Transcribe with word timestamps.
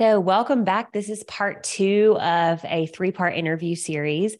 So, 0.00 0.18
welcome 0.18 0.64
back. 0.64 0.94
This 0.94 1.10
is 1.10 1.22
part 1.24 1.62
two 1.62 2.16
of 2.22 2.64
a 2.64 2.86
three 2.86 3.12
part 3.12 3.34
interview 3.34 3.74
series. 3.74 4.34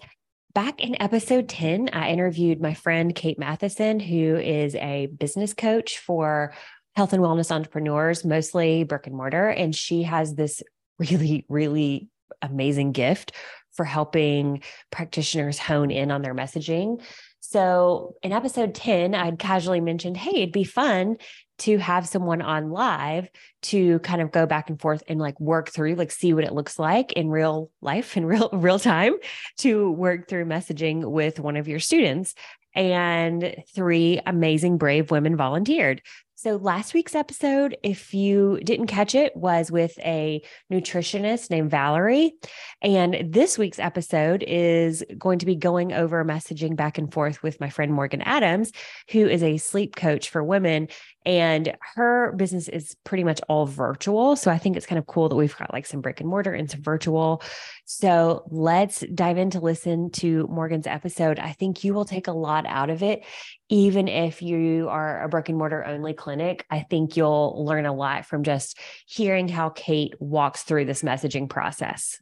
Back 0.55 0.81
in 0.81 0.97
episode 1.03 1.51
10, 1.51 1.91
I 1.93 2.09
interviewed 2.09 2.63
my 2.63 2.73
friend 2.73 3.15
Kate 3.15 3.39
Matheson, 3.39 4.01
who 4.01 4.37
is 4.37 4.75
a 4.77 5.09
business 5.09 5.53
coach 5.53 5.99
for 5.99 6.55
health 6.97 7.13
and 7.13 7.23
wellness 7.23 7.51
entrepreneurs, 7.51 8.25
mostly 8.25 8.85
brick 8.85 9.07
and 9.07 9.15
mortar. 9.15 9.51
And 9.51 9.77
she 9.77 10.05
has 10.05 10.35
this 10.35 10.63
really, 10.99 11.45
really 11.51 12.09
amazing 12.41 12.93
gift 12.93 13.33
for 13.73 13.85
helping 13.85 14.63
practitioners 14.91 15.59
hone 15.59 15.91
in 15.91 16.11
on 16.11 16.23
their 16.23 16.35
messaging. 16.35 17.03
So 17.41 18.15
in 18.23 18.33
episode 18.33 18.75
10, 18.75 19.15
I'd 19.15 19.39
casually 19.39 19.81
mentioned, 19.83 20.17
hey, 20.17 20.37
it'd 20.37 20.53
be 20.53 20.65
fun 20.65 21.17
to 21.61 21.79
have 21.79 22.09
someone 22.09 22.43
on 22.43 22.71
live 22.71 23.29
to 23.63 23.99
kind 24.01 24.21
of 24.21 24.33
go 24.33 24.47
back 24.47 24.71
and 24.71 24.81
forth 24.81 25.03
and 25.09 25.21
like 25.21 25.39
work 25.41 25.71
through 25.71 25.95
like 25.95 26.11
see 26.11 26.33
what 26.33 26.45
it 26.45 26.53
looks 26.53 26.79
like 26.79 27.13
in 27.13 27.29
real 27.29 27.71
life 27.81 28.17
in 28.17 28.25
real 28.27 28.49
real 28.53 28.79
time 28.79 29.15
to 29.59 29.91
work 29.93 30.29
through 30.29 30.45
messaging 30.45 31.05
with 31.11 31.39
one 31.39 31.57
of 31.57 31.69
your 31.69 31.81
students. 31.81 32.35
And 32.73 33.57
three 33.75 34.21
amazing 34.25 34.79
brave 34.79 35.11
women 35.11 35.37
volunteered. 35.37 36.03
So, 36.43 36.57
last 36.57 36.95
week's 36.95 37.15
episode, 37.15 37.77
if 37.83 38.15
you 38.15 38.61
didn't 38.65 38.87
catch 38.87 39.15
it, 39.15 39.37
was 39.37 39.71
with 39.71 39.99
a 39.99 40.41
nutritionist 40.73 41.51
named 41.51 41.71
Valerie. 41.71 42.33
And 42.81 43.31
this 43.31 43.59
week's 43.59 43.79
episode 43.79 44.43
is 44.49 45.05
going 45.19 45.41
to 45.41 45.45
be 45.45 45.55
going 45.55 45.93
over 45.93 46.25
messaging 46.25 46.77
back 46.77 46.97
and 46.97 47.13
forth 47.13 47.43
with 47.43 47.61
my 47.61 47.69
friend 47.69 47.93
Morgan 47.93 48.23
Adams, 48.23 48.73
who 49.11 49.29
is 49.29 49.43
a 49.43 49.59
sleep 49.59 49.97
coach 49.97 50.31
for 50.31 50.43
women 50.43 50.89
and 51.27 51.77
her 51.95 52.33
business 52.33 52.69
is 52.69 52.97
pretty 53.05 53.25
much 53.25 53.41
all 53.49 53.67
virtual. 53.67 54.37
So 54.37 54.51
I 54.51 54.59
think 54.59 54.77
it's 54.77 54.87
kind 54.87 54.99
of 54.99 55.07
cool 55.07 55.29
that 55.29 55.37
we've 55.37 55.57
got 55.57 55.73
like 55.73 55.87
some 55.87 56.01
brick 56.01 56.21
and 56.21 56.29
mortar 56.29 56.53
and 56.53 56.71
some 56.71 56.83
virtual. 56.83 57.43
So 57.85 58.45
let's 58.51 59.05
dive 59.15 59.37
in 59.37 59.51
to 59.51 59.61
listen 59.61 60.11
to 60.13 60.47
Morgan's 60.49 60.87
episode. 60.87 61.39
I 61.39 61.53
think 61.53 61.85
you 61.85 61.93
will 61.93 62.05
take 62.05 62.29
a 62.29 62.33
lot 62.33 62.65
out 62.67 62.91
of 62.91 63.03
it. 63.03 63.25
Even 63.69 64.09
if 64.09 64.43
you 64.43 64.89
are 64.89 65.23
a 65.23 65.29
brick 65.29 65.49
and 65.49 65.59
mortar 65.59 65.85
only 65.85 66.15
clinic, 66.15 66.65
I 66.71 66.81
think 66.81 67.17
you'll 67.17 67.65
learn 67.65 67.87
a 67.87 67.93
lot 67.93 68.27
from 68.27 68.43
just 68.43 68.79
hearing 69.07 69.49
how 69.49 69.69
Kate 69.69 70.15
walks 70.21 70.63
through 70.63 70.87
this 70.87 71.03
messaging 71.03 71.49
process. 71.49 72.19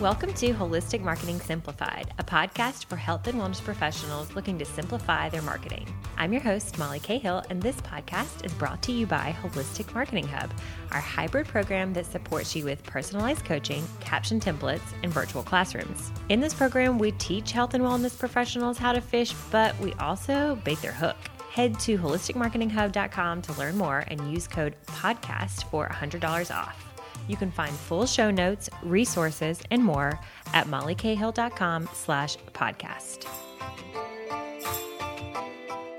Welcome 0.00 0.32
to 0.34 0.54
Holistic 0.54 1.00
Marketing 1.00 1.40
Simplified, 1.40 2.14
a 2.20 2.22
podcast 2.22 2.84
for 2.84 2.94
health 2.94 3.26
and 3.26 3.40
wellness 3.40 3.60
professionals 3.60 4.32
looking 4.36 4.56
to 4.60 4.64
simplify 4.64 5.28
their 5.28 5.42
marketing. 5.42 5.92
I'm 6.16 6.32
your 6.32 6.40
host, 6.40 6.78
Molly 6.78 7.00
Cahill, 7.00 7.42
and 7.50 7.60
this 7.60 7.80
podcast 7.80 8.46
is 8.46 8.52
brought 8.52 8.80
to 8.82 8.92
you 8.92 9.08
by 9.08 9.34
Holistic 9.42 9.92
Marketing 9.92 10.28
Hub, 10.28 10.52
our 10.92 11.00
hybrid 11.00 11.48
program 11.48 11.92
that 11.94 12.06
supports 12.06 12.54
you 12.54 12.64
with 12.64 12.84
personalized 12.84 13.44
coaching, 13.44 13.82
caption 13.98 14.38
templates, 14.38 14.94
and 15.02 15.12
virtual 15.12 15.42
classrooms. 15.42 16.12
In 16.28 16.38
this 16.38 16.54
program, 16.54 17.00
we 17.00 17.10
teach 17.10 17.50
health 17.50 17.74
and 17.74 17.82
wellness 17.82 18.16
professionals 18.16 18.78
how 18.78 18.92
to 18.92 19.00
fish, 19.00 19.34
but 19.50 19.76
we 19.80 19.94
also 19.94 20.60
bait 20.62 20.80
their 20.80 20.92
hook. 20.92 21.16
Head 21.50 21.76
to 21.80 21.98
holisticmarketinghub.com 21.98 23.42
to 23.42 23.52
learn 23.54 23.76
more 23.76 24.04
and 24.06 24.32
use 24.32 24.46
code 24.46 24.76
PODCAST 24.86 25.68
for 25.70 25.88
$100 25.88 26.54
off. 26.54 26.87
You 27.28 27.36
can 27.36 27.52
find 27.52 27.72
full 27.72 28.06
show 28.06 28.30
notes, 28.30 28.68
resources, 28.82 29.60
and 29.70 29.84
more 29.84 30.18
at 30.54 30.66
mollycahill.com 30.66 31.88
slash 31.92 32.36
podcast. 32.54 33.26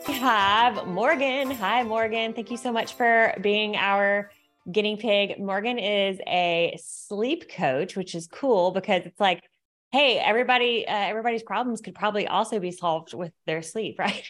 We 0.07 0.16
have 0.16 0.88
Morgan. 0.88 1.52
Hi, 1.52 1.83
Morgan. 1.83 2.33
Thank 2.33 2.52
you 2.52 2.57
so 2.57 2.72
much 2.72 2.95
for 2.95 3.33
being 3.41 3.75
our 3.75 4.31
guinea 4.72 4.97
pig. 4.97 5.39
Morgan 5.39 5.77
is 5.77 6.19
a 6.27 6.77
sleep 6.83 7.50
coach, 7.52 7.95
which 7.95 8.16
is 8.16 8.27
cool 8.27 8.72
because 8.72 9.03
it's 9.05 9.19
like, 9.19 9.44
hey, 9.91 10.17
everybody, 10.19 10.88
uh, 10.88 10.91
everybody's 10.91 11.44
problems 11.44 11.81
could 11.81 11.95
probably 11.95 12.27
also 12.27 12.59
be 12.59 12.72
solved 12.72 13.13
with 13.13 13.31
their 13.45 13.62
sleep, 13.62 13.97
right? 14.00 14.23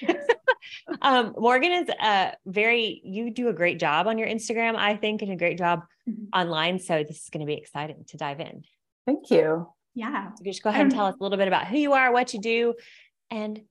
um, 1.02 1.34
Morgan 1.38 1.72
is 1.72 1.90
a 1.90 2.34
very, 2.46 3.02
you 3.04 3.32
do 3.32 3.50
a 3.50 3.54
great 3.54 3.80
job 3.80 4.08
on 4.08 4.18
your 4.18 4.28
Instagram, 4.28 4.76
I 4.76 4.96
think, 4.96 5.22
and 5.22 5.32
a 5.32 5.36
great 5.36 5.58
job 5.58 5.84
mm-hmm. 6.08 6.26
online. 6.38 6.80
So 6.80 7.04
this 7.04 7.24
is 7.24 7.30
going 7.30 7.46
to 7.46 7.48
be 7.48 7.56
exciting 7.56 8.06
to 8.10 8.18
dive 8.18 8.40
in. 8.40 8.64
Thank 9.06 9.30
you. 9.32 9.68
Yeah. 9.96 10.32
So 10.36 10.44
just 10.44 10.64
go 10.64 10.70
ahead 10.70 10.84
and 10.84 10.92
tell 10.92 11.08
us 11.08 11.16
a 11.20 11.24
little 11.24 11.38
bit 11.38 11.48
about 11.48 11.68
who 11.68 11.78
you 11.78 11.94
are, 11.94 12.12
what 12.12 12.34
you 12.34 12.40
do, 12.40 12.74
and 13.32 13.62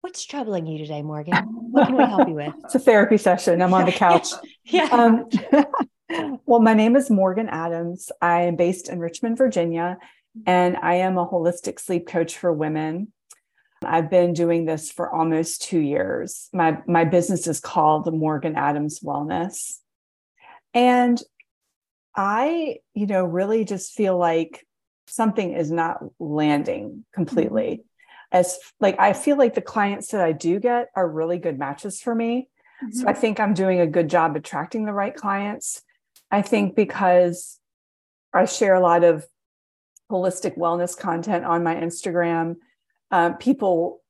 what's 0.00 0.24
troubling 0.24 0.66
you 0.66 0.78
today, 0.78 1.02
Morgan? 1.02 1.34
What 1.44 1.86
can 1.86 1.96
we 1.96 2.04
help 2.04 2.28
you 2.28 2.34
with? 2.34 2.54
It's 2.64 2.74
a 2.74 2.78
therapy 2.78 3.16
session. 3.16 3.62
I'm 3.62 3.72
on 3.72 3.86
the 3.86 3.92
couch. 3.92 4.28
yeah. 4.64 4.88
Um, 4.90 5.28
well, 6.44 6.60
my 6.60 6.74
name 6.74 6.96
is 6.96 7.10
Morgan 7.10 7.48
Adams. 7.48 8.10
I 8.20 8.42
am 8.42 8.56
based 8.56 8.88
in 8.88 8.98
Richmond, 8.98 9.38
Virginia, 9.38 9.98
and 10.46 10.76
I 10.76 10.96
am 10.96 11.16
a 11.16 11.26
holistic 11.26 11.80
sleep 11.80 12.06
coach 12.06 12.36
for 12.36 12.52
women. 12.52 13.12
I've 13.84 14.10
been 14.10 14.32
doing 14.32 14.64
this 14.64 14.90
for 14.90 15.10
almost 15.10 15.62
two 15.62 15.78
years. 15.78 16.48
My, 16.52 16.78
my 16.86 17.04
business 17.04 17.46
is 17.46 17.60
called 17.60 18.12
Morgan 18.12 18.56
Adams 18.56 19.00
Wellness. 19.00 19.78
And 20.74 21.22
I, 22.14 22.78
you 22.94 23.06
know, 23.06 23.24
really 23.24 23.64
just 23.64 23.92
feel 23.92 24.18
like 24.18 24.66
something 25.06 25.52
is 25.52 25.70
not 25.70 25.98
landing 26.18 27.04
completely. 27.12 27.64
Mm-hmm. 27.64 28.38
As 28.38 28.58
like, 28.80 28.98
I 28.98 29.12
feel 29.12 29.36
like 29.36 29.54
the 29.54 29.60
clients 29.60 30.08
that 30.08 30.22
I 30.22 30.32
do 30.32 30.58
get 30.58 30.88
are 30.96 31.08
really 31.08 31.38
good 31.38 31.58
matches 31.58 32.00
for 32.00 32.14
me. 32.14 32.48
Mm-hmm. 32.82 33.00
So 33.00 33.08
I 33.08 33.12
think 33.12 33.38
I'm 33.38 33.54
doing 33.54 33.80
a 33.80 33.86
good 33.86 34.08
job 34.08 34.36
attracting 34.36 34.84
the 34.84 34.92
right 34.92 35.14
clients. 35.14 35.82
I 36.30 36.40
think 36.40 36.74
because 36.74 37.58
I 38.32 38.46
share 38.46 38.74
a 38.74 38.80
lot 38.80 39.04
of 39.04 39.26
holistic 40.10 40.56
wellness 40.56 40.96
content 40.96 41.44
on 41.44 41.62
my 41.62 41.74
Instagram 41.74 42.56
um, 43.12 43.36
people 43.36 44.02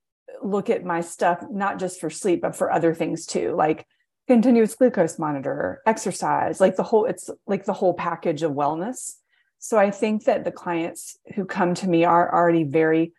look 0.42 0.70
at 0.70 0.84
my 0.84 1.00
stuff 1.00 1.44
not 1.50 1.78
just 1.78 2.00
for 2.00 2.08
sleep 2.08 2.40
but 2.40 2.56
for 2.56 2.72
other 2.72 2.94
things 2.94 3.26
too 3.26 3.54
like 3.54 3.86
continuous 4.26 4.74
glucose 4.74 5.18
monitor 5.18 5.82
exercise 5.86 6.60
like 6.60 6.76
the 6.76 6.82
whole 6.82 7.04
it's 7.04 7.28
like 7.46 7.64
the 7.64 7.72
whole 7.72 7.94
package 7.94 8.42
of 8.42 8.52
wellness 8.52 9.12
so 9.58 9.78
i 9.78 9.90
think 9.90 10.24
that 10.24 10.44
the 10.44 10.52
clients 10.52 11.18
who 11.34 11.44
come 11.44 11.74
to 11.74 11.88
me 11.88 12.04
are 12.04 12.32
already 12.32 12.64
very 12.64 13.12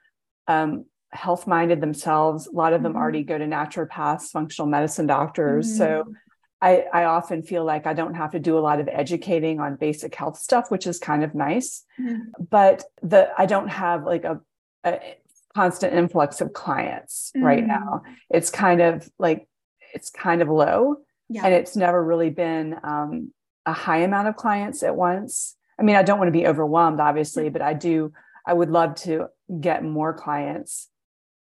um, 0.48 0.86
health 1.12 1.46
minded 1.46 1.80
themselves 1.80 2.48
a 2.48 2.52
lot 2.52 2.74
of 2.74 2.82
them 2.82 2.94
mm-hmm. 2.94 3.02
already 3.02 3.24
go 3.24 3.38
to 3.38 3.46
naturopaths 3.46 4.24
functional 4.32 4.68
medicine 4.68 5.06
doctors 5.06 5.68
mm-hmm. 5.68 5.78
so 5.78 6.14
I, 6.62 6.86
I, 6.94 7.04
often 7.04 7.44
feel 7.44 7.66
like 7.66 7.86
I 7.86 7.94
don't 7.94 8.14
have 8.14 8.32
to 8.32 8.40
do 8.40 8.58
a 8.58 8.62
lot 8.62 8.80
of 8.80 8.88
educating 8.88 9.60
on 9.60 9.76
basic 9.76 10.16
health 10.16 10.38
stuff, 10.38 10.72
which 10.72 10.88
is 10.88 10.98
kind 10.98 11.22
of 11.22 11.36
nice. 11.36 11.84
Mm-hmm. 12.00 12.46
But 12.50 12.86
the 13.02 13.30
I 13.38 13.48
don't 13.48 13.68
have 13.68 14.06
like 14.06 14.24
a, 14.24 14.40
a 14.86 15.18
constant 15.56 15.94
influx 15.94 16.42
of 16.42 16.54
clients 16.54 17.32
mm. 17.36 17.44
right 17.44 17.66
now. 17.66 18.04
It's 18.30 18.50
kind 18.50 18.82
of 18.82 19.10
like 19.20 19.48
it's 19.94 20.10
kind 20.10 20.42
of 20.42 20.50
low, 20.50 20.98
yeah. 21.30 21.46
and 21.46 21.54
it's 21.54 21.76
never 21.76 22.04
really 22.04 22.30
been 22.30 22.76
um, 22.84 23.32
a 23.66 23.74
high 23.74 24.00
amount 24.00 24.28
of 24.28 24.36
clients 24.36 24.84
at 24.84 24.96
once. 24.96 25.56
I 25.80 25.84
mean, 25.84 25.96
I 25.96 26.04
don't 26.04 26.20
want 26.20 26.28
to 26.28 26.40
be 26.40 26.48
overwhelmed, 26.48 27.00
obviously, 27.00 27.50
but 27.50 27.62
I 27.62 27.74
do. 27.74 28.12
I 28.46 28.54
would 28.54 28.70
love 28.70 28.96
to 28.96 29.28
get 29.60 29.84
more 29.84 30.14
clients, 30.14 30.90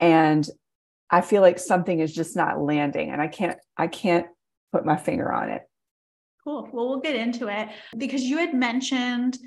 and 0.00 0.48
I 1.10 1.20
feel 1.20 1.42
like 1.42 1.58
something 1.58 1.98
is 1.98 2.12
just 2.12 2.36
not 2.36 2.60
landing, 2.60 3.10
and 3.10 3.20
I 3.20 3.28
can't. 3.28 3.58
I 3.76 3.86
can't 3.86 4.26
put 4.72 4.84
my 4.84 4.96
finger 4.96 5.32
on 5.32 5.50
it. 5.50 5.62
Cool. 6.44 6.68
Well, 6.72 6.88
we'll 6.88 7.00
get 7.00 7.14
into 7.14 7.48
it 7.48 7.68
because 7.96 8.22
you 8.22 8.38
had 8.38 8.52
mentioned 8.52 9.38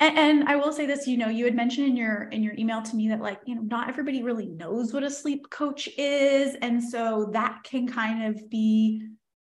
and, 0.00 0.18
and, 0.18 0.48
i 0.48 0.56
will 0.56 0.72
say 0.72 0.86
this 0.86 1.06
you 1.06 1.16
know 1.16 1.28
you 1.28 1.44
had 1.44 1.54
mentioned 1.54 1.86
in 1.86 1.96
your 1.96 2.24
in 2.24 2.42
your 2.42 2.54
email 2.58 2.82
to 2.82 2.96
me 2.96 3.08
that 3.08 3.20
like 3.20 3.40
you 3.46 3.54
know 3.54 3.62
not 3.62 3.88
everybody 3.88 4.22
really 4.22 4.46
knows 4.46 4.92
what 4.92 5.02
a 5.02 5.10
sleep 5.10 5.48
coach 5.50 5.88
is 5.96 6.54
and 6.62 6.82
so 6.82 7.30
that 7.32 7.62
can 7.64 7.88
kind 7.88 8.24
of 8.24 8.50
be 8.50 9.02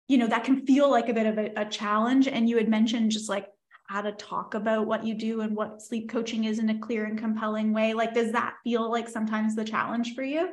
you 0.07 0.17
know 0.17 0.27
that 0.27 0.43
can 0.43 0.65
feel 0.65 0.91
like 0.91 1.07
a 1.07 1.13
bit 1.13 1.25
of 1.25 1.37
a, 1.37 1.51
a 1.55 1.65
challenge 1.65 2.27
and 2.27 2.49
you 2.49 2.57
had 2.57 2.67
mentioned 2.67 3.11
just 3.11 3.29
like 3.29 3.47
how 3.91 4.01
to 4.01 4.11
talk 4.13 4.53
about 4.53 4.87
what 4.87 5.05
you 5.05 5.13
do 5.13 5.41
and 5.41 5.53
what 5.55 5.81
sleep 5.81 6.09
coaching 6.09 6.45
is 6.45 6.59
in 6.59 6.69
a 6.69 6.79
clear 6.79 7.03
and 7.03 7.19
compelling 7.19 7.73
way. 7.73 7.93
Like 7.93 8.13
does 8.13 8.31
that 8.31 8.53
feel 8.63 8.89
like 8.89 9.09
sometimes 9.09 9.53
the 9.53 9.65
challenge 9.65 10.15
for 10.15 10.23
you? 10.23 10.49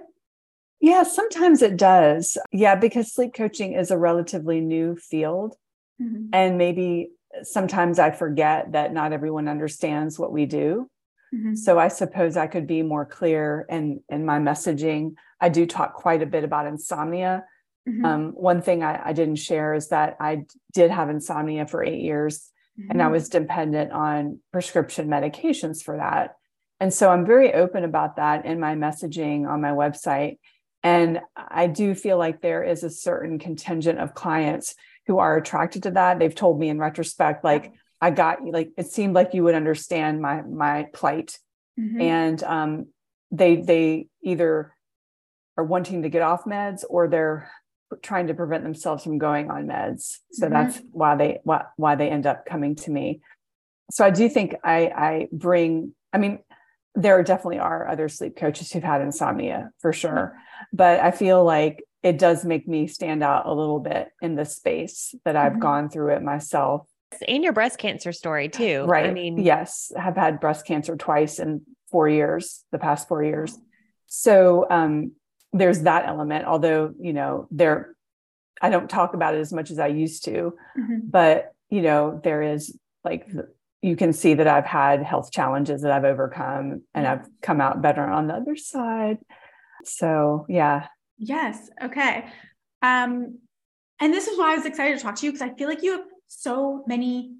Yeah 0.80 1.04
sometimes 1.04 1.62
it 1.62 1.76
does. 1.76 2.36
Yeah 2.52 2.74
because 2.74 3.12
sleep 3.12 3.34
coaching 3.34 3.74
is 3.74 3.90
a 3.90 3.98
relatively 3.98 4.60
new 4.60 4.96
field 4.96 5.54
mm-hmm. 6.02 6.26
and 6.32 6.58
maybe 6.58 7.10
sometimes 7.42 7.98
I 7.98 8.10
forget 8.10 8.72
that 8.72 8.92
not 8.92 9.12
everyone 9.12 9.48
understands 9.48 10.18
what 10.18 10.32
we 10.32 10.46
do. 10.46 10.90
Mm-hmm. 11.34 11.54
So 11.54 11.78
I 11.78 11.88
suppose 11.88 12.36
I 12.36 12.46
could 12.46 12.66
be 12.66 12.82
more 12.82 13.04
clear 13.04 13.66
in 13.68 14.02
in 14.08 14.24
my 14.24 14.38
messaging. 14.38 15.14
I 15.40 15.50
do 15.50 15.66
talk 15.66 15.94
quite 15.94 16.22
a 16.22 16.26
bit 16.26 16.44
about 16.44 16.66
insomnia. 16.66 17.44
Mm-hmm. 17.88 18.04
Um, 18.04 18.32
one 18.32 18.62
thing 18.62 18.82
I, 18.82 19.00
I, 19.08 19.12
didn't 19.14 19.36
share 19.36 19.72
is 19.72 19.88
that 19.88 20.16
I 20.20 20.44
did 20.74 20.90
have 20.90 21.08
insomnia 21.08 21.66
for 21.66 21.82
eight 21.82 22.02
years, 22.02 22.50
mm-hmm. 22.78 22.90
and 22.90 23.00
I 23.00 23.06
mm-hmm. 23.06 23.12
was 23.12 23.28
dependent 23.30 23.92
on 23.92 24.40
prescription 24.52 25.08
medications 25.08 25.82
for 25.82 25.96
that. 25.96 26.34
And 26.80 26.92
so 26.92 27.10
I'm 27.10 27.24
very 27.26 27.54
open 27.54 27.84
about 27.84 28.16
that 28.16 28.44
in 28.44 28.60
my 28.60 28.74
messaging 28.74 29.48
on 29.48 29.60
my 29.60 29.70
website. 29.70 30.38
And 30.82 31.20
I 31.36 31.66
do 31.66 31.94
feel 31.94 32.18
like 32.18 32.40
there 32.40 32.62
is 32.62 32.84
a 32.84 32.90
certain 32.90 33.38
contingent 33.38 33.98
of 33.98 34.14
clients 34.14 34.74
who 35.08 35.18
are 35.18 35.36
attracted 35.36 35.82
to 35.82 35.90
that. 35.92 36.20
They've 36.20 36.34
told 36.34 36.60
me 36.60 36.68
in 36.68 36.78
retrospect, 36.78 37.42
like, 37.42 37.72
I 38.00 38.10
got 38.12 38.44
you, 38.46 38.52
like, 38.52 38.70
it 38.76 38.86
seemed 38.86 39.14
like 39.14 39.34
you 39.34 39.42
would 39.42 39.56
understand 39.56 40.20
my, 40.20 40.42
my 40.42 40.86
plight. 40.92 41.36
Mm-hmm. 41.80 42.00
And 42.00 42.42
um, 42.44 42.86
they, 43.32 43.56
they 43.56 44.06
either 44.22 44.72
are 45.56 45.64
wanting 45.64 46.02
to 46.02 46.08
get 46.08 46.22
off 46.22 46.44
meds 46.44 46.84
or 46.88 47.08
they're 47.08 47.50
trying 48.02 48.26
to 48.26 48.34
prevent 48.34 48.62
themselves 48.62 49.02
from 49.02 49.18
going 49.18 49.50
on 49.50 49.66
meds. 49.66 50.18
So 50.30 50.44
mm-hmm. 50.44 50.54
that's 50.54 50.80
why 50.92 51.16
they, 51.16 51.40
why, 51.42 51.64
why 51.76 51.94
they 51.96 52.10
end 52.10 52.26
up 52.26 52.46
coming 52.46 52.76
to 52.76 52.90
me. 52.90 53.20
So 53.90 54.04
I 54.04 54.10
do 54.10 54.28
think 54.28 54.54
I, 54.62 54.86
I 54.94 55.28
bring, 55.32 55.94
I 56.12 56.18
mean, 56.18 56.40
there 56.94 57.22
definitely 57.22 57.60
are 57.60 57.88
other 57.88 58.08
sleep 58.08 58.36
coaches 58.36 58.70
who've 58.70 58.82
had 58.82 59.00
insomnia 59.00 59.70
for 59.78 59.92
sure. 59.92 60.36
But 60.72 61.00
I 61.00 61.12
feel 61.12 61.42
like 61.42 61.82
it 62.02 62.18
does 62.18 62.44
make 62.44 62.68
me 62.68 62.86
stand 62.86 63.22
out 63.22 63.46
a 63.46 63.52
little 63.52 63.80
bit 63.80 64.08
in 64.22 64.34
the 64.34 64.44
space 64.44 65.14
that 65.24 65.36
I've 65.36 65.52
mm-hmm. 65.52 65.60
gone 65.60 65.90
through 65.90 66.14
it 66.14 66.22
myself. 66.22 66.86
And 67.26 67.42
your 67.42 67.52
breast 67.52 67.78
cancer 67.78 68.12
story 68.12 68.48
too. 68.48 68.84
Right. 68.84 69.06
I 69.06 69.12
mean, 69.12 69.38
yes, 69.38 69.90
I 69.96 70.02
have 70.02 70.16
had 70.16 70.40
breast 70.40 70.66
cancer 70.66 70.96
twice 70.96 71.38
in 71.38 71.62
four 71.90 72.08
years, 72.08 72.64
the 72.70 72.78
past 72.78 73.08
four 73.08 73.22
years. 73.22 73.56
So 74.06 74.66
um, 74.70 75.12
there's 75.52 75.82
that 75.82 76.06
element, 76.06 76.44
although, 76.44 76.92
you 77.00 77.12
know, 77.12 77.48
there, 77.50 77.94
I 78.60 78.70
don't 78.70 78.90
talk 78.90 79.14
about 79.14 79.34
it 79.34 79.40
as 79.40 79.52
much 79.52 79.70
as 79.70 79.78
I 79.78 79.86
used 79.86 80.24
to, 80.24 80.54
mm-hmm. 80.78 80.98
but, 81.04 81.52
you 81.70 81.80
know, 81.80 82.20
there 82.22 82.42
is 82.42 82.78
like, 83.04 83.26
you 83.80 83.96
can 83.96 84.12
see 84.12 84.34
that 84.34 84.48
I've 84.48 84.66
had 84.66 85.02
health 85.02 85.30
challenges 85.30 85.82
that 85.82 85.92
I've 85.92 86.04
overcome 86.04 86.82
and 86.94 87.06
I've 87.06 87.26
come 87.40 87.60
out 87.60 87.80
better 87.80 88.04
on 88.04 88.26
the 88.26 88.34
other 88.34 88.56
side. 88.56 89.18
So, 89.84 90.44
yeah, 90.48 90.88
Yes. 91.18 91.70
Okay. 91.82 92.26
Um, 92.82 93.38
and 94.00 94.14
this 94.14 94.28
is 94.28 94.38
why 94.38 94.52
I 94.52 94.56
was 94.56 94.66
excited 94.66 94.96
to 94.96 95.02
talk 95.02 95.16
to 95.16 95.26
you 95.26 95.32
because 95.32 95.48
I 95.48 95.54
feel 95.54 95.68
like 95.68 95.82
you 95.82 95.92
have 95.92 96.06
so 96.28 96.84
many 96.86 97.34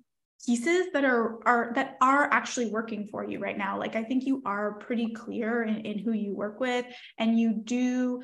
pieces 0.45 0.87
that 0.93 1.05
are 1.05 1.39
are 1.47 1.73
that 1.75 1.97
are 2.01 2.25
actually 2.33 2.71
working 2.71 3.07
for 3.07 3.25
you 3.25 3.39
right 3.39 3.57
now. 3.57 3.79
Like 3.79 3.97
I 3.97 4.03
think 4.03 4.25
you 4.25 4.43
are 4.45 4.75
pretty 4.75 5.13
clear 5.13 5.63
in, 5.63 5.77
in 5.81 5.99
who 5.99 6.13
you 6.13 6.35
work 6.35 6.59
with, 6.61 6.87
and 7.19 7.39
you 7.39 7.53
do 7.53 8.23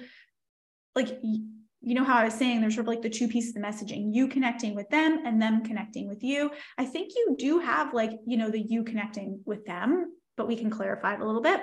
like 0.96 1.18
you 1.22 1.94
know 1.94 2.04
how 2.04 2.16
I 2.16 2.24
was 2.24 2.34
saying 2.34 2.60
there's 2.60 2.74
sort 2.74 2.84
of 2.86 2.88
like 2.88 3.02
the 3.02 3.10
two 3.10 3.28
pieces 3.28 3.54
of 3.54 3.62
messaging, 3.62 4.14
you 4.14 4.26
connecting 4.26 4.74
with 4.74 4.88
them 4.88 5.20
and 5.24 5.40
them 5.40 5.62
connecting 5.62 6.08
with 6.08 6.22
you. 6.24 6.50
I 6.78 6.86
think 6.86 7.12
you 7.14 7.36
do 7.38 7.58
have 7.58 7.92
like, 7.92 8.12
you 8.26 8.38
know, 8.38 8.50
the 8.50 8.60
you 8.60 8.84
connecting 8.84 9.40
with 9.44 9.66
them, 9.66 10.12
but 10.36 10.48
we 10.48 10.56
can 10.56 10.70
clarify 10.70 11.14
it 11.14 11.20
a 11.20 11.26
little 11.26 11.42
bit. 11.42 11.60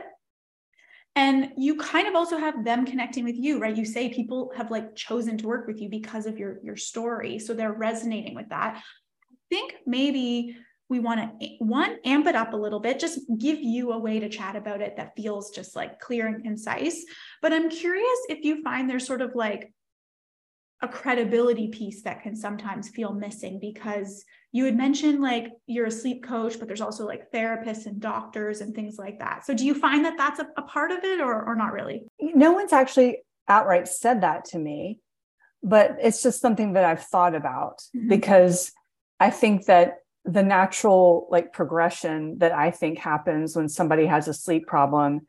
And 1.15 1.51
you 1.57 1.75
kind 1.75 2.07
of 2.07 2.15
also 2.15 2.37
have 2.37 2.63
them 2.63 2.85
connecting 2.85 3.25
with 3.25 3.35
you, 3.35 3.59
right? 3.59 3.75
You 3.75 3.85
say 3.85 4.13
people 4.13 4.51
have 4.55 4.71
like 4.71 4.95
chosen 4.95 5.37
to 5.39 5.47
work 5.47 5.67
with 5.67 5.81
you 5.81 5.89
because 5.89 6.25
of 6.25 6.37
your 6.37 6.59
your 6.63 6.77
story. 6.77 7.37
So 7.37 7.53
they're 7.53 7.73
resonating 7.73 8.33
with 8.33 8.49
that. 8.49 8.77
I 8.77 9.35
think 9.49 9.75
maybe 9.85 10.55
we 10.91 10.99
want 10.99 11.39
to 11.39 11.47
one 11.59 11.97
amp 12.03 12.27
it 12.27 12.35
up 12.35 12.51
a 12.51 12.57
little 12.57 12.81
bit 12.81 12.99
just 12.99 13.21
give 13.37 13.59
you 13.61 13.93
a 13.93 13.97
way 13.97 14.19
to 14.19 14.27
chat 14.27 14.57
about 14.57 14.81
it 14.81 14.97
that 14.97 15.15
feels 15.15 15.49
just 15.51 15.73
like 15.73 16.01
clear 16.01 16.27
and 16.27 16.43
concise 16.43 17.05
but 17.41 17.53
i'm 17.53 17.69
curious 17.69 18.19
if 18.27 18.43
you 18.43 18.61
find 18.61 18.89
there's 18.89 19.07
sort 19.07 19.21
of 19.21 19.33
like 19.33 19.73
a 20.81 20.87
credibility 20.87 21.67
piece 21.67 22.01
that 22.01 22.21
can 22.21 22.35
sometimes 22.35 22.89
feel 22.89 23.13
missing 23.13 23.59
because 23.59 24.25
you 24.51 24.65
had 24.65 24.75
mentioned 24.75 25.21
like 25.21 25.47
you're 25.67 25.85
a 25.85 25.91
sleep 25.91 26.23
coach 26.23 26.57
but 26.57 26.67
there's 26.67 26.81
also 26.81 27.05
like 27.05 27.31
therapists 27.31 27.85
and 27.85 27.99
doctors 27.99 28.61
and 28.61 28.73
things 28.73 28.97
like 28.97 29.19
that 29.19 29.45
so 29.45 29.53
do 29.53 29.65
you 29.65 29.75
find 29.75 30.03
that 30.03 30.17
that's 30.17 30.39
a, 30.39 30.47
a 30.57 30.61
part 30.63 30.91
of 30.91 31.03
it 31.03 31.21
or, 31.21 31.43
or 31.43 31.55
not 31.55 31.71
really 31.71 32.03
no 32.19 32.51
one's 32.51 32.73
actually 32.73 33.19
outright 33.47 33.87
said 33.87 34.21
that 34.21 34.45
to 34.45 34.57
me 34.57 34.99
but 35.63 35.97
it's 36.01 36.23
just 36.23 36.41
something 36.41 36.73
that 36.73 36.83
i've 36.83 37.03
thought 37.03 37.35
about 37.35 37.79
mm-hmm. 37.95 38.09
because 38.09 38.71
i 39.19 39.29
think 39.29 39.65
that 39.65 39.97
the 40.25 40.43
natural 40.43 41.27
like 41.29 41.53
progression 41.53 42.37
that 42.39 42.51
i 42.51 42.71
think 42.71 42.97
happens 42.97 43.55
when 43.55 43.69
somebody 43.69 44.05
has 44.05 44.27
a 44.27 44.33
sleep 44.33 44.65
problem 44.65 45.21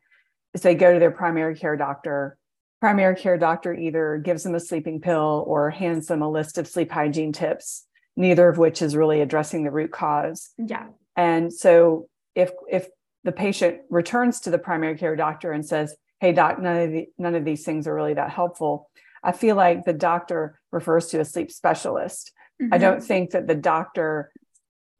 is 0.54 0.62
they 0.62 0.74
go 0.74 0.92
to 0.92 0.98
their 0.98 1.10
primary 1.10 1.54
care 1.54 1.76
doctor 1.76 2.38
primary 2.82 3.14
care 3.14 3.38
doctor 3.38 3.72
either 3.72 4.20
gives 4.24 4.42
them 4.42 4.56
a 4.56 4.60
sleeping 4.60 5.00
pill 5.00 5.44
or 5.46 5.70
hands 5.70 6.08
them 6.08 6.20
a 6.20 6.28
list 6.28 6.58
of 6.58 6.66
sleep 6.66 6.90
hygiene 6.90 7.32
tips 7.32 7.86
neither 8.16 8.48
of 8.48 8.58
which 8.58 8.82
is 8.82 8.96
really 8.96 9.20
addressing 9.20 9.62
the 9.62 9.70
root 9.70 9.92
cause 9.92 10.50
yeah 10.58 10.88
and 11.14 11.52
so 11.52 12.08
if 12.34 12.50
if 12.68 12.88
the 13.22 13.30
patient 13.30 13.78
returns 13.88 14.40
to 14.40 14.50
the 14.50 14.58
primary 14.58 14.98
care 14.98 15.14
doctor 15.14 15.52
and 15.52 15.64
says 15.64 15.94
hey 16.20 16.32
doc 16.32 16.60
none 16.60 16.76
of 16.76 16.90
the, 16.90 17.06
none 17.18 17.36
of 17.36 17.44
these 17.44 17.64
things 17.64 17.86
are 17.86 17.94
really 17.94 18.14
that 18.14 18.30
helpful 18.30 18.90
i 19.22 19.30
feel 19.30 19.54
like 19.54 19.84
the 19.84 19.92
doctor 19.92 20.58
refers 20.72 21.06
to 21.06 21.20
a 21.20 21.24
sleep 21.24 21.52
specialist 21.52 22.32
mm-hmm. 22.60 22.74
i 22.74 22.78
don't 22.78 23.04
think 23.04 23.30
that 23.30 23.46
the 23.46 23.54
doctor 23.54 24.32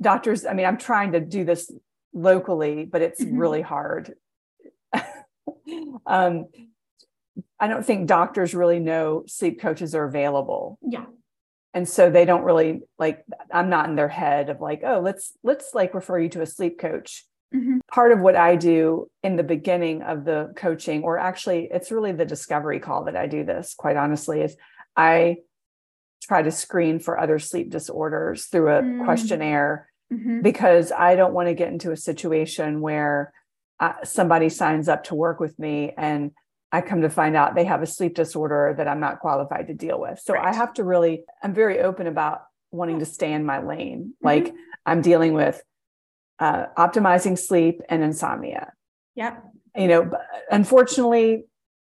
doctors 0.01 0.47
i 0.47 0.55
mean 0.55 0.67
i'm 0.67 0.79
trying 0.79 1.11
to 1.11 1.19
do 1.19 1.45
this 1.45 1.69
locally 2.15 2.85
but 2.85 3.03
it's 3.03 3.21
mm-hmm. 3.21 3.39
really 3.39 3.61
hard 3.61 4.15
um, 6.07 6.47
I 7.63 7.69
don't 7.69 7.87
think 7.87 8.09
doctors 8.09 8.57
really 8.57 8.81
know 8.81 9.23
sleep 9.29 9.61
coaches 9.61 9.95
are 9.95 10.03
available. 10.03 10.81
Yeah. 10.83 11.05
And 11.73 11.89
so 11.89 12.11
they 12.11 12.25
don't 12.25 12.43
really 12.43 12.81
like 12.99 13.25
I'm 13.53 13.71
not 13.71 13.89
in 13.89 13.95
their 13.95 14.09
head 14.09 14.51
of 14.51 14.61
like, 14.61 14.83
oh, 14.85 14.99
let's 14.99 15.33
let's 15.45 15.73
like 15.73 15.95
refer 15.95 16.19
you 16.19 16.29
to 16.31 16.43
a 16.43 16.47
sleep 16.47 16.81
coach. 16.81 17.25
Mm-hmm. 17.55 17.79
Part 17.89 18.11
of 18.11 18.19
what 18.19 18.35
I 18.35 18.57
do 18.57 19.09
in 19.23 19.37
the 19.37 19.45
beginning 19.45 20.03
of 20.03 20.25
the 20.25 20.53
coaching, 20.57 21.05
or 21.05 21.19
actually 21.19 21.69
it's 21.71 21.93
really 21.93 22.11
the 22.11 22.25
discovery 22.25 22.81
call 22.81 23.05
that 23.05 23.15
I 23.15 23.29
do 23.29 23.45
this, 23.45 23.75
quite 23.75 23.97
honestly, 23.97 24.41
is 24.41 24.57
I 24.97 25.37
try 26.21 26.43
to 26.43 26.51
screen 26.51 26.99
for 26.99 27.17
other 27.17 27.39
sleep 27.39 27.71
disorders 27.71 28.47
through 28.47 28.71
a 28.71 28.83
mm-hmm. 28.83 29.05
questionnaire 29.05 29.89
mm-hmm. 30.13 30.41
because 30.41 30.91
I 30.91 31.15
don't 31.15 31.33
want 31.33 31.47
to 31.47 31.55
get 31.55 31.73
into 31.73 31.93
a 31.93 31.97
situation 31.97 32.81
where 32.81 33.33
uh, 33.79 34.03
somebody 34.03 34.49
signs 34.49 34.89
up 34.89 35.05
to 35.05 35.15
work 35.15 35.39
with 35.39 35.57
me 35.61 35.93
and 35.97 36.33
I 36.73 36.81
come 36.81 37.03
to 37.03 37.11
find 37.11 37.37
out 37.37 37.55
they 37.55 37.65
have 37.65 37.83
a 37.83 37.87
sleep 37.87 38.15
disorder 38.15 38.75
that 38.79 38.89
I'm 38.89 38.99
not 38.99 39.21
qualified 39.21 39.67
to 39.67 39.75
deal 39.75 40.01
with. 40.01 40.19
So 40.21 40.33
right. 40.33 40.47
I 40.47 40.57
have 40.57 40.73
to 40.75 40.85
really, 40.85 41.25
I'm 41.43 41.53
very 41.53 41.81
open 41.81 42.07
about 42.07 42.43
wanting 42.71 42.99
to 43.01 43.05
stay 43.05 43.33
in 43.33 43.45
my 43.45 43.63
lane. 43.63 44.15
Mm-hmm. 44.17 44.27
Like 44.27 44.55
I'm 44.87 45.03
dealing 45.03 45.35
with 45.35 45.63
uh, 46.39 46.67
optimizing 46.79 47.39
sleep 47.39 47.83
and 47.91 48.03
insomnia. 48.03 48.73
Yep. 49.17 49.45
You 49.77 49.89
know, 49.89 50.11
unfortunately, 50.51 51.45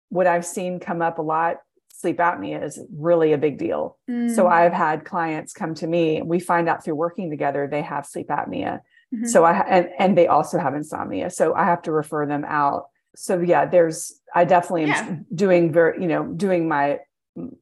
what 0.08 0.28
I've 0.28 0.46
seen 0.46 0.78
come 0.78 1.02
up 1.02 1.18
a 1.18 1.22
lot, 1.22 1.56
sleep 1.88 2.18
apnea 2.18 2.62
is 2.62 2.80
really 2.96 3.32
a 3.32 3.38
big 3.38 3.58
deal. 3.58 3.98
Mm. 4.08 4.32
So 4.34 4.46
I've 4.46 4.72
had 4.72 5.04
clients 5.04 5.52
come 5.52 5.74
to 5.74 5.86
me, 5.86 6.22
we 6.22 6.38
find 6.38 6.68
out 6.68 6.84
through 6.84 6.94
working 6.94 7.28
together 7.30 7.66
they 7.68 7.82
have 7.82 8.06
sleep 8.06 8.28
apnea. 8.28 8.80
Mm-hmm. 9.14 9.26
So 9.26 9.44
I 9.44 9.58
and 9.68 9.88
and 9.98 10.18
they 10.18 10.26
also 10.26 10.58
have 10.58 10.74
insomnia. 10.74 11.30
So 11.30 11.54
I 11.54 11.64
have 11.64 11.82
to 11.82 11.92
refer 11.92 12.26
them 12.26 12.44
out 12.46 12.86
so 13.16 13.40
yeah 13.40 13.64
there's 13.64 14.20
i 14.34 14.44
definitely 14.44 14.84
am 14.84 14.88
yeah. 14.88 15.16
doing 15.34 15.72
very 15.72 16.00
you 16.00 16.08
know 16.08 16.26
doing 16.26 16.68
my 16.68 16.98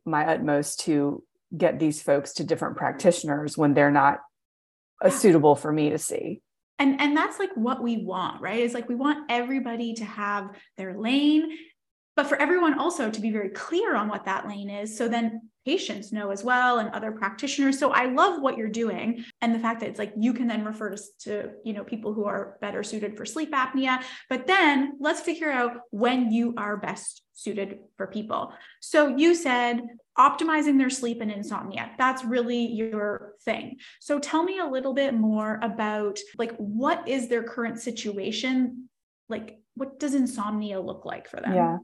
my 0.05 0.27
utmost 0.27 0.81
to 0.81 1.23
get 1.57 1.79
these 1.79 2.03
folks 2.03 2.33
to 2.35 2.45
different 2.45 2.77
practitioners 2.77 3.57
when 3.57 3.75
they're 3.75 3.91
not 3.91 4.21
uh, 5.03 5.11
suitable 5.11 5.55
for 5.55 5.73
me 5.73 5.91
to 5.91 5.99
see. 5.99 6.41
And 6.79 7.01
and 7.01 7.17
that's 7.17 7.39
like 7.39 7.51
what 7.55 7.83
we 7.83 8.05
want 8.05 8.43
right? 8.43 8.61
It's 8.61 8.75
like 8.75 8.89
we 8.89 8.97
want 8.97 9.31
everybody 9.31 9.95
to 9.95 10.05
have 10.05 10.51
their 10.77 10.99
lane 10.99 11.57
but 12.17 12.29
for 12.29 12.41
everyone 12.41 12.79
also 12.79 13.11
to 13.11 13.21
be 13.21 13.31
very 13.31 13.51
clear 13.51 13.95
on 13.97 14.09
what 14.09 14.25
that 14.25 14.47
lane 14.47 14.71
is 14.71 14.97
so 14.97 15.09
then 15.09 15.51
patients 15.65 16.13
know 16.13 16.31
as 16.31 16.45
well 16.45 16.79
and 16.79 16.91
other 16.91 17.13
practitioners. 17.13 17.79
So 17.79 17.91
i 17.91 18.07
love 18.07 18.43
what 18.43 18.57
you're 18.57 18.69
doing 18.69 19.25
and 19.41 19.55
the 19.55 19.59
fact 19.59 19.81
that 19.81 19.89
it's 19.89 19.99
like 19.99 20.13
you 20.17 20.33
can 20.35 20.47
then 20.47 20.65
refer 20.65 20.91
to, 20.91 21.03
to 21.21 21.51
you 21.65 21.73
know 21.73 21.85
people 21.85 22.13
who 22.13 22.25
are 22.25 22.59
better 22.61 22.83
suited 22.83 23.17
for 23.17 23.25
sleep 23.25 23.53
apnea. 23.53 24.03
But 24.29 24.47
then 24.47 24.97
let's 25.01 25.21
figure 25.21 25.51
out 25.51 25.79
when 25.91 26.31
you 26.31 26.55
are 26.57 26.77
best 26.77 27.23
suited 27.33 27.79
for 27.97 28.07
people. 28.07 28.53
So 28.81 29.17
you 29.17 29.35
said 29.35 29.81
optimizing 30.19 30.79
their 30.79 30.91
sleep 30.91 31.21
and 31.21 31.31
insomnia. 31.31 31.91
That's 31.99 32.25
really 32.25 32.67
your 32.67 33.33
thing. 33.45 33.79
So 34.01 34.19
tell 34.19 34.45
me 34.45 34.59
a 34.61 34.67
little 34.67 34.95
bit 34.95 35.15
more 35.15 35.59
about 35.63 36.19
like 36.39 36.55
what 36.57 37.09
is 37.09 37.29
their 37.29 37.43
current 37.43 37.81
situation? 37.81 38.89
Like 39.29 39.59
what 39.75 39.99
does 39.99 40.15
insomnia 40.15 40.81
look 40.81 41.05
like 41.05 41.29
for 41.29 41.41
them? 41.41 41.55
Yeah 41.55 41.79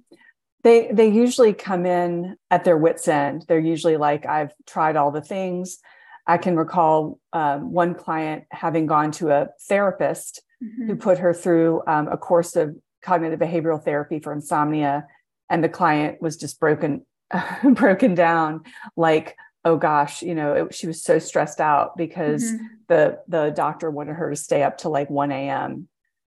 they 0.62 0.90
they 0.92 1.08
usually 1.08 1.52
come 1.52 1.86
in 1.86 2.36
at 2.50 2.64
their 2.64 2.76
wits 2.76 3.08
end 3.08 3.44
they're 3.48 3.58
usually 3.58 3.96
like 3.96 4.26
i've 4.26 4.52
tried 4.66 4.96
all 4.96 5.10
the 5.10 5.20
things 5.20 5.78
i 6.26 6.36
can 6.36 6.56
recall 6.56 7.18
um, 7.32 7.72
one 7.72 7.94
client 7.94 8.44
having 8.50 8.86
gone 8.86 9.10
to 9.10 9.30
a 9.30 9.48
therapist 9.68 10.42
mm-hmm. 10.62 10.86
who 10.86 10.96
put 10.96 11.18
her 11.18 11.32
through 11.32 11.82
um, 11.86 12.08
a 12.08 12.16
course 12.16 12.56
of 12.56 12.76
cognitive 13.02 13.40
behavioral 13.40 13.82
therapy 13.82 14.18
for 14.18 14.32
insomnia 14.32 15.06
and 15.48 15.64
the 15.64 15.68
client 15.68 16.20
was 16.20 16.36
just 16.36 16.60
broken 16.60 17.04
broken 17.72 18.14
down 18.14 18.62
like 18.96 19.36
oh 19.64 19.76
gosh 19.76 20.22
you 20.22 20.34
know 20.34 20.52
it, 20.52 20.74
she 20.74 20.86
was 20.86 21.02
so 21.02 21.18
stressed 21.18 21.60
out 21.60 21.96
because 21.96 22.44
mm-hmm. 22.44 22.64
the 22.88 23.18
the 23.28 23.50
doctor 23.50 23.90
wanted 23.90 24.14
her 24.14 24.30
to 24.30 24.36
stay 24.36 24.62
up 24.62 24.76
till 24.76 24.90
like 24.90 25.08
1 25.08 25.32
a.m 25.32 25.88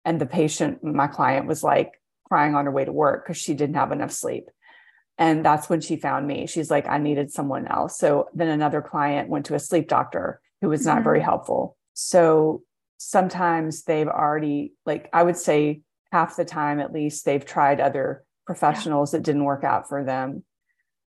and 0.04 0.20
the 0.20 0.26
patient 0.26 0.82
my 0.82 1.06
client 1.06 1.46
was 1.46 1.62
like 1.62 2.00
crying 2.28 2.54
on 2.54 2.64
her 2.64 2.70
way 2.70 2.84
to 2.84 2.92
work 2.92 3.24
because 3.24 3.36
she 3.36 3.54
didn't 3.54 3.76
have 3.76 3.92
enough 3.92 4.12
sleep. 4.12 4.48
And 5.18 5.44
that's 5.44 5.70
when 5.70 5.80
she 5.80 5.96
found 5.96 6.26
me. 6.26 6.46
She's 6.46 6.70
like, 6.70 6.86
I 6.86 6.98
needed 6.98 7.32
someone 7.32 7.66
else. 7.66 7.98
So 7.98 8.28
then 8.34 8.48
another 8.48 8.82
client 8.82 9.30
went 9.30 9.46
to 9.46 9.54
a 9.54 9.58
sleep 9.58 9.88
doctor 9.88 10.40
who 10.60 10.68
was 10.68 10.84
not 10.84 10.96
mm-hmm. 10.96 11.04
very 11.04 11.20
helpful. 11.20 11.76
So 11.94 12.62
sometimes 12.98 13.84
they've 13.84 14.08
already, 14.08 14.72
like, 14.84 15.08
I 15.12 15.22
would 15.22 15.36
say 15.36 15.80
half 16.12 16.36
the 16.36 16.44
time 16.44 16.80
at 16.80 16.92
least, 16.92 17.24
they've 17.24 17.44
tried 17.44 17.80
other 17.80 18.24
professionals 18.46 19.12
yeah. 19.12 19.18
that 19.18 19.24
didn't 19.24 19.44
work 19.44 19.64
out 19.64 19.88
for 19.88 20.04
them. 20.04 20.44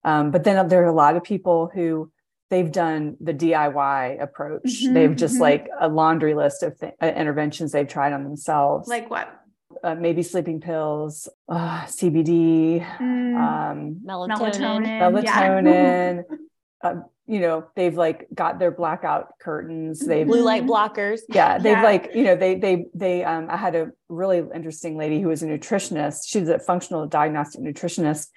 Um, 0.05 0.31
but 0.31 0.45
then 0.45 0.69
there 0.69 0.83
are 0.83 0.87
a 0.87 0.93
lot 0.93 1.17
of 1.17 1.25
people 1.25 1.71
who 1.75 2.13
they've 2.51 2.71
done 2.71 3.17
the 3.21 3.35
DIY 3.35 4.23
approach. 4.23 4.63
Mm-hmm, 4.65 4.95
they've 4.95 5.17
just 5.17 5.35
mm-hmm. 5.35 5.43
like 5.43 5.69
a 5.81 5.89
laundry 5.89 6.35
list 6.35 6.63
of 6.63 6.79
th- 6.79 6.95
uh, 7.03 7.07
interventions 7.07 7.73
they've 7.73 7.89
tried 7.89 8.13
on 8.13 8.23
themselves. 8.23 8.89
Like 8.89 9.11
what? 9.11 9.36
Uh, 9.83 9.95
maybe 9.95 10.23
sleeping 10.23 10.61
pills, 10.61 11.29
uh, 11.49 11.85
CBD, 11.85 12.85
mm, 12.99 13.37
um, 13.37 14.01
melatonin, 14.05 14.85
melatonin. 14.85 16.25
Yeah. 16.31 16.37
uh, 16.83 16.95
you 17.27 17.41
know, 17.41 17.67
they've 17.75 17.97
like 17.97 18.29
got 18.33 18.59
their 18.59 18.71
blackout 18.71 19.39
curtains. 19.41 20.01
They've 20.01 20.27
blue 20.27 20.43
light 20.43 20.65
blockers. 20.65 21.21
Yeah, 21.29 21.59
they've 21.59 21.73
yeah. 21.73 21.83
like 21.83 22.11
you 22.15 22.25
know 22.25 22.37
they 22.37 22.55
they 22.55 22.87
they. 22.95 23.25
Um, 23.25 23.49
I 23.51 23.57
had 23.57 23.75
a 23.75 23.91
really 24.09 24.45
interesting 24.55 24.97
lady 24.97 25.21
who 25.21 25.29
was 25.29 25.43
a 25.43 25.47
nutritionist. 25.47 26.29
She 26.29 26.41
was 26.41 26.49
a 26.49 26.59
functional 26.59 27.07
diagnostic 27.07 27.61
nutritionist, 27.61 28.29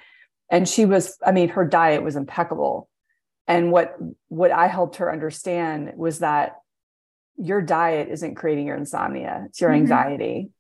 and 0.50 0.68
she 0.68 0.86
was. 0.86 1.18
I 1.26 1.32
mean, 1.32 1.50
her 1.50 1.66
diet 1.66 2.04
was 2.04 2.16
impeccable 2.16 2.90
and 3.50 3.72
what 3.72 3.98
what 4.30 4.52
i 4.52 4.68
helped 4.68 4.98
her 4.98 5.12
understand 5.12 5.92
was 5.98 6.20
that 6.20 6.56
your 7.36 7.62
diet 7.62 8.08
isn't 8.10 8.36
creating 8.36 8.68
your 8.68 8.78
insomnia 8.78 9.46
it's 9.48 9.60
your 9.60 9.72
mm-hmm. 9.72 9.82
anxiety 9.82 10.36
mm-hmm. 10.38 10.52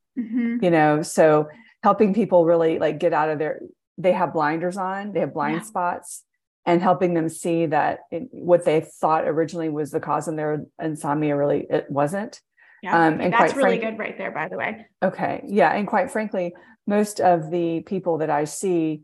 You 0.61 0.69
know 0.69 1.01
so 1.01 1.47
helping 1.83 2.13
people 2.13 2.45
really 2.45 2.79
like 2.79 2.99
get 2.99 3.13
out 3.13 3.29
of 3.29 3.39
their 3.39 3.61
they 3.97 4.11
have 4.11 4.33
blinders 4.33 4.77
on 4.77 5.11
they 5.11 5.19
have 5.19 5.33
blind 5.33 5.57
yeah. 5.57 5.63
spots 5.63 6.23
and 6.65 6.81
helping 6.81 7.13
them 7.13 7.29
see 7.29 7.65
that 7.65 7.99
it, 8.11 8.27
what 8.31 8.65
they 8.65 8.81
thought 8.81 9.27
originally 9.27 9.69
was 9.69 9.91
the 9.91 9.99
cause 9.99 10.27
of 10.27 10.35
their 10.35 10.65
insomnia 10.81 11.35
really 11.35 11.65
it 11.69 11.89
wasn't 11.89 12.41
yeah 12.81 13.07
um, 13.07 13.19
and 13.21 13.33
that's 13.33 13.55
really 13.55 13.79
frank- 13.79 13.97
good 13.97 13.99
right 13.99 14.17
there 14.17 14.31
by 14.31 14.47
the 14.47 14.57
way 14.57 14.85
okay 15.03 15.43
yeah 15.47 15.71
and 15.71 15.87
quite 15.87 16.11
frankly 16.11 16.53
most 16.87 17.19
of 17.19 17.49
the 17.51 17.81
people 17.81 18.17
that 18.17 18.29
i 18.29 18.43
see 18.43 19.01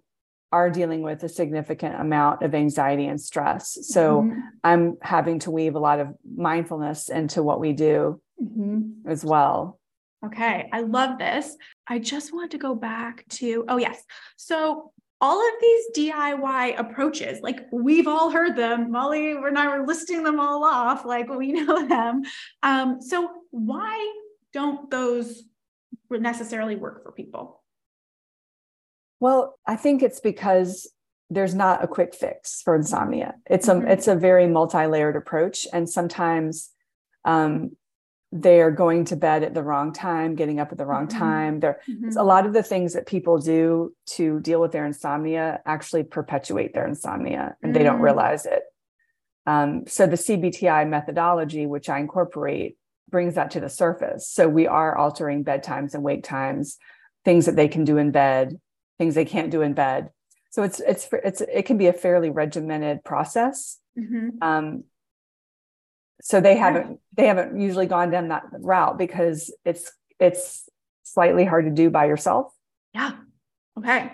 are 0.55 0.69
dealing 0.69 1.01
with 1.01 1.21
a 1.21 1.27
significant 1.27 1.99
amount 1.99 2.41
of 2.41 2.55
anxiety 2.55 3.07
and 3.07 3.19
stress. 3.19 3.77
So 3.81 4.21
mm-hmm. 4.21 4.39
I'm 4.63 4.97
having 5.01 5.39
to 5.39 5.51
weave 5.51 5.75
a 5.75 5.79
lot 5.79 5.99
of 5.99 6.07
mindfulness 6.25 7.09
into 7.09 7.43
what 7.43 7.59
we 7.59 7.73
do 7.73 8.21
mm-hmm. 8.41 9.09
as 9.09 9.25
well. 9.25 9.79
Okay, 10.25 10.69
I 10.71 10.81
love 10.81 11.17
this. 11.19 11.55
I 11.87 11.99
just 11.99 12.33
want 12.33 12.51
to 12.51 12.57
go 12.57 12.73
back 12.73 13.25
to, 13.29 13.65
oh, 13.67 13.77
yes. 13.77 14.03
So 14.37 14.91
all 15.21 15.39
of 15.39 15.53
these 15.61 16.11
DIY 16.11 16.79
approaches, 16.79 17.41
like 17.41 17.67
we've 17.71 18.07
all 18.07 18.29
heard 18.31 18.55
them. 18.55 18.91
Molly 18.91 19.31
and 19.31 19.57
I 19.57 19.77
were 19.77 19.85
listing 19.85 20.23
them 20.23 20.39
all 20.39 20.63
off, 20.63 21.05
like 21.05 21.29
we 21.29 21.51
know 21.51 21.87
them. 21.87 22.23
Um, 22.63 23.01
so 23.01 23.29
why 23.51 24.13
don't 24.53 24.89
those 24.89 25.43
necessarily 26.09 26.75
work 26.75 27.03
for 27.03 27.11
people? 27.11 27.63
Well, 29.19 29.57
I 29.65 29.75
think 29.75 30.03
it's 30.03 30.19
because 30.19 30.89
there's 31.29 31.55
not 31.55 31.83
a 31.83 31.87
quick 31.87 32.13
fix 32.13 32.61
for 32.61 32.75
insomnia. 32.75 33.35
It's 33.49 33.67
mm-hmm. 33.67 33.87
a 33.87 33.91
it's 33.91 34.07
a 34.07 34.15
very 34.15 34.47
multi-layered 34.47 35.15
approach, 35.15 35.65
and 35.73 35.89
sometimes 35.89 36.71
um, 37.23 37.71
they 38.41 38.61
are 38.61 38.71
going 38.71 39.05
to 39.05 39.15
bed 39.15 39.43
at 39.43 39.53
the 39.53 39.63
wrong 39.63 39.93
time, 39.93 40.35
getting 40.35 40.59
up 40.59 40.71
at 40.71 40.77
the 40.77 40.85
wrong 40.85 41.07
mm-hmm. 41.07 41.19
time. 41.19 41.59
There, 41.59 41.79
mm-hmm. 41.89 42.17
a 42.17 42.23
lot 42.23 42.45
of 42.45 42.53
the 42.53 42.63
things 42.63 42.93
that 42.93 43.07
people 43.07 43.37
do 43.39 43.93
to 44.11 44.39
deal 44.41 44.59
with 44.61 44.71
their 44.71 44.85
insomnia 44.85 45.61
actually 45.65 46.03
perpetuate 46.03 46.73
their 46.73 46.87
insomnia, 46.87 47.55
and 47.61 47.75
they 47.75 47.83
don't 47.83 47.99
mm. 47.99 48.03
realize 48.03 48.45
it. 48.45 48.63
Um, 49.45 49.85
so 49.87 50.07
the 50.07 50.15
CBTI 50.15 50.87
methodology, 50.89 51.65
which 51.65 51.89
I 51.89 51.99
incorporate, 51.99 52.77
brings 53.09 53.35
that 53.35 53.51
to 53.51 53.59
the 53.59 53.69
surface. 53.69 54.27
So 54.27 54.49
we 54.49 54.67
are 54.67 54.97
altering 54.97 55.43
bedtimes 55.43 55.93
and 55.93 56.03
wake 56.03 56.23
times, 56.23 56.77
things 57.23 57.45
that 57.45 57.55
they 57.55 57.67
can 57.67 57.83
do 57.83 57.97
in 57.97 58.11
bed 58.11 58.59
things 58.97 59.15
they 59.15 59.25
can't 59.25 59.51
do 59.51 59.61
in 59.61 59.73
bed. 59.73 60.09
So 60.51 60.63
it's 60.63 60.79
it's 60.79 61.09
it's 61.11 61.41
it 61.41 61.65
can 61.65 61.77
be 61.77 61.87
a 61.87 61.93
fairly 61.93 62.29
regimented 62.29 63.03
process. 63.03 63.79
Mm-hmm. 63.97 64.29
Um, 64.41 64.83
so 66.21 66.41
they 66.41 66.55
haven't 66.55 66.99
they 67.15 67.27
haven't 67.27 67.59
usually 67.59 67.85
gone 67.85 68.11
down 68.11 68.29
that 68.29 68.43
route 68.51 68.97
because 68.97 69.53
it's 69.65 69.91
it's 70.19 70.69
slightly 71.03 71.45
hard 71.45 71.65
to 71.65 71.71
do 71.71 71.89
by 71.89 72.05
yourself. 72.05 72.53
Yeah. 72.93 73.11
Okay. 73.77 74.11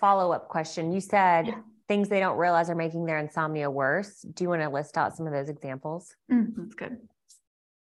Follow 0.00 0.32
up 0.32 0.48
question. 0.48 0.92
You 0.92 1.00
said 1.00 1.46
yeah. 1.48 1.58
things 1.88 2.08
they 2.08 2.20
don't 2.20 2.38
realize 2.38 2.70
are 2.70 2.74
making 2.74 3.06
their 3.06 3.18
insomnia 3.18 3.70
worse. 3.70 4.20
Do 4.22 4.44
you 4.44 4.48
want 4.48 4.62
to 4.62 4.68
list 4.68 4.96
out 4.96 5.16
some 5.16 5.26
of 5.26 5.32
those 5.32 5.48
examples? 5.48 6.14
Mm, 6.30 6.52
that's 6.56 6.74
good. 6.74 6.98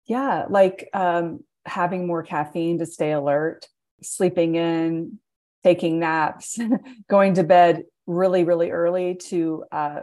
Yeah, 0.05 0.45
like 0.49 0.87
um, 0.93 1.43
having 1.65 2.05
more 2.05 2.21
caffeine 2.21 2.77
to 2.77 2.85
stay 2.85 3.11
alert, 3.11 3.67
sleeping 4.03 4.55
in 4.55 5.19
taking 5.63 5.99
naps, 5.99 6.59
going 7.09 7.33
to 7.33 7.43
bed 7.43 7.83
really, 8.05 8.43
really 8.43 8.69
early 8.69 9.15
to 9.15 9.63
uh, 9.71 10.01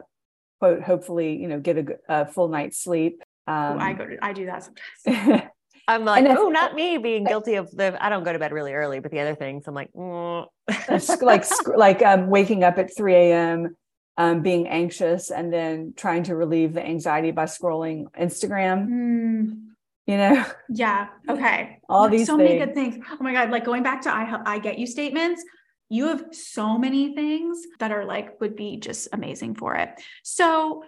quote, 0.62 0.80
hopefully, 0.80 1.34
you 1.34 1.48
know, 1.48 1.58
get 1.58 1.76
a, 1.76 1.86
a 2.08 2.26
full 2.26 2.46
night's 2.46 2.78
sleep. 2.78 3.20
Um, 3.48 3.80
I 3.80 3.94
go 3.94 4.06
to, 4.06 4.24
I 4.24 4.32
do 4.32 4.46
that 4.46 4.62
sometimes. 4.62 5.42
I'm 5.88 6.04
like, 6.04 6.24
oh, 6.26 6.50
not 6.50 6.76
me 6.76 6.98
being 6.98 7.24
guilty 7.24 7.56
of 7.56 7.68
the. 7.72 7.96
I 8.00 8.08
don't 8.08 8.22
go 8.22 8.32
to 8.32 8.38
bed 8.38 8.52
really 8.52 8.72
early, 8.72 9.00
but 9.00 9.10
the 9.10 9.18
other 9.18 9.34
things, 9.34 9.64
I'm 9.66 9.74
like, 9.74 9.92
mm. 9.92 10.46
like, 11.20 11.44
like 11.76 12.02
um, 12.02 12.28
waking 12.28 12.62
up 12.62 12.78
at 12.78 12.96
3 12.96 13.12
a.m., 13.12 13.76
um, 14.16 14.42
being 14.42 14.68
anxious, 14.68 15.32
and 15.32 15.52
then 15.52 15.94
trying 15.96 16.22
to 16.24 16.36
relieve 16.36 16.74
the 16.74 16.86
anxiety 16.86 17.32
by 17.32 17.46
scrolling 17.46 18.04
Instagram. 18.16 18.88
Mm 18.88 19.72
you 20.06 20.16
know 20.16 20.44
yeah 20.68 21.06
okay 21.28 21.78
all 21.88 22.08
these 22.08 22.26
so 22.26 22.36
things. 22.36 22.48
many 22.48 22.58
good 22.58 22.74
things 22.74 23.04
oh 23.12 23.22
my 23.22 23.32
god 23.32 23.50
like 23.50 23.64
going 23.64 23.84
back 23.84 24.02
to 24.02 24.12
i 24.12 24.36
i 24.46 24.58
get 24.58 24.76
you 24.76 24.84
statements 24.84 25.44
you 25.92 26.08
have 26.08 26.24
so 26.32 26.78
many 26.78 27.14
things 27.14 27.66
that 27.78 27.92
are 27.92 28.04
like 28.04 28.40
would 28.40 28.56
be 28.56 28.78
just 28.78 29.08
amazing 29.12 29.54
for 29.54 29.74
it 29.74 29.90
so 30.22 30.82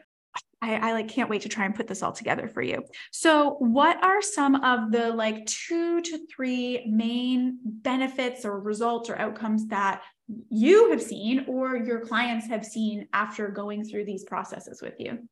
I, 0.62 0.76
I, 0.76 0.92
like 0.92 1.08
can't 1.08 1.28
wait 1.28 1.42
to 1.42 1.49
try 1.50 1.66
and 1.66 1.75
put 1.75 1.87
this 1.87 2.02
all 2.02 2.12
together 2.12 2.49
for 2.49 2.62
you. 2.62 2.84
So, 3.12 3.56
what 3.58 4.02
are 4.02 4.23
some 4.23 4.56
of 4.56 4.92
the 4.92 5.11
like 5.11 5.44
two 5.44 6.00
to 6.00 6.26
three 6.34 6.87
main 6.88 7.58
benefits 7.64 8.46
or 8.46 8.58
results 8.58 9.11
or 9.11 9.18
outcomes 9.18 9.66
that 9.66 10.00
you 10.49 10.90
have 10.90 11.02
seen 11.02 11.44
or 11.49 11.76
your 11.76 12.00
clients 12.00 12.46
have 12.46 12.64
seen 12.64 13.08
after 13.12 13.49
going 13.49 13.84
through 13.84 14.06
these 14.06 14.25
processes 14.25 14.80
with 14.80 14.94
you? 14.99 15.28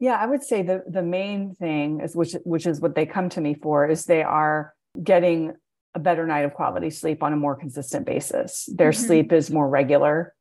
Yeah, 0.00 0.16
I 0.16 0.26
would 0.26 0.42
say 0.42 0.62
the 0.62 0.82
the 0.88 1.02
main 1.02 1.54
thing 1.54 2.00
is 2.00 2.16
which 2.16 2.34
which 2.44 2.66
is 2.66 2.80
what 2.80 2.96
they 2.96 3.06
come 3.06 3.28
to 3.30 3.40
me 3.40 3.54
for 3.54 3.88
is 3.88 4.04
they 4.04 4.24
are 4.24 4.74
getting 5.00 5.54
a 5.94 5.98
better 5.98 6.26
night 6.26 6.44
of 6.44 6.54
quality 6.54 6.90
sleep 6.90 7.22
on 7.22 7.32
a 7.32 7.36
more 7.36 7.56
consistent 7.56 8.06
basis. 8.06 8.68
Their 8.72 8.90
mm-hmm. 8.90 9.06
sleep 9.06 9.32
is 9.32 9.50
more 9.50 9.68
regular. 9.68 10.34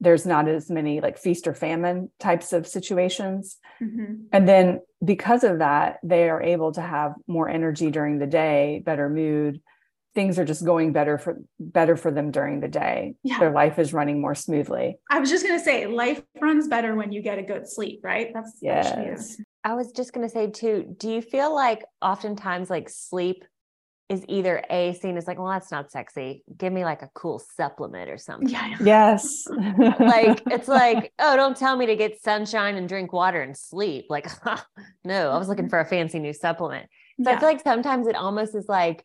There's 0.00 0.26
not 0.26 0.48
as 0.48 0.70
many 0.70 1.00
like 1.00 1.18
feast 1.18 1.46
or 1.46 1.54
famine 1.54 2.10
types 2.18 2.52
of 2.52 2.66
situations. 2.66 3.56
Mm-hmm. 3.82 4.26
And 4.32 4.48
then 4.48 4.80
because 5.04 5.44
of 5.44 5.60
that, 5.60 5.98
they 6.02 6.28
are 6.28 6.42
able 6.42 6.72
to 6.72 6.82
have 6.82 7.14
more 7.26 7.48
energy 7.48 7.90
during 7.90 8.18
the 8.18 8.26
day, 8.26 8.82
better 8.84 9.08
mood. 9.08 9.62
Things 10.14 10.38
are 10.38 10.44
just 10.44 10.64
going 10.64 10.92
better 10.92 11.18
for 11.18 11.38
better 11.60 11.96
for 11.96 12.10
them 12.10 12.30
during 12.30 12.60
the 12.60 12.68
day. 12.68 13.14
Yeah. 13.22 13.38
Their 13.38 13.52
life 13.52 13.78
is 13.78 13.92
running 13.92 14.20
more 14.20 14.34
smoothly. 14.34 14.98
I 15.10 15.18
was 15.18 15.30
just 15.30 15.46
gonna 15.46 15.62
say 15.62 15.86
life 15.86 16.22
runs 16.40 16.68
better 16.68 16.94
when 16.94 17.12
you 17.12 17.22
get 17.22 17.38
a 17.38 17.42
good 17.42 17.68
sleep, 17.68 18.00
right? 18.02 18.32
That's 18.32 18.56
yes. 18.62 19.40
I 19.62 19.74
was 19.74 19.92
just 19.92 20.12
gonna 20.14 20.30
say 20.30 20.50
too, 20.50 20.94
do 20.96 21.10
you 21.10 21.20
feel 21.20 21.54
like 21.54 21.84
oftentimes 22.00 22.70
like 22.70 22.88
sleep 22.88 23.44
is 24.08 24.24
either 24.28 24.62
a 24.70 24.92
seen 24.94 25.16
as 25.16 25.26
like, 25.26 25.38
well, 25.38 25.48
that's 25.48 25.72
not 25.72 25.90
sexy. 25.90 26.44
Give 26.56 26.72
me 26.72 26.84
like 26.84 27.02
a 27.02 27.10
cool 27.14 27.40
supplement 27.56 28.08
or 28.08 28.18
something. 28.18 28.48
Yeah. 28.48 28.76
Yes. 28.80 29.46
like 29.98 30.42
it's 30.46 30.68
like, 30.68 31.12
oh, 31.18 31.36
don't 31.36 31.56
tell 31.56 31.76
me 31.76 31.86
to 31.86 31.96
get 31.96 32.22
sunshine 32.22 32.76
and 32.76 32.88
drink 32.88 33.12
water 33.12 33.42
and 33.42 33.56
sleep. 33.56 34.06
Like, 34.08 34.28
no, 35.04 35.30
I 35.30 35.38
was 35.38 35.48
looking 35.48 35.64
mm-hmm. 35.64 35.70
for 35.70 35.80
a 35.80 35.84
fancy 35.84 36.20
new 36.20 36.32
supplement. 36.32 36.88
So 37.22 37.30
yeah. 37.30 37.36
I 37.36 37.40
feel 37.40 37.48
like 37.48 37.62
sometimes 37.62 38.06
it 38.06 38.14
almost 38.14 38.54
is 38.54 38.68
like 38.68 39.04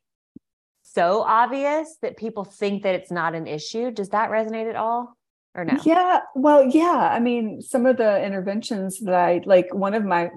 so 0.83 1.21
obvious 1.21 1.97
that 2.01 2.17
people 2.17 2.43
think 2.43 2.83
that 2.83 2.93
it's 2.93 3.11
not 3.11 3.33
an 3.33 3.47
issue. 3.47 3.89
Does 3.91 4.09
that 4.09 4.29
resonate 4.29 4.69
at 4.69 4.75
all? 4.75 5.17
Or 5.55 5.65
no? 5.65 5.77
Yeah. 5.83 6.19
Well, 6.35 6.63
yeah. 6.65 7.09
I 7.11 7.19
mean, 7.19 7.61
some 7.61 7.85
of 7.85 7.97
the 7.97 8.23
interventions 8.23 8.99
that 8.99 9.15
I 9.15 9.41
like, 9.45 9.73
one 9.73 9.93
of 9.95 10.05
my 10.05 10.29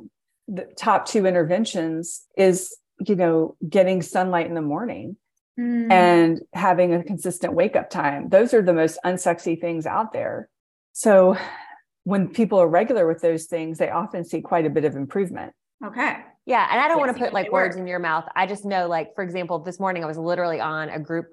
the 0.49 0.67
top 0.77 1.07
two 1.07 1.27
interventions 1.27 2.27
is 2.37 2.77
you 3.09 3.17
know, 3.17 3.57
getting 3.69 4.03
sunlight 4.03 4.47
in 4.47 4.55
the 4.55 4.63
morning 4.63 5.17
mm. 5.59 5.91
and 5.91 6.41
having 6.53 6.95
a 6.95 7.03
consistent 7.03 7.55
wake 7.55 7.77
up 7.77 7.91
time. 7.91 8.29
Those 8.29 8.55
are 8.55 8.63
the 8.63 8.73
most 8.73 8.99
unsexy 9.05 9.61
things 9.61 9.87
out 9.87 10.13
there. 10.13 10.49
So 10.93 11.37
when 12.05 12.29
people 12.29 12.61
are 12.61 12.69
regular 12.69 13.07
with 13.07 13.21
those 13.21 13.47
things, 13.47 13.79
they 13.79 13.91
often 13.91 14.25
see 14.25 14.41
quite 14.41 14.67
a 14.67 14.71
bit 14.71 14.85
of 14.85 14.95
improvement. 14.95 15.53
Okay. 15.85 16.17
Yeah. 16.47 16.67
And 16.71 16.81
I 16.81 16.89
don't 16.89 16.99
want 16.99 17.17
to 17.17 17.19
put 17.19 17.33
like 17.33 17.51
words 17.51 17.75
work. 17.75 17.81
in 17.81 17.87
your 17.87 17.99
mouth. 17.99 18.27
I 18.37 18.47
just 18.47 18.65
know, 18.65 18.87
like, 18.87 19.15
for 19.15 19.25
example, 19.25 19.59
this 19.59 19.81
morning 19.81 20.05
I 20.05 20.07
was 20.07 20.19
literally 20.19 20.61
on 20.61 20.89
a 20.91 20.99
group 20.99 21.27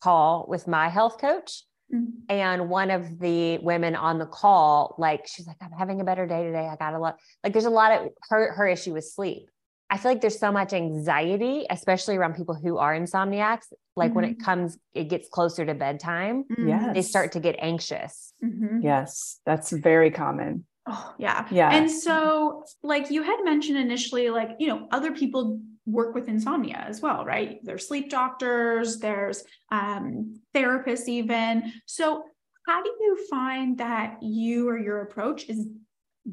call 0.00 0.46
with 0.48 0.68
my 0.68 0.88
health 0.88 1.20
coach. 1.20 1.64
Mm-hmm. 1.92 2.10
And 2.28 2.68
one 2.68 2.90
of 2.90 3.18
the 3.18 3.58
women 3.58 3.96
on 3.96 4.18
the 4.18 4.26
call, 4.26 4.94
like, 4.98 5.26
she's 5.26 5.46
like, 5.46 5.56
I'm 5.60 5.72
having 5.72 6.00
a 6.00 6.04
better 6.04 6.26
day 6.26 6.44
today. 6.44 6.68
I 6.68 6.76
got 6.76 6.92
a 6.92 6.98
lot, 6.98 7.16
like, 7.42 7.54
there's 7.54 7.64
a 7.64 7.70
lot 7.70 7.92
of 7.92 8.08
her, 8.28 8.52
her 8.52 8.66
issue 8.68 8.92
with 8.92 9.06
sleep. 9.06 9.48
I 9.90 9.96
feel 9.96 10.10
like 10.10 10.20
there's 10.20 10.38
so 10.38 10.52
much 10.52 10.72
anxiety, 10.72 11.66
especially 11.70 12.16
around 12.16 12.34
people 12.34 12.54
who 12.54 12.76
are 12.78 12.94
insomniacs. 12.94 13.66
Like 13.96 14.10
mm-hmm. 14.10 14.16
when 14.16 14.24
it 14.24 14.32
mm-hmm. 14.32 14.44
comes, 14.44 14.78
it 14.94 15.04
gets 15.04 15.28
closer 15.28 15.64
to 15.64 15.74
bedtime. 15.74 16.44
Yes. 16.58 16.94
They 16.94 17.02
start 17.02 17.32
to 17.32 17.40
get 17.40 17.56
anxious. 17.58 18.32
Mm-hmm. 18.44 18.80
Yes. 18.82 19.40
That's 19.46 19.70
very 19.72 20.10
common. 20.10 20.66
Oh, 20.86 21.14
yeah. 21.18 21.46
Yeah. 21.50 21.70
And 21.70 21.90
so, 21.90 22.64
like 22.82 23.10
you 23.10 23.22
had 23.22 23.38
mentioned 23.44 23.78
initially, 23.78 24.30
like, 24.30 24.50
you 24.58 24.68
know, 24.68 24.88
other 24.90 25.12
people 25.12 25.60
work 25.84 26.14
with 26.14 26.28
insomnia 26.28 26.84
as 26.86 27.00
well, 27.00 27.24
right? 27.24 27.58
There's 27.62 27.88
sleep 27.88 28.10
doctors, 28.10 28.98
there's 28.98 29.44
um, 29.70 30.40
therapists, 30.54 31.08
even. 31.08 31.72
So, 31.86 32.24
how 32.66 32.82
do 32.82 32.90
you 33.00 33.26
find 33.30 33.78
that 33.78 34.22
you 34.22 34.68
or 34.68 34.78
your 34.78 35.00
approach 35.00 35.48
is 35.48 35.66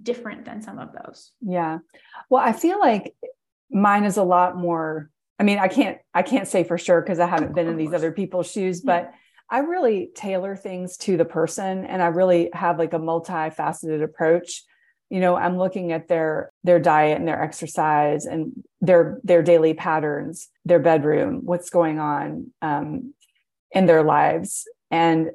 different 0.03 0.45
than 0.45 0.61
some 0.61 0.79
of 0.79 0.89
those? 0.91 1.31
Yeah. 1.41 1.79
Well, 2.29 2.43
I 2.43 2.51
feel 2.51 2.79
like 2.79 3.13
mine 3.71 4.03
is 4.03 4.17
a 4.17 4.23
lot 4.23 4.57
more. 4.57 5.09
I 5.39 5.43
mean, 5.43 5.59
I 5.59 5.67
can't 5.67 5.97
I 6.13 6.21
can't 6.21 6.47
say 6.47 6.63
for 6.63 6.77
sure 6.77 7.01
because 7.01 7.19
I 7.19 7.27
haven't 7.27 7.55
been 7.55 7.67
in 7.67 7.77
these 7.77 7.93
other 7.93 8.11
people's 8.11 8.49
shoes, 8.49 8.81
but 8.81 9.11
I 9.49 9.59
really 9.59 10.09
tailor 10.15 10.55
things 10.55 10.97
to 10.97 11.17
the 11.17 11.25
person 11.25 11.85
and 11.85 12.01
I 12.01 12.07
really 12.07 12.49
have 12.53 12.79
like 12.79 12.93
a 12.93 12.99
multifaceted 12.99 14.03
approach 14.03 14.63
you 15.09 15.19
know 15.19 15.35
i'm 15.35 15.57
looking 15.57 15.91
at 15.91 16.07
their 16.07 16.51
their 16.63 16.79
diet 16.79 17.17
and 17.17 17.27
their 17.27 17.41
exercise 17.41 18.25
and 18.25 18.51
their 18.81 19.19
their 19.23 19.43
daily 19.43 19.73
patterns 19.73 20.49
their 20.65 20.79
bedroom 20.79 21.41
what's 21.43 21.69
going 21.69 21.99
on 21.99 22.51
um, 22.61 23.13
in 23.71 23.85
their 23.85 24.03
lives 24.03 24.67
and 24.91 25.31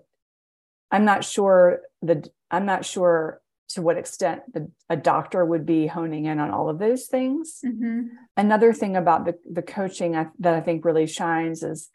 i'm 0.90 1.04
not 1.04 1.24
sure 1.24 1.80
the 2.02 2.28
i'm 2.50 2.66
not 2.66 2.84
sure 2.84 3.39
to 3.70 3.82
what 3.82 3.96
extent 3.96 4.42
the, 4.52 4.70
a 4.88 4.96
doctor 4.96 5.44
would 5.44 5.64
be 5.64 5.86
honing 5.86 6.26
in 6.26 6.38
on 6.38 6.50
all 6.50 6.68
of 6.68 6.78
those 6.78 7.06
things 7.06 7.60
mm-hmm. 7.64 8.02
another 8.36 8.72
thing 8.72 8.96
about 8.96 9.24
the 9.24 9.34
the 9.50 9.62
coaching 9.62 10.12
that 10.38 10.54
i 10.54 10.60
think 10.60 10.84
really 10.84 11.06
shines 11.06 11.62
is 11.62 11.90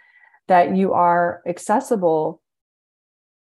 that 0.48 0.76
you 0.76 0.94
are 0.94 1.42
accessible 1.48 2.42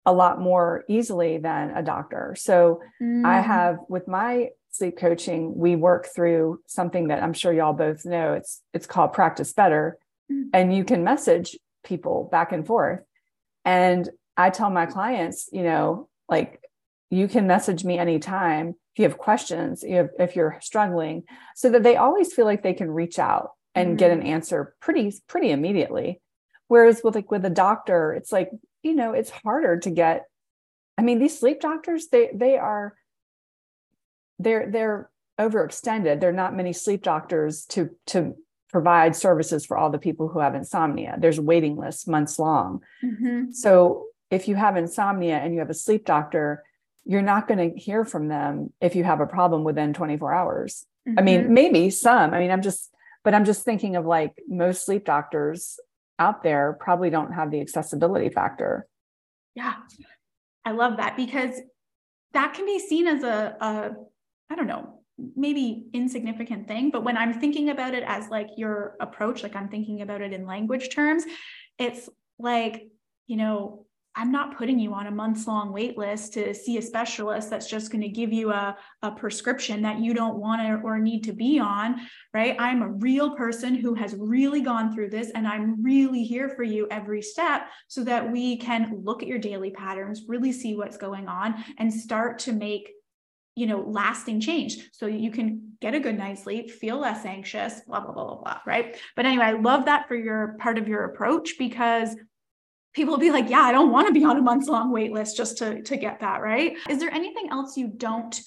a 0.06 0.12
lot 0.12 0.40
more 0.40 0.84
easily 0.88 1.38
than 1.38 1.70
a 1.70 1.82
doctor. 1.82 2.34
So 2.38 2.80
mm. 3.02 3.24
I 3.24 3.40
have 3.40 3.78
with 3.88 4.06
my 4.06 4.50
sleep 4.70 4.98
coaching, 4.98 5.56
we 5.56 5.76
work 5.76 6.08
through 6.14 6.60
something 6.66 7.08
that 7.08 7.22
I'm 7.22 7.32
sure 7.32 7.52
y'all 7.52 7.72
both 7.72 8.04
know. 8.04 8.34
It's 8.34 8.62
it's 8.72 8.86
called 8.86 9.12
Practice 9.12 9.52
Better. 9.52 9.98
Mm. 10.30 10.50
And 10.52 10.76
you 10.76 10.84
can 10.84 11.04
message 11.04 11.56
people 11.84 12.28
back 12.30 12.52
and 12.52 12.66
forth. 12.66 13.00
And 13.64 14.08
I 14.36 14.50
tell 14.50 14.68
my 14.68 14.86
clients, 14.86 15.48
you 15.52 15.62
know, 15.62 16.08
like 16.28 16.60
you 17.10 17.28
can 17.28 17.46
message 17.46 17.84
me 17.84 17.98
anytime 17.98 18.70
if 18.94 18.98
you 18.98 19.04
have 19.04 19.18
questions, 19.18 19.82
you 19.82 20.08
if 20.18 20.36
you're 20.36 20.58
struggling, 20.60 21.24
so 21.56 21.70
that 21.70 21.82
they 21.82 21.96
always 21.96 22.32
feel 22.32 22.44
like 22.44 22.62
they 22.62 22.74
can 22.74 22.90
reach 22.90 23.18
out 23.18 23.50
and 23.74 23.94
mm. 23.94 23.98
get 23.98 24.10
an 24.10 24.22
answer 24.22 24.74
pretty 24.80 25.12
pretty 25.26 25.50
immediately. 25.50 26.20
Whereas 26.68 27.02
with 27.02 27.14
like 27.14 27.30
with 27.30 27.44
a 27.44 27.50
doctor, 27.50 28.12
it's 28.12 28.30
like 28.30 28.50
you 28.84 28.94
know 28.94 29.12
it's 29.12 29.30
harder 29.30 29.78
to 29.78 29.90
get 29.90 30.26
i 30.96 31.02
mean 31.02 31.18
these 31.18 31.36
sleep 31.36 31.60
doctors 31.60 32.08
they 32.08 32.30
they 32.32 32.56
are 32.56 32.94
they're 34.38 34.70
they're 34.70 35.10
overextended 35.40 36.20
there 36.20 36.28
are 36.28 36.40
not 36.44 36.54
many 36.54 36.72
sleep 36.72 37.02
doctors 37.02 37.64
to 37.64 37.90
to 38.06 38.36
provide 38.70 39.16
services 39.16 39.64
for 39.64 39.76
all 39.76 39.90
the 39.90 39.98
people 39.98 40.28
who 40.28 40.38
have 40.38 40.54
insomnia 40.54 41.16
there's 41.18 41.40
waiting 41.40 41.76
lists 41.76 42.06
months 42.06 42.38
long 42.38 42.80
mm-hmm. 43.02 43.50
so 43.50 44.04
if 44.30 44.46
you 44.46 44.54
have 44.54 44.76
insomnia 44.76 45.36
and 45.38 45.54
you 45.54 45.60
have 45.60 45.70
a 45.70 45.74
sleep 45.74 46.04
doctor 46.04 46.62
you're 47.04 47.22
not 47.22 47.46
going 47.46 47.70
to 47.70 47.78
hear 47.78 48.04
from 48.04 48.28
them 48.28 48.72
if 48.80 48.94
you 48.96 49.04
have 49.04 49.20
a 49.20 49.26
problem 49.26 49.64
within 49.64 49.92
24 49.92 50.32
hours 50.32 50.86
mm-hmm. 51.08 51.18
i 51.18 51.22
mean 51.22 51.42
mm-hmm. 51.42 51.54
maybe 51.54 51.90
some 51.90 52.34
i 52.34 52.38
mean 52.38 52.50
i'm 52.50 52.62
just 52.62 52.90
but 53.22 53.34
i'm 53.34 53.44
just 53.44 53.64
thinking 53.64 53.96
of 53.96 54.04
like 54.06 54.34
most 54.48 54.84
sleep 54.84 55.04
doctors 55.04 55.78
out 56.18 56.42
there 56.42 56.76
probably 56.78 57.10
don't 57.10 57.32
have 57.32 57.50
the 57.50 57.60
accessibility 57.60 58.28
factor. 58.28 58.86
Yeah. 59.54 59.74
I 60.64 60.72
love 60.72 60.96
that 60.98 61.16
because 61.16 61.60
that 62.32 62.54
can 62.54 62.66
be 62.66 62.78
seen 62.78 63.06
as 63.06 63.22
a, 63.22 63.56
a 63.60 63.90
I 64.50 64.56
don't 64.56 64.66
know, 64.66 65.00
maybe 65.36 65.86
insignificant 65.92 66.68
thing, 66.68 66.90
but 66.90 67.04
when 67.04 67.16
I'm 67.16 67.40
thinking 67.40 67.70
about 67.70 67.94
it 67.94 68.04
as 68.06 68.28
like 68.28 68.48
your 68.56 68.96
approach, 69.00 69.42
like 69.42 69.56
I'm 69.56 69.68
thinking 69.68 70.02
about 70.02 70.20
it 70.20 70.32
in 70.32 70.46
language 70.46 70.94
terms, 70.94 71.24
it's 71.78 72.08
like, 72.38 72.88
you 73.26 73.36
know, 73.36 73.86
I'm 74.16 74.30
not 74.30 74.56
putting 74.56 74.78
you 74.78 74.94
on 74.94 75.06
a 75.06 75.10
months 75.10 75.46
long 75.46 75.72
wait 75.72 75.98
list 75.98 76.34
to 76.34 76.54
see 76.54 76.78
a 76.78 76.82
specialist 76.82 77.50
that's 77.50 77.68
just 77.68 77.90
going 77.90 78.02
to 78.02 78.08
give 78.08 78.32
you 78.32 78.52
a, 78.52 78.76
a 79.02 79.10
prescription 79.10 79.82
that 79.82 79.98
you 79.98 80.14
don't 80.14 80.36
want 80.36 80.62
to 80.62 80.86
or 80.86 80.98
need 80.98 81.24
to 81.24 81.32
be 81.32 81.58
on, 81.58 82.00
right? 82.32 82.54
I'm 82.58 82.82
a 82.82 82.92
real 82.92 83.34
person 83.34 83.74
who 83.74 83.94
has 83.94 84.14
really 84.16 84.60
gone 84.60 84.94
through 84.94 85.10
this 85.10 85.30
and 85.34 85.48
I'm 85.48 85.82
really 85.82 86.22
here 86.22 86.48
for 86.48 86.62
you 86.62 86.86
every 86.90 87.22
step 87.22 87.68
so 87.88 88.04
that 88.04 88.30
we 88.30 88.56
can 88.56 89.02
look 89.04 89.22
at 89.22 89.28
your 89.28 89.38
daily 89.38 89.70
patterns, 89.70 90.22
really 90.28 90.52
see 90.52 90.76
what's 90.76 90.96
going 90.96 91.26
on 91.26 91.64
and 91.78 91.92
start 91.92 92.38
to 92.40 92.52
make 92.52 92.90
you 93.56 93.66
know 93.66 93.84
lasting 93.86 94.40
change 94.40 94.90
so 94.92 95.06
you 95.06 95.30
can 95.30 95.72
get 95.80 95.94
a 95.94 96.00
good 96.00 96.18
night's 96.18 96.42
sleep 96.42 96.70
feel 96.70 96.98
less 96.98 97.24
anxious 97.24 97.82
blah 97.86 98.00
blah 98.00 98.12
blah 98.12 98.24
blah 98.24 98.42
blah 98.42 98.58
right 98.66 98.96
but 99.14 99.26
anyway 99.26 99.44
i 99.44 99.52
love 99.52 99.84
that 99.84 100.08
for 100.08 100.16
your 100.16 100.56
part 100.58 100.76
of 100.76 100.88
your 100.88 101.04
approach 101.04 101.54
because 101.56 102.16
people 102.94 103.12
will 103.12 103.20
be 103.20 103.30
like, 103.30 103.50
yeah, 103.50 103.62
I 103.62 103.72
don't 103.72 103.90
want 103.90 104.06
to 104.06 104.14
be 104.14 104.24
on 104.24 104.36
a 104.36 104.42
months 104.42 104.68
long 104.68 104.90
wait 104.92 105.12
list 105.12 105.36
just 105.36 105.58
to, 105.58 105.82
to 105.82 105.96
get 105.96 106.20
that, 106.20 106.40
right? 106.40 106.76
Is 106.88 106.98
there 106.98 107.12
anything 107.12 107.48
else 107.50 107.76
you 107.76 107.88
don't 107.88 108.40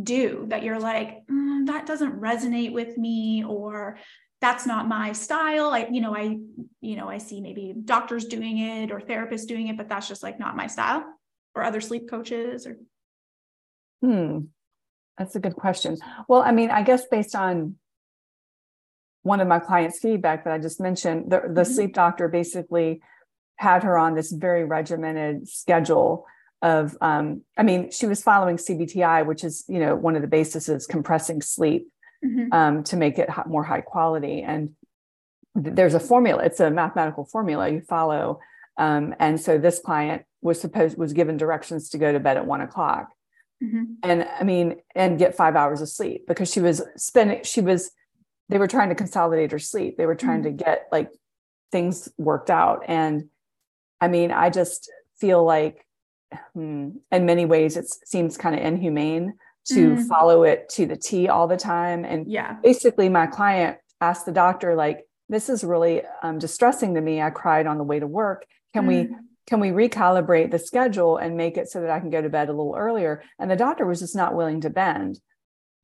do 0.00 0.46
that 0.48 0.62
you're 0.62 0.78
like, 0.78 1.26
mm, 1.26 1.66
that 1.66 1.86
doesn't 1.86 2.20
resonate 2.20 2.72
with 2.72 2.96
me 2.96 3.44
or 3.44 3.98
that's 4.40 4.66
not 4.66 4.86
my 4.86 5.12
style. 5.12 5.70
I, 5.70 5.88
you 5.90 6.00
know, 6.00 6.14
I, 6.16 6.38
you 6.80 6.96
know, 6.96 7.08
I 7.08 7.18
see 7.18 7.40
maybe 7.40 7.74
doctors 7.84 8.26
doing 8.26 8.58
it 8.58 8.92
or 8.92 9.00
therapists 9.00 9.46
doing 9.46 9.66
it, 9.66 9.76
but 9.76 9.88
that's 9.88 10.06
just 10.06 10.22
like 10.22 10.38
not 10.38 10.54
my 10.54 10.68
style 10.68 11.04
or 11.54 11.64
other 11.64 11.80
sleep 11.80 12.08
coaches 12.08 12.66
or. 12.66 12.76
Hmm. 14.00 14.40
That's 15.16 15.34
a 15.34 15.40
good 15.40 15.56
question. 15.56 15.96
Well, 16.28 16.42
I 16.42 16.52
mean, 16.52 16.70
I 16.70 16.82
guess 16.82 17.04
based 17.10 17.34
on 17.34 17.74
one 19.22 19.40
of 19.40 19.48
my 19.48 19.58
clients' 19.58 19.98
feedback 19.98 20.44
that 20.44 20.52
I 20.52 20.58
just 20.58 20.80
mentioned, 20.80 21.32
the, 21.32 21.40
the 21.40 21.62
mm-hmm. 21.62 21.72
sleep 21.72 21.94
doctor 21.94 22.28
basically 22.28 23.00
had 23.58 23.82
her 23.82 23.98
on 23.98 24.14
this 24.14 24.32
very 24.32 24.64
regimented 24.64 25.48
schedule 25.48 26.26
of 26.62 26.96
um, 27.00 27.42
i 27.56 27.62
mean 27.62 27.90
she 27.90 28.06
was 28.06 28.22
following 28.22 28.56
cbti 28.56 29.24
which 29.26 29.44
is 29.44 29.64
you 29.68 29.78
know 29.78 29.94
one 29.94 30.16
of 30.16 30.22
the 30.22 30.28
bases 30.28 30.68
is 30.68 30.86
compressing 30.86 31.42
sleep 31.42 31.88
mm-hmm. 32.24 32.52
um, 32.52 32.82
to 32.82 32.96
make 32.96 33.18
it 33.18 33.28
more 33.46 33.62
high 33.62 33.80
quality 33.80 34.42
and 34.42 34.70
there's 35.54 35.94
a 35.94 36.00
formula 36.00 36.42
it's 36.42 36.60
a 36.60 36.70
mathematical 36.70 37.24
formula 37.24 37.68
you 37.68 37.80
follow 37.80 38.40
um, 38.78 39.14
and 39.18 39.40
so 39.40 39.58
this 39.58 39.80
client 39.80 40.22
was 40.40 40.60
supposed 40.60 40.96
was 40.96 41.12
given 41.12 41.36
directions 41.36 41.90
to 41.90 41.98
go 41.98 42.12
to 42.12 42.20
bed 42.20 42.36
at 42.36 42.46
one 42.46 42.60
o'clock 42.60 43.08
mm-hmm. 43.62 43.84
and 44.02 44.26
i 44.38 44.42
mean 44.42 44.76
and 44.94 45.18
get 45.18 45.36
five 45.36 45.56
hours 45.56 45.80
of 45.80 45.88
sleep 45.88 46.26
because 46.26 46.50
she 46.50 46.60
was 46.60 46.82
spending 46.96 47.42
she 47.44 47.60
was 47.60 47.90
they 48.48 48.58
were 48.58 48.68
trying 48.68 48.88
to 48.88 48.94
consolidate 48.94 49.52
her 49.52 49.58
sleep 49.58 49.96
they 49.96 50.06
were 50.06 50.14
trying 50.14 50.42
mm-hmm. 50.42 50.56
to 50.56 50.64
get 50.64 50.86
like 50.90 51.10
things 51.70 52.08
worked 52.18 52.50
out 52.50 52.82
and 52.88 53.28
I 54.00 54.08
mean, 54.08 54.30
I 54.30 54.50
just 54.50 54.90
feel 55.18 55.44
like 55.44 55.84
hmm, 56.54 56.90
in 57.10 57.26
many 57.26 57.44
ways 57.44 57.76
it 57.76 57.86
seems 58.06 58.36
kind 58.36 58.54
of 58.54 58.64
inhumane 58.64 59.34
to 59.66 59.96
mm. 59.96 60.08
follow 60.08 60.44
it 60.44 60.68
to 60.70 60.86
the 60.86 60.96
T 60.96 61.28
all 61.28 61.46
the 61.46 61.56
time. 61.56 62.04
And 62.04 62.30
yeah, 62.30 62.56
basically 62.62 63.08
my 63.08 63.26
client 63.26 63.78
asked 64.00 64.26
the 64.26 64.32
doctor, 64.32 64.74
like, 64.74 65.04
this 65.28 65.48
is 65.50 65.62
really 65.62 66.02
um, 66.22 66.38
distressing 66.38 66.94
to 66.94 67.00
me. 67.00 67.20
I 67.20 67.30
cried 67.30 67.66
on 67.66 67.76
the 67.76 67.84
way 67.84 67.98
to 68.00 68.06
work. 68.06 68.46
Can 68.72 68.84
mm. 68.84 68.88
we 68.88 69.16
can 69.46 69.60
we 69.60 69.70
recalibrate 69.70 70.50
the 70.50 70.58
schedule 70.58 71.16
and 71.16 71.36
make 71.36 71.56
it 71.56 71.70
so 71.70 71.80
that 71.80 71.90
I 71.90 72.00
can 72.00 72.10
go 72.10 72.20
to 72.20 72.28
bed 72.28 72.48
a 72.48 72.52
little 72.52 72.74
earlier? 72.76 73.22
And 73.38 73.50
the 73.50 73.56
doctor 73.56 73.86
was 73.86 74.00
just 74.00 74.14
not 74.14 74.34
willing 74.34 74.60
to 74.62 74.70
bend. 74.70 75.20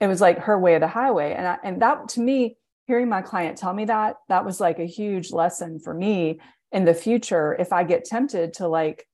It 0.01 0.07
was 0.07 0.21
like 0.21 0.41
her 0.41 0.59
way 0.59 0.75
of 0.75 0.83
the 0.83 0.89
highway. 0.89 1.33
And 1.33 1.47
I, 1.47 1.59
and 1.65 1.81
that 1.81 2.09
to 2.11 2.21
me, 2.21 2.59
hearing 2.87 3.09
my 3.09 3.23
client 3.23 3.57
tell 3.57 3.73
me 3.73 3.87
that, 3.87 4.17
that 4.29 4.45
was 4.45 4.61
like 4.61 4.79
a 4.79 4.87
huge 4.87 5.33
lesson 5.33 5.79
for 5.79 5.95
me 5.95 6.41
in 6.75 6.85
the 6.85 6.95
future 6.95 7.57
if 7.59 7.73
i 7.73 7.83
get 7.83 8.05
tempted 8.05 8.53
to 8.53 8.69
like 8.69 9.07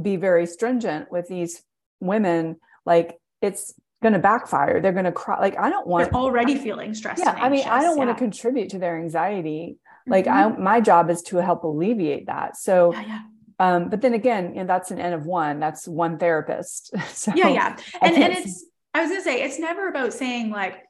be 0.00 0.16
very 0.16 0.46
stringent 0.46 1.10
with 1.10 1.26
these 1.28 1.62
women 2.00 2.56
like 2.86 3.18
it's 3.40 3.74
going 4.02 4.12
to 4.12 4.18
backfire. 4.18 4.80
They're 4.80 4.92
going 4.92 5.04
to 5.06 5.12
cry. 5.12 5.40
Like 5.40 5.58
i 5.58 5.70
don't 5.70 5.86
want 5.86 6.10
They're 6.10 6.20
already 6.20 6.56
feeling 6.56 6.92
stressed 6.92 7.22
yeah 7.24 7.38
i 7.38 7.48
mean 7.48 7.64
i 7.66 7.80
don't 7.80 7.96
yeah. 7.96 8.04
want 8.04 8.16
to 8.16 8.22
contribute 8.22 8.70
to 8.70 8.78
their 8.78 8.98
anxiety. 8.98 9.78
Like 10.06 10.26
mm-hmm. 10.26 10.60
i 10.60 10.62
my 10.62 10.80
job 10.80 11.08
is 11.08 11.22
to 11.22 11.36
help 11.38 11.64
alleviate 11.64 12.26
that. 12.26 12.56
So 12.56 12.92
yeah, 12.92 13.04
yeah. 13.06 13.20
um 13.60 13.88
but 13.88 14.02
then 14.02 14.12
again 14.12 14.54
you 14.54 14.60
know, 14.60 14.66
that's 14.66 14.90
an 14.90 14.98
n 14.98 15.12
of 15.12 15.24
one. 15.24 15.60
That's 15.60 15.88
one 15.88 16.18
therapist. 16.18 16.92
So 17.08 17.32
yeah 17.34 17.48
yeah. 17.48 17.76
And 18.02 18.16
and 18.16 18.32
it's 18.32 18.66
i 18.92 19.00
was 19.00 19.10
going 19.10 19.20
to 19.20 19.24
say 19.24 19.42
it's 19.42 19.58
never 19.58 19.88
about 19.88 20.12
saying 20.12 20.50
like 20.50 20.82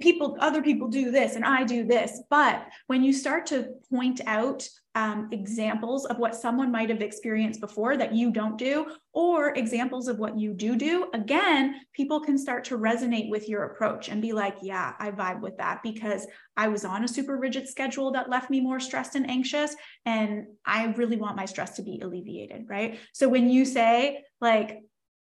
people 0.00 0.36
other 0.40 0.62
people 0.62 0.88
do 0.88 1.10
this 1.10 1.34
and 1.34 1.44
i 1.44 1.64
do 1.64 1.84
this. 1.84 2.22
But 2.28 2.66
when 2.86 3.02
you 3.02 3.12
start 3.12 3.46
to 3.46 3.68
point 3.90 4.20
out 4.26 4.68
um, 4.94 5.28
examples 5.30 6.06
of 6.06 6.18
what 6.18 6.34
someone 6.34 6.72
might 6.72 6.90
have 6.90 7.02
experienced 7.02 7.60
before 7.60 7.96
that 7.96 8.12
you 8.12 8.32
don't 8.32 8.58
do 8.58 8.86
or 9.12 9.50
examples 9.54 10.08
of 10.08 10.18
what 10.18 10.36
you 10.36 10.52
do 10.52 10.74
do 10.74 11.08
again 11.14 11.76
people 11.92 12.18
can 12.18 12.36
start 12.36 12.64
to 12.64 12.78
resonate 12.78 13.30
with 13.30 13.48
your 13.48 13.64
approach 13.64 14.08
and 14.08 14.20
be 14.20 14.32
like 14.32 14.56
yeah 14.60 14.94
i 14.98 15.10
vibe 15.12 15.40
with 15.40 15.56
that 15.58 15.80
because 15.84 16.26
i 16.56 16.66
was 16.66 16.84
on 16.84 17.04
a 17.04 17.08
super 17.08 17.36
rigid 17.36 17.68
schedule 17.68 18.10
that 18.10 18.28
left 18.28 18.50
me 18.50 18.60
more 18.60 18.80
stressed 18.80 19.14
and 19.14 19.30
anxious 19.30 19.76
and 20.04 20.46
i 20.66 20.86
really 20.96 21.16
want 21.16 21.36
my 21.36 21.44
stress 21.44 21.76
to 21.76 21.82
be 21.82 22.00
alleviated 22.02 22.66
right? 22.68 22.98
So 23.12 23.28
when 23.28 23.50
you 23.50 23.64
say 23.64 24.24
like 24.40 24.80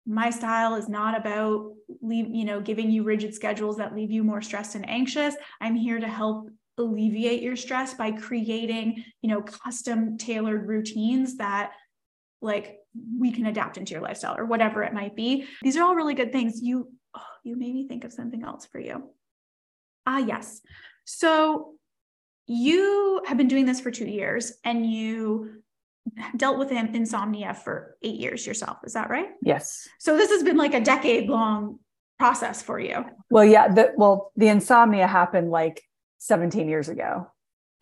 my 0.07 0.31
style 0.31 0.75
is 0.75 0.89
not 0.89 1.17
about 1.17 1.73
leave 2.01 2.29
you 2.29 2.45
know 2.45 2.61
giving 2.61 2.91
you 2.91 3.05
rigid 3.05 3.35
schedules 3.35 3.77
that 3.77 3.95
leave 3.95 4.11
you 4.11 4.25
more 4.25 4.43
stressed 4.43 4.75
and 4.75 4.89
anxious. 4.89 5.35
I'm 5.61 5.75
here 5.75 5.99
to 5.99 6.09
help 6.09 6.51
alleviate 6.79 7.43
your 7.43 7.57
stress 7.57 7.95
by 7.95 8.11
creating 8.13 9.05
you 9.21 9.29
know 9.29 9.43
custom 9.43 10.19
tailored 10.19 10.67
routines 10.67 11.37
that 11.37 11.73
like 12.41 12.79
we 13.19 13.31
can 13.31 13.47
adapt 13.47 13.79
into 13.79 13.93
your 13.93 14.03
lifestyle 14.03 14.37
or 14.37 14.47
whatever 14.47 14.83
it 14.83 14.93
might 14.93 15.15
be. 15.15 15.47
These 15.63 15.77
are 15.77 15.85
all 15.85 15.95
really 15.95 16.15
good 16.15 16.33
things. 16.33 16.61
You 16.61 16.91
oh, 17.15 17.23
you 17.45 17.57
made 17.57 17.75
me 17.75 17.87
think 17.87 18.05
of 18.05 18.13
something 18.13 18.43
else 18.43 18.67
for 18.67 18.81
you. 18.81 19.11
Ah 20.07 20.19
yes. 20.19 20.61
So 21.05 21.75
you 22.47 23.23
have 23.27 23.37
been 23.37 23.49
doing 23.49 23.67
this 23.67 23.81
for 23.81 23.91
two 23.91 24.07
years 24.07 24.53
and 24.65 24.85
you 24.91 25.63
dealt 26.37 26.59
with 26.59 26.73
insomnia 26.73 27.55
for 27.55 27.97
eight 28.03 28.19
years 28.19 28.47
yourself. 28.47 28.79
Is 28.85 28.95
that 28.95 29.11
right? 29.11 29.29
Yes. 29.43 29.89
So 29.99 30.17
this 30.17 30.31
has 30.31 30.43
been 30.43 30.57
like 30.57 30.75
a 30.75 30.81
decade 30.81 31.29
long 31.29 31.79
process 32.19 32.63
for 32.63 32.79
you. 32.79 33.05
Well, 33.31 33.45
yeah. 33.45 33.69
The, 33.69 33.93
well, 33.97 34.33
the 34.37 34.49
insomnia 34.49 35.07
happened 35.07 35.51
like 35.51 35.83
17 36.19 36.69
years 36.69 36.89
ago. 36.89 37.29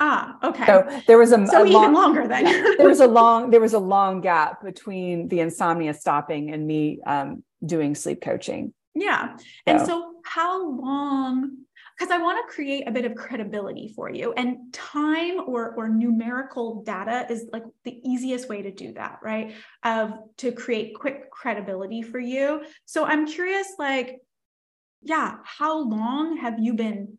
Ah, 0.02 0.38
okay. 0.42 0.64
So 0.64 1.02
there 1.06 1.18
was 1.18 1.30
a, 1.30 1.46
so 1.46 1.62
a 1.62 1.66
even 1.66 1.72
long, 1.72 1.92
longer 1.92 2.26
then. 2.26 2.44
there 2.78 2.88
was 2.88 3.00
a 3.00 3.06
long 3.06 3.50
there 3.50 3.60
was 3.60 3.74
a 3.74 3.78
long 3.78 4.22
gap 4.22 4.64
between 4.64 5.28
the 5.28 5.40
insomnia 5.40 5.92
stopping 5.92 6.50
and 6.50 6.66
me 6.66 7.00
um, 7.06 7.44
doing 7.64 7.94
sleep 7.94 8.22
coaching. 8.22 8.72
Yeah. 8.94 9.36
And 9.66 9.86
so 9.86 10.14
how 10.24 10.70
long 10.70 11.58
because 12.00 12.10
I 12.10 12.16
want 12.16 12.38
to 12.38 12.54
create 12.54 12.88
a 12.88 12.90
bit 12.90 13.04
of 13.04 13.14
credibility 13.14 13.92
for 13.94 14.10
you. 14.10 14.32
And 14.32 14.72
time 14.72 15.40
or, 15.46 15.74
or 15.74 15.86
numerical 15.86 16.82
data 16.82 17.26
is 17.28 17.44
like 17.52 17.64
the 17.84 18.00
easiest 18.08 18.48
way 18.48 18.62
to 18.62 18.70
do 18.70 18.94
that, 18.94 19.18
right? 19.22 19.54
Of 19.84 20.14
to 20.38 20.50
create 20.50 20.94
quick 20.94 21.30
credibility 21.30 22.00
for 22.00 22.18
you. 22.18 22.62
So 22.86 23.04
I'm 23.04 23.26
curious, 23.26 23.74
like, 23.78 24.20
yeah, 25.02 25.36
how 25.44 25.78
long 25.78 26.38
have 26.38 26.58
you 26.58 26.72
been 26.72 27.18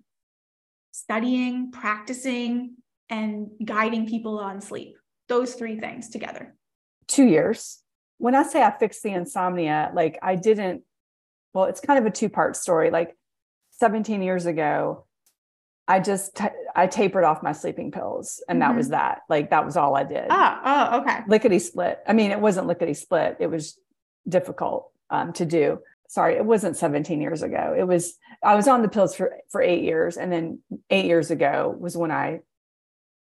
studying, 0.89 1.69
practicing, 1.71 2.77
and 3.07 3.51
guiding 3.63 4.07
people 4.07 4.39
on 4.39 4.61
sleep? 4.61 4.95
Those 5.27 5.53
three 5.53 5.79
things 5.79 6.09
together. 6.09 6.55
Two 7.07 7.25
years. 7.25 7.83
When 8.17 8.33
I 8.33 8.41
say 8.41 8.63
I 8.63 8.75
fixed 8.75 9.03
the 9.03 9.11
insomnia, 9.11 9.91
like 9.93 10.17
I 10.23 10.37
didn't, 10.37 10.81
well, 11.53 11.65
it's 11.65 11.81
kind 11.81 11.99
of 11.99 12.07
a 12.07 12.11
two 12.11 12.29
part 12.29 12.55
story. 12.55 12.89
Like 12.89 13.15
17 13.81 14.21
years 14.21 14.45
ago, 14.45 15.05
I 15.87 15.99
just 15.99 16.35
t- 16.35 16.45
I 16.75 16.85
tapered 16.85 17.23
off 17.23 17.41
my 17.41 17.51
sleeping 17.51 17.91
pills, 17.91 18.41
and 18.47 18.61
mm-hmm. 18.61 18.69
that 18.69 18.77
was 18.77 18.85
mm-hmm. 18.85 18.91
that. 18.93 19.21
Like 19.27 19.49
that 19.49 19.65
was 19.65 19.75
all 19.75 19.95
I 19.95 20.03
did. 20.03 20.27
Ah, 20.29 20.91
oh, 20.93 21.01
okay. 21.01 21.21
Lickety 21.27 21.57
split. 21.57 21.99
I 22.07 22.13
mean, 22.13 22.29
it 22.29 22.39
wasn't 22.39 22.67
lickety 22.67 22.93
split. 22.93 23.37
It 23.39 23.47
was 23.47 23.79
difficult 24.29 24.91
um, 25.09 25.33
to 25.33 25.45
do. 25.45 25.79
Sorry, 26.07 26.35
it 26.35 26.45
wasn't 26.45 26.77
17 26.77 27.21
years 27.21 27.41
ago. 27.41 27.75
It 27.75 27.87
was 27.87 28.19
I 28.43 28.53
was 28.53 28.67
on 28.67 28.83
the 28.83 28.87
pills 28.87 29.15
for 29.15 29.35
for 29.49 29.63
eight 29.63 29.83
years, 29.83 30.15
and 30.15 30.31
then 30.31 30.59
eight 30.91 31.05
years 31.05 31.31
ago 31.31 31.75
was 31.77 31.97
when 31.97 32.11
I. 32.11 32.41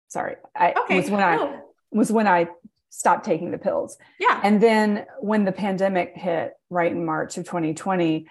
Sorry, 0.10 0.36
I 0.54 0.74
okay. 0.74 1.00
was 1.00 1.10
when 1.10 1.24
I 1.24 1.38
oh. 1.38 1.62
was 1.92 2.12
when 2.12 2.28
I 2.28 2.50
stopped 2.90 3.24
taking 3.24 3.52
the 3.52 3.58
pills. 3.58 3.98
Yeah. 4.20 4.42
And 4.44 4.62
then 4.62 5.06
when 5.22 5.46
the 5.46 5.54
pandemic 5.54 6.12
hit, 6.18 6.52
right 6.70 6.92
in 6.92 7.06
March 7.06 7.38
of 7.38 7.46
2020 7.46 8.28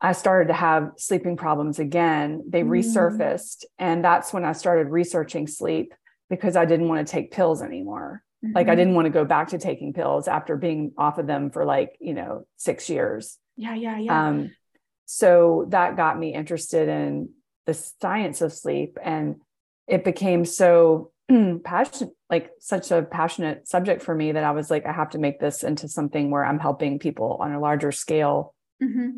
I 0.00 0.12
started 0.12 0.48
to 0.48 0.54
have 0.54 0.92
sleeping 0.96 1.36
problems 1.36 1.78
again. 1.78 2.44
They 2.48 2.62
mm. 2.62 2.68
resurfaced. 2.68 3.64
And 3.78 4.04
that's 4.04 4.32
when 4.32 4.44
I 4.44 4.52
started 4.52 4.88
researching 4.88 5.46
sleep 5.46 5.92
because 6.30 6.56
I 6.56 6.64
didn't 6.64 6.88
want 6.88 7.06
to 7.06 7.10
take 7.10 7.32
pills 7.32 7.60
anymore. 7.60 8.22
Mm-hmm. 8.44 8.56
Like 8.56 8.66
I 8.66 8.70
mm-hmm. 8.70 8.78
didn't 8.78 8.94
want 8.94 9.06
to 9.06 9.10
go 9.10 9.24
back 9.24 9.48
to 9.48 9.58
taking 9.58 9.92
pills 9.92 10.26
after 10.26 10.56
being 10.56 10.92
off 10.96 11.18
of 11.18 11.26
them 11.26 11.50
for 11.50 11.64
like, 11.64 11.96
you 12.00 12.14
know, 12.14 12.46
six 12.56 12.88
years. 12.88 13.36
Yeah, 13.56 13.74
yeah, 13.74 13.98
yeah. 13.98 14.28
Um, 14.28 14.52
so 15.04 15.66
that 15.68 15.96
got 15.96 16.18
me 16.18 16.32
interested 16.32 16.88
in 16.88 17.30
the 17.66 17.74
science 17.74 18.40
of 18.40 18.54
sleep. 18.54 18.96
And 19.02 19.36
it 19.86 20.02
became 20.02 20.46
so 20.46 21.12
passionate, 21.64 22.14
like 22.30 22.52
such 22.60 22.90
a 22.90 23.02
passionate 23.02 23.68
subject 23.68 24.02
for 24.02 24.14
me 24.14 24.32
that 24.32 24.44
I 24.44 24.52
was 24.52 24.70
like, 24.70 24.86
I 24.86 24.92
have 24.92 25.10
to 25.10 25.18
make 25.18 25.40
this 25.40 25.62
into 25.62 25.88
something 25.88 26.30
where 26.30 26.44
I'm 26.44 26.58
helping 26.58 26.98
people 26.98 27.36
on 27.40 27.52
a 27.52 27.60
larger 27.60 27.92
scale. 27.92 28.54
Mm-hmm 28.82 29.08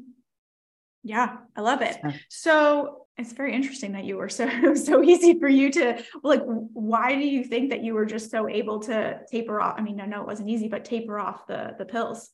yeah, 1.03 1.37
I 1.57 1.61
love 1.61 1.83
it. 1.83 1.99
So 2.29 3.07
it's 3.19 3.33
very 3.33 3.55
interesting 3.55 3.93
that 3.93 4.05
you 4.05 4.17
were 4.17 4.29
so 4.29 4.49
so 4.75 5.03
easy 5.03 5.39
for 5.39 5.49
you 5.49 5.71
to 5.73 6.03
like 6.23 6.43
why 6.45 7.15
do 7.15 7.27
you 7.27 7.45
think 7.45 7.71
that 7.71 7.85
you 7.85 7.95
were 7.95 8.07
just 8.07 8.31
so 8.31 8.49
able 8.49 8.81
to 8.81 9.21
taper 9.31 9.61
off? 9.61 9.75
I 9.79 9.83
mean, 9.83 10.01
I 10.01 10.07
know 10.07 10.21
it 10.21 10.27
wasn't 10.27 10.49
easy, 10.49 10.69
but 10.69 10.85
taper 10.85 11.19
off 11.19 11.47
the 11.47 11.75
the 11.79 11.85
pills. 11.85 12.31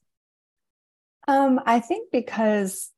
Um, 1.26 1.60
I 1.66 1.80
think 1.80 2.10
because 2.10 2.90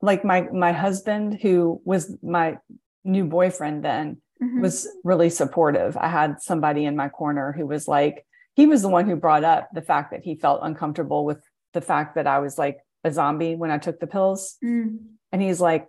like 0.00 0.24
my 0.24 0.42
my 0.52 0.72
husband, 0.72 1.38
who 1.40 1.80
was 1.84 2.16
my 2.22 2.58
new 3.04 3.24
boyfriend 3.24 3.84
then, 3.84 4.20
mm-hmm. 4.42 4.60
was 4.60 4.88
really 5.04 5.30
supportive. 5.30 5.96
I 5.96 6.08
had 6.08 6.40
somebody 6.40 6.84
in 6.84 6.96
my 6.96 7.08
corner 7.08 7.52
who 7.52 7.66
was 7.66 7.86
like, 7.86 8.26
he 8.54 8.66
was 8.66 8.82
the 8.82 8.88
one 8.88 9.08
who 9.08 9.16
brought 9.16 9.44
up 9.44 9.68
the 9.72 9.82
fact 9.82 10.10
that 10.12 10.24
he 10.24 10.34
felt 10.34 10.60
uncomfortable 10.62 11.24
with 11.24 11.42
the 11.72 11.80
fact 11.80 12.14
that 12.14 12.26
I 12.26 12.38
was 12.38 12.56
like 12.58 12.78
a 13.04 13.12
zombie 13.12 13.54
when 13.54 13.70
I 13.70 13.78
took 13.78 14.00
the 14.00 14.06
pills. 14.06 14.56
Mm. 14.64 14.98
And 15.32 15.42
he's 15.42 15.60
like, 15.60 15.86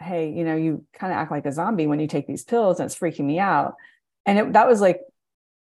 Hey, 0.00 0.30
you 0.30 0.44
know, 0.44 0.56
you 0.56 0.84
kind 0.92 1.12
of 1.12 1.18
act 1.18 1.30
like 1.30 1.46
a 1.46 1.52
zombie 1.52 1.86
when 1.86 2.00
you 2.00 2.08
take 2.08 2.26
these 2.26 2.44
pills, 2.44 2.80
and 2.80 2.86
it's 2.86 2.98
freaking 2.98 3.24
me 3.24 3.38
out. 3.38 3.74
And 4.26 4.38
it, 4.38 4.52
that 4.54 4.66
was 4.66 4.80
like 4.80 5.00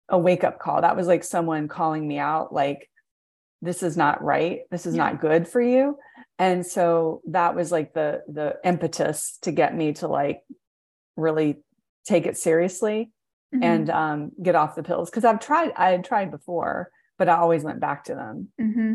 a 0.10 0.18
wake 0.18 0.44
up 0.44 0.60
call. 0.60 0.82
That 0.82 0.96
was 0.96 1.08
like 1.08 1.24
someone 1.24 1.68
calling 1.68 2.08
me 2.08 2.18
out, 2.18 2.54
like, 2.54 2.90
this 3.62 3.84
is 3.84 3.98
not 3.98 4.24
right. 4.24 4.62
This 4.72 4.86
is 4.86 4.96
yeah. 4.96 5.04
not 5.04 5.22
good 5.22 5.48
for 5.48 5.62
you. 5.62 5.98
And 6.38 6.66
so 6.66 7.22
that 7.28 7.56
was 7.56 7.72
like 7.72 7.94
the 7.94 8.24
the 8.28 8.58
impetus 8.64 9.38
to 9.42 9.52
get 9.52 9.76
me 9.76 9.94
to 9.94 10.08
like 10.08 10.42
really 11.16 11.58
take 12.06 12.26
it 12.26 12.38
seriously 12.38 13.12
mm-hmm. 13.54 13.64
and 13.64 13.90
um, 13.90 14.32
get 14.42 14.56
off 14.56 14.76
the 14.76 14.84
pills 14.84 15.10
because 15.10 15.26
I've 15.26 15.40
tried. 15.40 15.72
I 15.76 15.90
had 15.92 16.04
tried 16.04 16.32
before, 16.32 16.92
but 17.18 17.30
I 17.30 17.38
always 17.38 17.64
went 17.64 17.80
back 17.80 18.06
to 18.06 18.16
them. 18.16 18.50
Mm-hmm. 18.62 18.94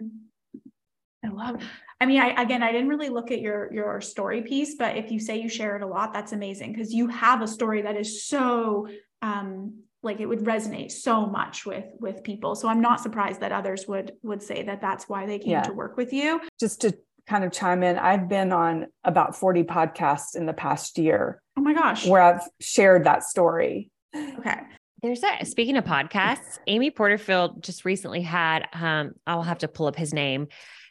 I 1.24 1.28
love. 1.28 1.62
I 2.00 2.06
mean, 2.06 2.20
I 2.20 2.40
again, 2.40 2.62
I 2.62 2.72
didn't 2.72 2.88
really 2.88 3.10
look 3.10 3.30
at 3.30 3.40
your 3.40 3.72
your 3.72 4.00
story 4.00 4.42
piece, 4.42 4.76
but 4.76 4.96
if 4.96 5.10
you 5.10 5.20
say 5.20 5.40
you 5.40 5.48
share 5.48 5.76
it 5.76 5.82
a 5.82 5.86
lot, 5.86 6.12
that's 6.12 6.32
amazing 6.32 6.72
because 6.72 6.92
you 6.92 7.08
have 7.08 7.42
a 7.42 7.48
story 7.48 7.82
that 7.82 7.96
is 7.96 8.26
so 8.26 8.88
um 9.22 9.82
like 10.02 10.20
it 10.20 10.26
would 10.26 10.40
resonate 10.40 10.90
so 10.90 11.26
much 11.26 11.66
with 11.66 11.84
with 11.98 12.24
people. 12.24 12.54
So 12.54 12.68
I'm 12.68 12.80
not 12.80 13.00
surprised 13.00 13.40
that 13.40 13.52
others 13.52 13.86
would 13.86 14.12
would 14.22 14.42
say 14.42 14.62
that 14.62 14.80
that's 14.80 15.08
why 15.08 15.26
they 15.26 15.38
came 15.38 15.50
yeah. 15.50 15.62
to 15.62 15.72
work 15.72 15.96
with 15.96 16.12
you. 16.12 16.40
Just 16.58 16.80
to 16.82 16.96
kind 17.26 17.44
of 17.44 17.52
chime 17.52 17.82
in, 17.82 17.98
I've 17.98 18.28
been 18.28 18.50
on 18.50 18.86
about 19.04 19.36
40 19.36 19.64
podcasts 19.64 20.34
in 20.34 20.46
the 20.46 20.52
past 20.52 20.98
year. 20.98 21.40
Oh 21.56 21.60
my 21.60 21.74
gosh. 21.74 22.06
Where 22.06 22.22
I've 22.22 22.42
shared 22.60 23.04
that 23.04 23.22
story. 23.22 23.90
Okay. 24.16 24.56
There's 25.02 25.22
a 25.22 25.44
speaking 25.44 25.76
of 25.76 25.84
podcasts, 25.84 26.58
Amy 26.66 26.90
Porterfield 26.90 27.62
just 27.62 27.84
recently 27.84 28.22
had 28.22 28.68
um 28.72 29.12
I'll 29.26 29.42
have 29.42 29.58
to 29.58 29.68
pull 29.68 29.86
up 29.86 29.96
his 29.96 30.14
name 30.14 30.48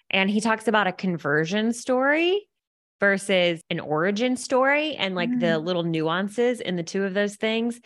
and 0.09 0.29
he 0.29 0.41
talks 0.41 0.67
about 0.67 0.87
a 0.87 0.91
conversion 0.91 1.73
story 1.73 2.47
versus 2.99 3.61
an 3.69 3.79
origin 3.79 4.35
story 4.35 4.95
and 4.95 5.15
like 5.15 5.29
mm. 5.29 5.39
the 5.39 5.57
little 5.57 5.83
nuances 5.83 6.59
in 6.59 6.75
the 6.75 6.83
two 6.83 7.03
of 7.03 7.13
those 7.13 7.35
things. 7.35 7.79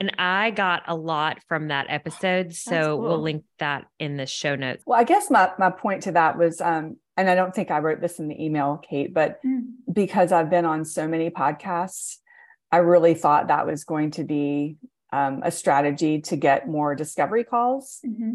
And 0.00 0.14
I 0.18 0.50
got 0.50 0.84
a 0.86 0.94
lot 0.94 1.40
from 1.48 1.68
that 1.68 1.86
episode. 1.88 2.54
So 2.54 2.96
cool. 2.96 3.00
we'll 3.00 3.20
link 3.20 3.44
that 3.58 3.86
in 3.98 4.16
the 4.16 4.26
show 4.26 4.54
notes. 4.54 4.84
Well, 4.86 4.98
I 4.98 5.04
guess 5.04 5.30
my, 5.30 5.50
my 5.58 5.70
point 5.70 6.04
to 6.04 6.12
that 6.12 6.38
was, 6.38 6.60
um, 6.60 6.98
and 7.16 7.28
I 7.28 7.34
don't 7.34 7.52
think 7.54 7.70
I 7.70 7.78
wrote 7.78 8.00
this 8.00 8.20
in 8.20 8.28
the 8.28 8.44
email, 8.44 8.80
Kate, 8.88 9.12
but 9.12 9.40
mm. 9.44 9.64
because 9.92 10.30
I've 10.30 10.50
been 10.50 10.64
on 10.64 10.84
so 10.84 11.08
many 11.08 11.30
podcasts, 11.30 12.18
I 12.70 12.76
really 12.78 13.14
thought 13.14 13.48
that 13.48 13.66
was 13.66 13.84
going 13.84 14.12
to 14.12 14.24
be 14.24 14.76
um, 15.12 15.42
a 15.42 15.50
strategy 15.50 16.20
to 16.22 16.36
get 16.36 16.68
more 16.68 16.94
discovery 16.94 17.42
calls. 17.42 17.98
Mm-hmm. 18.06 18.32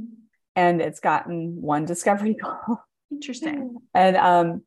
And 0.55 0.81
it's 0.81 0.99
gotten 0.99 1.61
one 1.61 1.85
discovery 1.85 2.33
call. 2.41 2.83
Interesting. 3.15 3.77
And 3.93 4.17
um, 4.17 4.63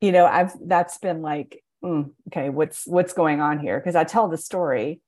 you 0.00 0.12
know, 0.12 0.26
I've 0.26 0.52
that's 0.66 0.98
been 0.98 1.22
like, 1.22 1.62
mm, 1.84 2.10
okay, 2.28 2.48
what's 2.48 2.86
what's 2.86 3.12
going 3.12 3.40
on 3.40 3.58
here? 3.58 3.78
Because 3.78 3.96
I 3.96 4.04
tell 4.04 4.28
the 4.28 4.38
story 4.38 5.00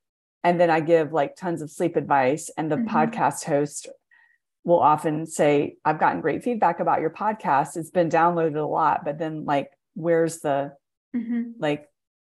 and 0.44 0.60
then 0.60 0.70
I 0.70 0.80
give 0.80 1.12
like 1.12 1.36
tons 1.36 1.62
of 1.62 1.70
sleep 1.70 1.96
advice, 1.96 2.50
and 2.56 2.70
the 2.70 2.76
mm-hmm. 2.76 2.94
podcast 2.94 3.44
host 3.44 3.88
will 4.64 4.80
often 4.80 5.26
say, 5.26 5.76
I've 5.84 5.98
gotten 5.98 6.20
great 6.20 6.44
feedback 6.44 6.80
about 6.80 7.00
your 7.00 7.10
podcast. 7.10 7.76
It's 7.76 7.90
been 7.90 8.08
downloaded 8.08 8.56
a 8.56 8.66
lot, 8.66 9.04
but 9.04 9.18
then 9.18 9.44
like 9.44 9.70
where's 9.94 10.40
the 10.40 10.72
mm-hmm. 11.14 11.52
like 11.58 11.88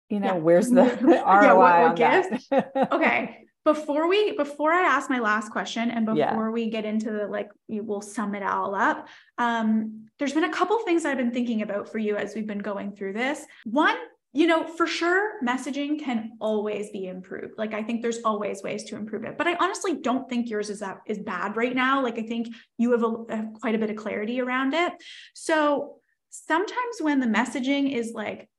you 0.09 0.19
know, 0.19 0.35
yeah. 0.35 0.39
where's 0.39 0.69
the, 0.69 0.83
the 1.01 1.23
ROI 1.25 1.41
yeah, 1.41 1.53
what, 2.49 2.49
what 2.49 2.81
on 2.81 2.91
okay. 3.01 3.44
Before 3.65 4.07
we 4.07 4.31
before 4.37 4.71
I 4.71 4.83
ask 4.83 5.09
my 5.09 5.19
last 5.19 5.51
question 5.51 5.89
and 5.89 6.05
before 6.05 6.17
yeah. 6.17 6.49
we 6.49 6.69
get 6.69 6.85
into 6.85 7.11
the 7.11 7.25
like 7.25 7.49
we 7.67 7.81
will 7.81 8.01
sum 8.01 8.35
it 8.35 8.43
all 8.43 8.75
up, 8.75 9.07
um, 9.37 10.05
there's 10.19 10.33
been 10.33 10.43
a 10.43 10.51
couple 10.51 10.77
things 10.79 11.03
I've 11.03 11.17
been 11.17 11.31
thinking 11.31 11.63
about 11.63 11.91
for 11.91 11.97
you 11.97 12.15
as 12.15 12.35
we've 12.35 12.47
been 12.47 12.59
going 12.59 12.95
through 12.95 13.13
this. 13.13 13.43
One, 13.65 13.97
you 14.33 14.47
know, 14.47 14.67
for 14.67 14.85
sure, 14.85 15.41
messaging 15.41 15.99
can 15.99 16.33
always 16.39 16.91
be 16.91 17.07
improved. 17.07 17.53
Like 17.57 17.73
I 17.73 17.81
think 17.81 18.01
there's 18.01 18.19
always 18.23 18.61
ways 18.61 18.83
to 18.85 18.97
improve 18.97 19.23
it, 19.23 19.37
but 19.37 19.47
I 19.47 19.55
honestly 19.55 19.95
don't 19.95 20.29
think 20.29 20.49
yours 20.49 20.69
is 20.69 20.81
that 20.81 20.99
is 21.07 21.19
bad 21.19 21.55
right 21.55 21.73
now. 21.73 22.03
Like 22.03 22.19
I 22.19 22.23
think 22.23 22.49
you 22.77 22.91
have 22.91 23.03
a, 23.03 23.07
a 23.07 23.49
quite 23.59 23.75
a 23.75 23.77
bit 23.77 23.89
of 23.89 23.95
clarity 23.95 24.41
around 24.41 24.73
it. 24.73 24.93
So 25.33 25.95
sometimes 26.29 26.97
when 26.99 27.19
the 27.19 27.27
messaging 27.27 27.93
is 27.93 28.11
like 28.13 28.49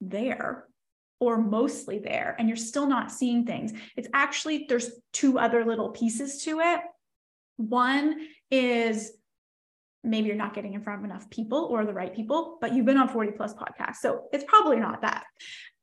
there 0.00 0.64
or 1.20 1.36
mostly 1.36 1.98
there 1.98 2.34
and 2.38 2.48
you're 2.48 2.56
still 2.56 2.86
not 2.86 3.12
seeing 3.12 3.44
things. 3.44 3.72
It's 3.96 4.08
actually 4.14 4.66
there's 4.68 4.90
two 5.12 5.38
other 5.38 5.64
little 5.64 5.90
pieces 5.90 6.42
to 6.44 6.60
it. 6.60 6.80
One 7.56 8.26
is 8.50 9.12
maybe 10.02 10.28
you're 10.28 10.36
not 10.36 10.54
getting 10.54 10.72
in 10.72 10.82
front 10.82 11.00
of 11.00 11.04
enough 11.04 11.28
people 11.28 11.68
or 11.70 11.84
the 11.84 11.92
right 11.92 12.14
people 12.14 12.56
but 12.58 12.72
you've 12.72 12.86
been 12.86 12.96
on 12.96 13.06
40 13.06 13.32
plus 13.32 13.52
podcasts 13.52 13.96
so 13.96 14.24
it's 14.32 14.44
probably 14.44 14.80
not 14.80 15.02
that. 15.02 15.24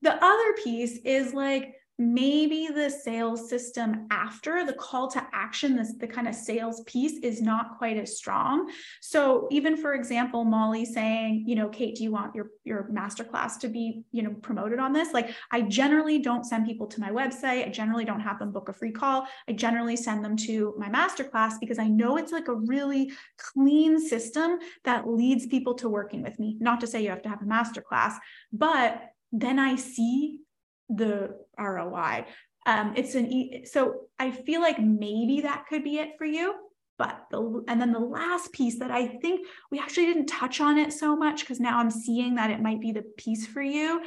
The 0.01 0.13
other 0.13 0.53
piece 0.63 0.97
is 1.05 1.33
like 1.33 1.75
maybe 1.99 2.67
the 2.67 2.89
sales 2.89 3.49
system 3.49 4.07
after 4.11 4.63
the 4.63 4.73
call 4.73 5.07
to 5.09 5.27
action 5.33 5.75
this 5.75 5.93
the 5.97 6.07
kind 6.07 6.27
of 6.27 6.35
sales 6.35 6.81
piece 6.85 7.19
is 7.23 7.41
not 7.41 7.77
quite 7.77 7.97
as 7.97 8.17
strong. 8.17 8.69
So 9.01 9.47
even 9.49 9.75
for 9.75 9.95
example 9.95 10.43
molly 10.43 10.85
saying 10.85 11.45
you 11.47 11.55
know 11.55 11.69
kate 11.69 11.95
do 11.95 12.03
you 12.03 12.11
want 12.11 12.35
your 12.35 12.51
your 12.63 12.89
masterclass 12.91 13.57
to 13.59 13.67
be 13.67 14.03
you 14.11 14.21
know 14.21 14.33
promoted 14.41 14.79
on 14.79 14.93
this? 14.93 15.13
Like 15.13 15.31
i 15.51 15.61
generally 15.61 16.19
don't 16.19 16.45
send 16.45 16.67
people 16.67 16.87
to 16.87 17.01
my 17.01 17.09
website. 17.09 17.65
I 17.65 17.69
generally 17.69 18.05
don't 18.05 18.19
have 18.19 18.37
them 18.39 18.51
book 18.51 18.69
a 18.69 18.73
free 18.73 18.91
call. 18.91 19.27
I 19.47 19.53
generally 19.53 19.95
send 19.95 20.23
them 20.23 20.37
to 20.37 20.75
my 20.77 20.89
masterclass 20.89 21.59
because 21.59 21.79
i 21.79 21.87
know 21.87 22.17
it's 22.17 22.31
like 22.31 22.47
a 22.47 22.55
really 22.55 23.11
clean 23.37 23.99
system 23.99 24.59
that 24.83 25.07
leads 25.07 25.47
people 25.47 25.73
to 25.75 25.89
working 25.89 26.21
with 26.21 26.37
me. 26.39 26.57
Not 26.59 26.79
to 26.81 26.87
say 26.87 27.01
you 27.01 27.09
have 27.09 27.23
to 27.23 27.29
have 27.29 27.41
a 27.41 27.45
masterclass 27.45 28.17
but 28.53 29.01
then 29.31 29.59
I 29.59 29.75
see 29.75 30.39
the 30.89 31.37
ROI. 31.59 32.25
Um, 32.65 32.93
it's 32.95 33.15
an 33.15 33.31
e- 33.31 33.65
so 33.65 34.01
I 34.19 34.31
feel 34.31 34.61
like 34.61 34.79
maybe 34.79 35.41
that 35.41 35.65
could 35.69 35.83
be 35.83 35.97
it 35.97 36.11
for 36.17 36.25
you. 36.25 36.53
But 36.97 37.27
the 37.29 37.63
and 37.67 37.79
then 37.79 37.91
the 37.91 37.99
last 37.99 38.51
piece 38.51 38.79
that 38.79 38.89
I 38.89 39.07
think 39.07 39.45
we 39.71 39.79
actually 39.79 40.07
didn't 40.07 40.25
touch 40.25 40.59
on 40.59 40.79
it 40.79 40.91
so 40.91 41.15
much 41.15 41.41
because 41.41 41.59
now 41.59 41.77
I'm 41.77 41.91
seeing 41.91 42.35
that 42.35 42.49
it 42.49 42.59
might 42.59 42.81
be 42.81 42.91
the 42.91 43.03
piece 43.17 43.45
for 43.45 43.61
you 43.61 44.01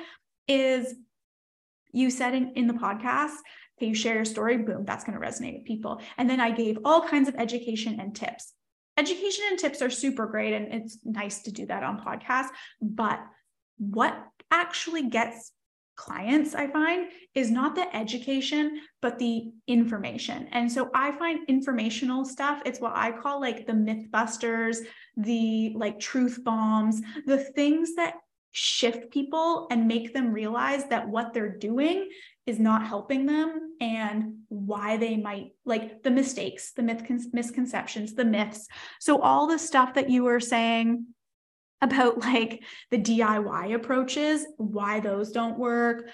is 0.49 0.95
you 1.93 2.11
said 2.11 2.35
in, 2.35 2.53
in 2.55 2.67
the 2.67 2.75
podcast 2.75 3.37
okay 3.79 3.87
you 3.87 3.95
share 3.95 4.15
your 4.15 4.25
story 4.25 4.59
boom 4.59 4.85
that's 4.85 5.05
going 5.05 5.19
to 5.19 5.25
resonate 5.25 5.55
with 5.55 5.65
people 5.65 6.01
and 6.19 6.29
then 6.29 6.41
i 6.41 6.51
gave 6.51 6.79
all 6.85 7.07
kinds 7.07 7.29
of 7.29 7.35
education 7.37 7.99
and 8.01 8.15
tips 8.15 8.53
education 8.97 9.45
and 9.51 9.59
tips 9.59 9.83
are 9.83 9.91
super 9.91 10.27
great 10.27 10.53
and 10.55 10.73
it's 10.73 10.99
nice 11.05 11.43
to 11.43 11.53
do 11.53 11.67
that 11.67 11.83
on 11.83 12.01
podcasts 12.01 12.51
but 12.81 13.21
what 13.79 14.17
actually 14.51 15.09
gets 15.09 15.53
clients 16.01 16.55
I 16.55 16.67
find 16.69 17.09
is 17.35 17.51
not 17.51 17.75
the 17.75 17.95
education, 17.95 18.81
but 19.03 19.19
the 19.19 19.51
information. 19.67 20.49
And 20.51 20.73
so 20.73 20.89
I 20.95 21.13
find 21.13 21.47
informational 21.47 22.25
stuff, 22.25 22.63
it's 22.65 22.81
what 22.81 22.97
I 22.97 23.13
call 23.13 23.39
like 23.39 23.67
the 23.67 23.75
mythbusters, 23.75 24.79
the 25.19 25.75
like 25.77 26.01
truth 26.01 26.43
bombs, 26.43 27.03
the 27.27 27.39
things 27.39 27.97
that 27.97 28.15
shift 28.53 29.11
people 29.13 29.69
and 29.71 29.87
make 29.87 30.15
them 30.15 30.33
realize 30.33 30.87
that 30.87 31.07
what 31.09 31.35
they're 31.35 31.57
doing 31.57 32.09
is 32.47 32.59
not 32.59 32.87
helping 32.87 33.27
them 33.27 33.77
and 33.81 34.39
why 34.49 34.97
they 34.97 35.19
might 35.19 35.53
like 35.67 36.03
the 36.03 36.11
mistakes, 36.11 36.73
the 36.73 36.83
myth 36.83 37.03
misconceptions, 37.33 38.15
the 38.15 38.25
myths. 38.25 38.67
So 39.01 39.21
all 39.21 39.47
the 39.47 39.59
stuff 39.59 39.95
that 39.95 40.09
you 40.09 40.25
were 40.25 40.41
saying 40.41 41.07
about 41.83 42.19
like 42.19 42.63
the 42.91 42.99
DIY 42.99 43.75
approaches, 43.75 44.47
why 44.57 45.01
those 45.01 45.33
don't 45.33 45.59
work, 45.59 46.09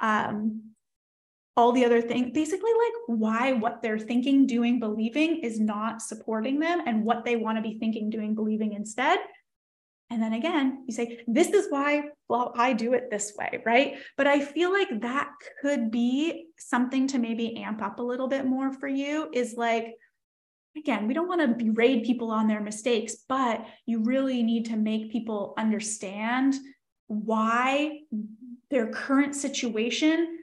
um, 0.00 0.62
all 1.56 1.72
the 1.72 1.84
other 1.84 2.00
things, 2.00 2.30
basically, 2.32 2.70
like 2.70 3.18
why 3.18 3.52
what 3.52 3.82
they're 3.82 3.98
thinking, 3.98 4.46
doing, 4.46 4.80
believing 4.80 5.40
is 5.40 5.60
not 5.60 6.00
supporting 6.00 6.58
them 6.58 6.80
and 6.86 7.04
what 7.04 7.24
they 7.24 7.36
want 7.36 7.58
to 7.58 7.62
be 7.62 7.78
thinking, 7.78 8.08
doing, 8.08 8.34
believing 8.34 8.72
instead. 8.72 9.18
And 10.08 10.20
then 10.20 10.32
again, 10.32 10.84
you 10.88 10.94
say, 10.94 11.20
this 11.28 11.50
is 11.50 11.66
why, 11.68 12.04
well, 12.28 12.52
I 12.56 12.72
do 12.72 12.94
it 12.94 13.10
this 13.10 13.32
way, 13.38 13.62
right? 13.64 13.98
But 14.16 14.26
I 14.26 14.40
feel 14.40 14.72
like 14.72 15.02
that 15.02 15.30
could 15.60 15.90
be 15.90 16.46
something 16.58 17.06
to 17.08 17.18
maybe 17.18 17.58
amp 17.58 17.80
up 17.80 18.00
a 18.00 18.02
little 18.02 18.26
bit 18.26 18.44
more 18.44 18.72
for 18.72 18.88
you 18.88 19.28
is 19.32 19.54
like, 19.56 19.94
again, 20.76 21.06
we 21.06 21.14
don't 21.14 21.28
want 21.28 21.40
to 21.40 21.64
berate 21.64 22.04
people 22.04 22.30
on 22.30 22.46
their 22.46 22.60
mistakes, 22.60 23.16
but 23.28 23.64
you 23.86 24.02
really 24.02 24.42
need 24.42 24.66
to 24.66 24.76
make 24.76 25.12
people 25.12 25.54
understand 25.58 26.54
why 27.06 28.00
their 28.70 28.86
current 28.88 29.34
situation 29.34 30.38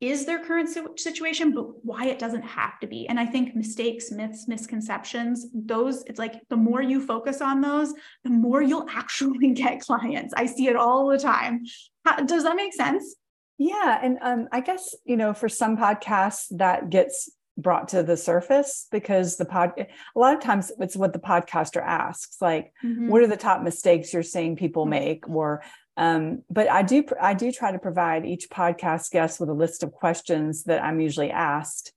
is 0.00 0.26
their 0.26 0.44
current 0.44 0.68
situation, 0.98 1.52
but 1.52 1.84
why 1.84 2.06
it 2.06 2.18
doesn't 2.18 2.42
have 2.42 2.78
to 2.80 2.86
be. 2.86 3.08
And 3.08 3.18
I 3.18 3.24
think 3.24 3.56
mistakes, 3.56 4.10
myths, 4.10 4.46
misconceptions, 4.46 5.46
those, 5.54 6.02
it's 6.06 6.18
like 6.18 6.42
the 6.50 6.56
more 6.56 6.82
you 6.82 7.00
focus 7.04 7.40
on 7.40 7.60
those, 7.60 7.94
the 8.22 8.30
more 8.30 8.60
you'll 8.60 8.88
actually 8.90 9.52
get 9.52 9.80
clients. 9.80 10.34
I 10.36 10.46
see 10.46 10.68
it 10.68 10.76
all 10.76 11.08
the 11.08 11.18
time. 11.18 11.64
How, 12.04 12.16
does 12.16 12.44
that 12.44 12.56
make 12.56 12.74
sense? 12.74 13.16
Yeah. 13.56 13.98
And 14.02 14.18
um, 14.20 14.48
I 14.52 14.60
guess, 14.60 14.94
you 15.04 15.16
know, 15.16 15.32
for 15.32 15.48
some 15.48 15.76
podcasts 15.76 16.46
that 16.58 16.90
gets 16.90 17.30
brought 17.56 17.88
to 17.88 18.02
the 18.02 18.16
surface 18.16 18.88
because 18.90 19.36
the 19.36 19.44
pod 19.44 19.72
a 19.78 20.18
lot 20.18 20.34
of 20.34 20.42
times 20.42 20.72
it's 20.80 20.96
what 20.96 21.12
the 21.12 21.18
podcaster 21.18 21.82
asks 21.82 22.40
like 22.40 22.72
mm-hmm. 22.84 23.08
what 23.08 23.22
are 23.22 23.28
the 23.28 23.36
top 23.36 23.62
mistakes 23.62 24.12
you're 24.12 24.22
seeing 24.22 24.56
people 24.56 24.86
make 24.86 25.28
or 25.28 25.62
um, 25.96 26.42
but 26.50 26.68
i 26.68 26.82
do 26.82 27.04
i 27.20 27.32
do 27.32 27.52
try 27.52 27.70
to 27.70 27.78
provide 27.78 28.26
each 28.26 28.50
podcast 28.50 29.10
guest 29.10 29.38
with 29.38 29.48
a 29.48 29.54
list 29.54 29.84
of 29.84 29.92
questions 29.92 30.64
that 30.64 30.82
i'm 30.82 31.00
usually 31.00 31.30
asked 31.30 31.92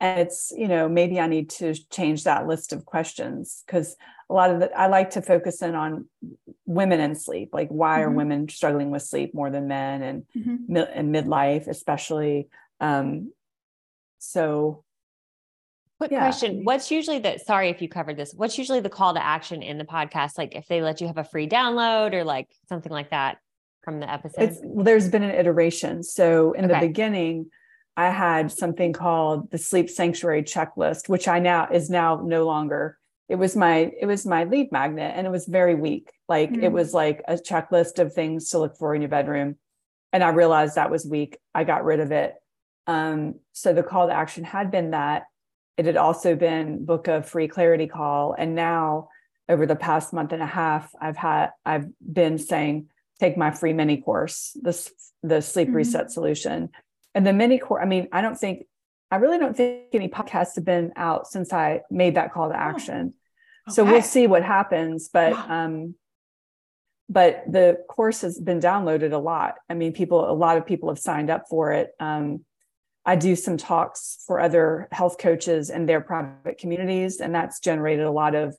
and 0.00 0.20
it's 0.20 0.52
you 0.56 0.66
know 0.66 0.88
maybe 0.88 1.20
i 1.20 1.28
need 1.28 1.48
to 1.48 1.74
change 1.90 2.24
that 2.24 2.48
list 2.48 2.72
of 2.72 2.84
questions 2.84 3.62
because 3.66 3.94
a 4.28 4.34
lot 4.34 4.50
of 4.50 4.58
the 4.58 4.72
i 4.76 4.88
like 4.88 5.10
to 5.10 5.22
focus 5.22 5.62
in 5.62 5.76
on 5.76 6.06
women 6.66 6.98
and 6.98 7.16
sleep 7.16 7.50
like 7.52 7.68
why 7.68 7.98
mm-hmm. 7.98 8.08
are 8.08 8.10
women 8.10 8.48
struggling 8.48 8.90
with 8.90 9.02
sleep 9.02 9.32
more 9.32 9.50
than 9.50 9.68
men 9.68 10.02
and 10.02 10.26
mm-hmm. 10.36 10.76
and 10.76 11.14
midlife 11.14 11.68
especially 11.68 12.48
um, 12.80 13.32
so 14.18 14.84
Quick 15.98 16.12
yeah. 16.12 16.20
question. 16.20 16.64
What's 16.64 16.90
usually 16.90 17.18
the 17.18 17.38
sorry 17.44 17.70
if 17.70 17.82
you 17.82 17.88
covered 17.88 18.16
this, 18.16 18.32
what's 18.32 18.56
usually 18.56 18.80
the 18.80 18.88
call 18.88 19.14
to 19.14 19.24
action 19.24 19.62
in 19.62 19.78
the 19.78 19.84
podcast? 19.84 20.38
Like 20.38 20.54
if 20.54 20.66
they 20.68 20.80
let 20.80 21.00
you 21.00 21.08
have 21.08 21.18
a 21.18 21.24
free 21.24 21.48
download 21.48 22.12
or 22.14 22.22
like 22.22 22.48
something 22.68 22.92
like 22.92 23.10
that 23.10 23.38
from 23.82 23.98
the 23.98 24.10
episode? 24.10 24.42
It's, 24.42 24.60
there's 24.62 25.08
been 25.08 25.24
an 25.24 25.34
iteration. 25.34 26.04
So 26.04 26.52
in 26.52 26.66
okay. 26.66 26.74
the 26.74 26.86
beginning, 26.86 27.50
I 27.96 28.10
had 28.10 28.52
something 28.52 28.92
called 28.92 29.50
the 29.50 29.58
sleep 29.58 29.90
sanctuary 29.90 30.44
checklist, 30.44 31.08
which 31.08 31.26
I 31.26 31.40
now 31.40 31.68
is 31.72 31.90
now 31.90 32.22
no 32.24 32.46
longer. 32.46 32.96
It 33.28 33.34
was 33.34 33.56
my 33.56 33.90
it 34.00 34.06
was 34.06 34.24
my 34.24 34.44
lead 34.44 34.70
magnet 34.70 35.14
and 35.16 35.26
it 35.26 35.30
was 35.30 35.46
very 35.46 35.74
weak. 35.74 36.12
Like 36.28 36.52
mm-hmm. 36.52 36.62
it 36.62 36.70
was 36.70 36.94
like 36.94 37.22
a 37.26 37.34
checklist 37.34 37.98
of 37.98 38.14
things 38.14 38.50
to 38.50 38.60
look 38.60 38.76
for 38.76 38.94
in 38.94 39.02
your 39.02 39.08
bedroom. 39.08 39.56
And 40.12 40.22
I 40.22 40.28
realized 40.28 40.76
that 40.76 40.92
was 40.92 41.04
weak. 41.04 41.38
I 41.54 41.64
got 41.64 41.84
rid 41.84 41.98
of 41.98 42.12
it. 42.12 42.34
Um, 42.86 43.34
so 43.52 43.74
the 43.74 43.82
call 43.82 44.06
to 44.06 44.14
action 44.14 44.44
had 44.44 44.70
been 44.70 44.92
that 44.92 45.24
it 45.78 45.86
had 45.86 45.96
also 45.96 46.34
been 46.34 46.84
book 46.84 47.08
a 47.08 47.22
free 47.22 47.48
clarity 47.48 47.86
call. 47.86 48.34
And 48.36 48.54
now 48.54 49.08
over 49.48 49.64
the 49.64 49.76
past 49.76 50.12
month 50.12 50.32
and 50.32 50.42
a 50.42 50.46
half, 50.46 50.92
I've 51.00 51.16
had 51.16 51.50
I've 51.64 51.86
been 52.00 52.36
saying, 52.36 52.88
take 53.20 53.38
my 53.38 53.52
free 53.52 53.72
mini 53.72 53.98
course, 53.98 54.56
this 54.60 54.92
the 55.22 55.40
sleep 55.40 55.68
mm-hmm. 55.68 55.76
reset 55.76 56.10
solution. 56.10 56.70
And 57.14 57.26
the 57.26 57.32
mini 57.32 57.58
course, 57.58 57.80
I 57.82 57.86
mean, 57.86 58.08
I 58.12 58.20
don't 58.20 58.36
think 58.36 58.66
I 59.10 59.16
really 59.16 59.38
don't 59.38 59.56
think 59.56 59.84
any 59.92 60.08
podcasts 60.08 60.56
have 60.56 60.64
been 60.64 60.92
out 60.96 61.28
since 61.28 61.52
I 61.52 61.82
made 61.90 62.16
that 62.16 62.32
call 62.32 62.48
to 62.50 62.54
oh, 62.54 62.58
action. 62.58 63.14
Okay. 63.68 63.74
So 63.74 63.84
we'll 63.84 64.02
see 64.02 64.26
what 64.26 64.42
happens. 64.42 65.08
But 65.08 65.32
um, 65.32 65.94
but 67.08 67.44
the 67.50 67.78
course 67.88 68.20
has 68.20 68.38
been 68.38 68.60
downloaded 68.60 69.12
a 69.12 69.18
lot. 69.18 69.54
I 69.70 69.74
mean, 69.74 69.92
people, 69.92 70.30
a 70.30 70.32
lot 70.32 70.58
of 70.58 70.66
people 70.66 70.90
have 70.90 70.98
signed 70.98 71.30
up 71.30 71.44
for 71.48 71.72
it. 71.72 71.92
Um, 71.98 72.44
I 73.08 73.16
do 73.16 73.36
some 73.36 73.56
talks 73.56 74.22
for 74.26 74.38
other 74.38 74.86
health 74.92 75.16
coaches 75.16 75.70
and 75.70 75.88
their 75.88 76.02
private 76.02 76.58
communities, 76.58 77.20
and 77.20 77.34
that's 77.34 77.58
generated 77.58 78.04
a 78.04 78.10
lot 78.10 78.34
of 78.34 78.54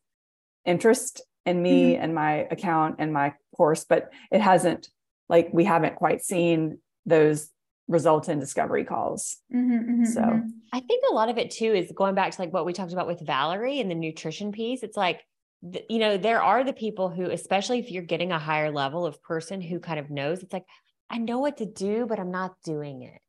interest 0.66 1.22
in 1.46 1.62
me 1.62 1.94
mm-hmm. 1.94 2.04
and 2.04 2.16
my 2.16 2.48
account 2.50 2.96
and 2.98 3.14
my 3.14 3.36
course, 3.56 3.86
but 3.88 4.10
it 4.32 4.42
hasn't 4.42 4.90
like 5.30 5.50
we 5.54 5.66
haven't 5.66 5.98
quite 5.98 6.24
seen 6.24 6.80
those 7.06 7.52
result 7.88 8.28
in 8.28 8.40
discovery 8.40 8.86
calls. 8.86 9.38
Mm-hmm, 9.54 9.72
mm-hmm, 9.72 10.06
so 10.06 10.22
mm-hmm. 10.22 10.48
I 10.74 10.80
think 10.80 11.04
a 11.08 11.14
lot 11.14 11.30
of 11.30 11.38
it 11.38 11.52
too 11.52 11.72
is 11.72 11.92
going 11.96 12.16
back 12.16 12.32
to 12.32 12.42
like 12.42 12.52
what 12.52 12.66
we 12.66 12.74
talked 12.74 12.92
about 12.92 13.06
with 13.06 13.24
Valerie 13.24 13.80
and 13.80 13.92
the 13.92 13.96
nutrition 13.96 14.52
piece. 14.52 14.82
It's 14.82 14.98
like, 14.98 15.22
you 15.62 16.00
know, 16.00 16.18
there 16.18 16.42
are 16.42 16.64
the 16.64 16.74
people 16.74 17.10
who, 17.10 17.30
especially 17.30 17.78
if 17.78 17.92
you're 17.92 18.02
getting 18.02 18.32
a 18.32 18.40
higher 18.40 18.72
level 18.72 19.06
of 19.06 19.22
person 19.22 19.62
who 19.62 19.80
kind 19.80 20.00
of 20.00 20.10
knows, 20.10 20.42
it's 20.42 20.54
like, 20.54 20.66
I 21.08 21.20
know 21.20 21.38
what 21.38 21.58
to 21.58 21.68
do, 21.68 22.08
but 22.08 22.20
I'm 22.20 22.32
not 22.32 22.56
doing 22.64 23.04
it. 23.04 23.22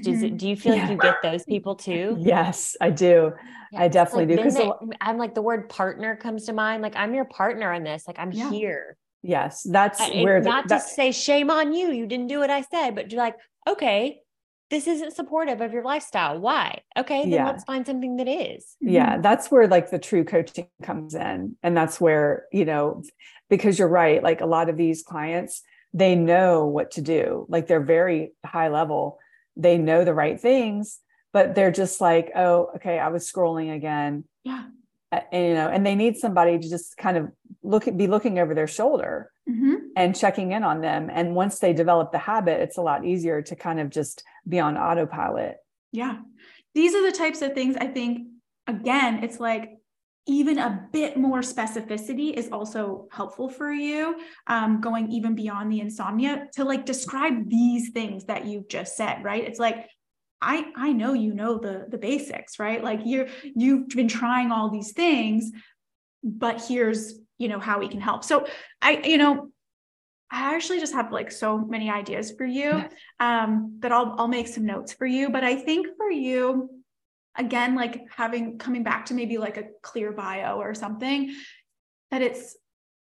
Does 0.00 0.22
it, 0.22 0.34
Mhm. 0.34 0.38
do 0.38 0.48
you 0.48 0.56
feel 0.56 0.74
Yeah. 0.74 0.82
like 0.82 0.90
you 0.90 0.96
get 0.98 1.22
those 1.22 1.44
people 1.44 1.74
too? 1.76 2.16
Yes, 2.18 2.76
I 2.80 2.90
do. 2.90 3.32
I 3.74 3.86
it's 3.86 3.92
definitely 3.94 4.26
do, 4.26 4.36
Because 4.36 4.58
I'm 5.00 5.18
like 5.18 5.34
the 5.34 5.42
word 5.42 5.68
partner 5.68 6.16
comes 6.16 6.46
to 6.46 6.52
mind. 6.52 6.82
Like 6.82 6.96
I'm 6.96 7.14
your 7.14 7.24
partner 7.24 7.72
in 7.72 7.84
this. 7.84 8.06
Like 8.06 8.18
I'm 8.18 8.32
Yeah. 8.32 8.50
here. 8.50 8.96
Yes, 9.22 9.62
that's 9.62 10.00
I- 10.00 10.22
where 10.22 10.40
the, 10.40 10.48
not 10.48 10.68
that, 10.68 10.82
to 10.82 10.88
say 10.88 11.12
shame 11.12 11.50
on 11.50 11.72
you. 11.72 11.90
You 11.92 12.06
didn't 12.06 12.26
do 12.26 12.38
what 12.40 12.50
I 12.50 12.62
said, 12.62 12.94
but 12.94 13.12
you're 13.12 13.20
like, 13.22 13.36
okay, 13.68 14.20
this 14.70 14.86
isn't 14.86 15.12
supportive 15.14 15.60
of 15.60 15.72
your 15.72 15.84
lifestyle. 15.84 16.40
Why? 16.40 16.80
Okay, 16.96 17.22
then 17.22 17.30
Yeah. 17.32 17.46
let's 17.46 17.62
find 17.64 17.86
something 17.86 18.16
that 18.16 18.26
is. 18.28 18.76
yeah 18.80 19.16
Mhm. 19.18 19.22
that's 19.22 19.50
where 19.50 19.68
like 19.68 19.90
the 19.90 19.98
true 19.98 20.24
coaching 20.24 20.66
comes 20.82 21.14
in 21.14 21.56
and 21.62 21.76
that's 21.76 22.00
where 22.00 22.46
you 22.52 22.64
know 22.64 23.02
because 23.50 23.78
you're 23.78 23.86
right 23.88 24.22
like 24.22 24.40
a 24.40 24.46
lot 24.46 24.68
of 24.70 24.76
these 24.78 25.02
clients 25.02 25.62
they 25.94 26.14
know 26.14 26.66
what 26.66 26.90
to 26.92 27.02
do 27.02 27.44
like 27.50 27.66
they're 27.66 27.80
very 27.98 28.32
high 28.46 28.68
level 28.68 29.18
they 29.56 29.78
know 29.78 30.04
the 30.04 30.14
right 30.14 30.40
things 30.40 31.00
but 31.32 31.54
they're 31.54 31.70
just 31.72 32.00
like 32.00 32.30
oh 32.34 32.70
okay 32.76 32.98
i 32.98 33.08
was 33.08 33.30
scrolling 33.30 33.74
again 33.74 34.24
Yeah. 34.44 34.64
And, 35.10 35.24
you 35.48 35.54
know 35.54 35.68
and 35.68 35.84
they 35.84 35.94
need 35.94 36.16
somebody 36.16 36.58
to 36.58 36.68
just 36.68 36.96
kind 36.96 37.16
of 37.16 37.28
look 37.62 37.86
at 37.88 37.96
be 37.96 38.06
looking 38.06 38.38
over 38.38 38.54
their 38.54 38.66
shoulder 38.68 39.30
Mhm. 39.48 39.76
and 39.96 40.14
checking 40.16 40.52
in 40.52 40.62
on 40.62 40.80
them 40.82 41.10
and 41.12 41.34
once 41.34 41.58
they 41.58 41.72
develop 41.72 42.12
the 42.12 42.18
habit 42.18 42.60
it's 42.60 42.76
a 42.78 42.82
lot 42.82 43.04
easier 43.04 43.42
to 43.42 43.56
kind 43.56 43.80
of 43.80 43.90
just 43.90 44.22
be 44.48 44.60
on 44.60 44.76
autopilot 44.76 45.56
Yeah. 45.92 46.18
These 46.74 46.94
are 46.94 47.02
the 47.02 47.16
types 47.16 47.42
of 47.42 47.52
things 47.52 47.76
I 47.76 47.86
think, 47.88 48.28
again, 48.66 49.22
it's 49.24 49.38
like 49.38 49.76
even 50.26 50.58
a 50.58 50.88
bit 50.92 51.16
more 51.16 51.40
specificity 51.40 52.32
is 52.32 52.48
also 52.50 53.08
helpful 53.10 53.48
for 53.48 53.72
you. 53.72 54.20
Um, 54.46 54.80
going 54.80 55.10
even 55.10 55.34
beyond 55.34 55.72
the 55.72 55.80
insomnia 55.80 56.48
to 56.54 56.64
like 56.64 56.86
describe 56.86 57.48
these 57.48 57.90
things 57.90 58.24
that 58.26 58.46
you've 58.46 58.68
just 58.68 58.96
said, 58.96 59.24
right? 59.24 59.44
It's 59.44 59.58
like, 59.58 59.88
I, 60.40 60.66
I 60.76 60.92
know 60.92 61.12
you 61.12 61.34
know 61.34 61.58
the 61.58 61.86
the 61.88 61.98
basics, 61.98 62.58
right? 62.58 62.82
Like 62.82 63.00
you're 63.04 63.28
you've 63.54 63.88
been 63.88 64.08
trying 64.08 64.50
all 64.50 64.70
these 64.70 64.92
things, 64.92 65.50
but 66.22 66.64
here's 66.66 67.14
you 67.38 67.48
know 67.48 67.60
how 67.60 67.78
we 67.78 67.88
can 67.88 68.00
help. 68.00 68.24
So 68.24 68.46
I, 68.80 69.02
you 69.04 69.18
know, 69.18 69.50
I 70.30 70.54
actually 70.54 70.80
just 70.80 70.94
have 70.94 71.12
like 71.12 71.30
so 71.30 71.58
many 71.58 71.90
ideas 71.90 72.32
for 72.32 72.44
you 72.44 72.84
um, 73.20 73.76
that 73.80 73.92
I'll 73.92 74.16
I'll 74.18 74.28
make 74.28 74.48
some 74.48 74.66
notes 74.66 74.92
for 74.92 75.06
you. 75.06 75.30
But 75.30 75.44
I 75.44 75.56
think 75.56 75.86
for 75.96 76.10
you, 76.10 76.81
again, 77.36 77.74
like 77.74 78.02
having 78.14 78.58
coming 78.58 78.82
back 78.82 79.06
to 79.06 79.14
maybe 79.14 79.38
like 79.38 79.56
a 79.56 79.64
clear 79.82 80.12
bio 80.12 80.58
or 80.58 80.74
something, 80.74 81.34
that 82.10 82.22
it's 82.22 82.56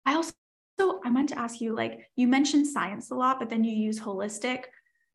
I 0.07 0.15
also 0.15 0.33
so 0.81 1.01
I 1.05 1.11
meant 1.11 1.29
to 1.29 1.39
ask 1.39 1.61
you, 1.61 1.77
like 1.77 2.11
you 2.17 2.27
mentioned 2.27 2.67
science 2.67 3.11
a 3.11 3.15
lot, 3.15 3.39
but 3.39 3.51
then 3.51 3.63
you 3.63 3.73
use 3.73 4.01
holistic. 4.01 4.65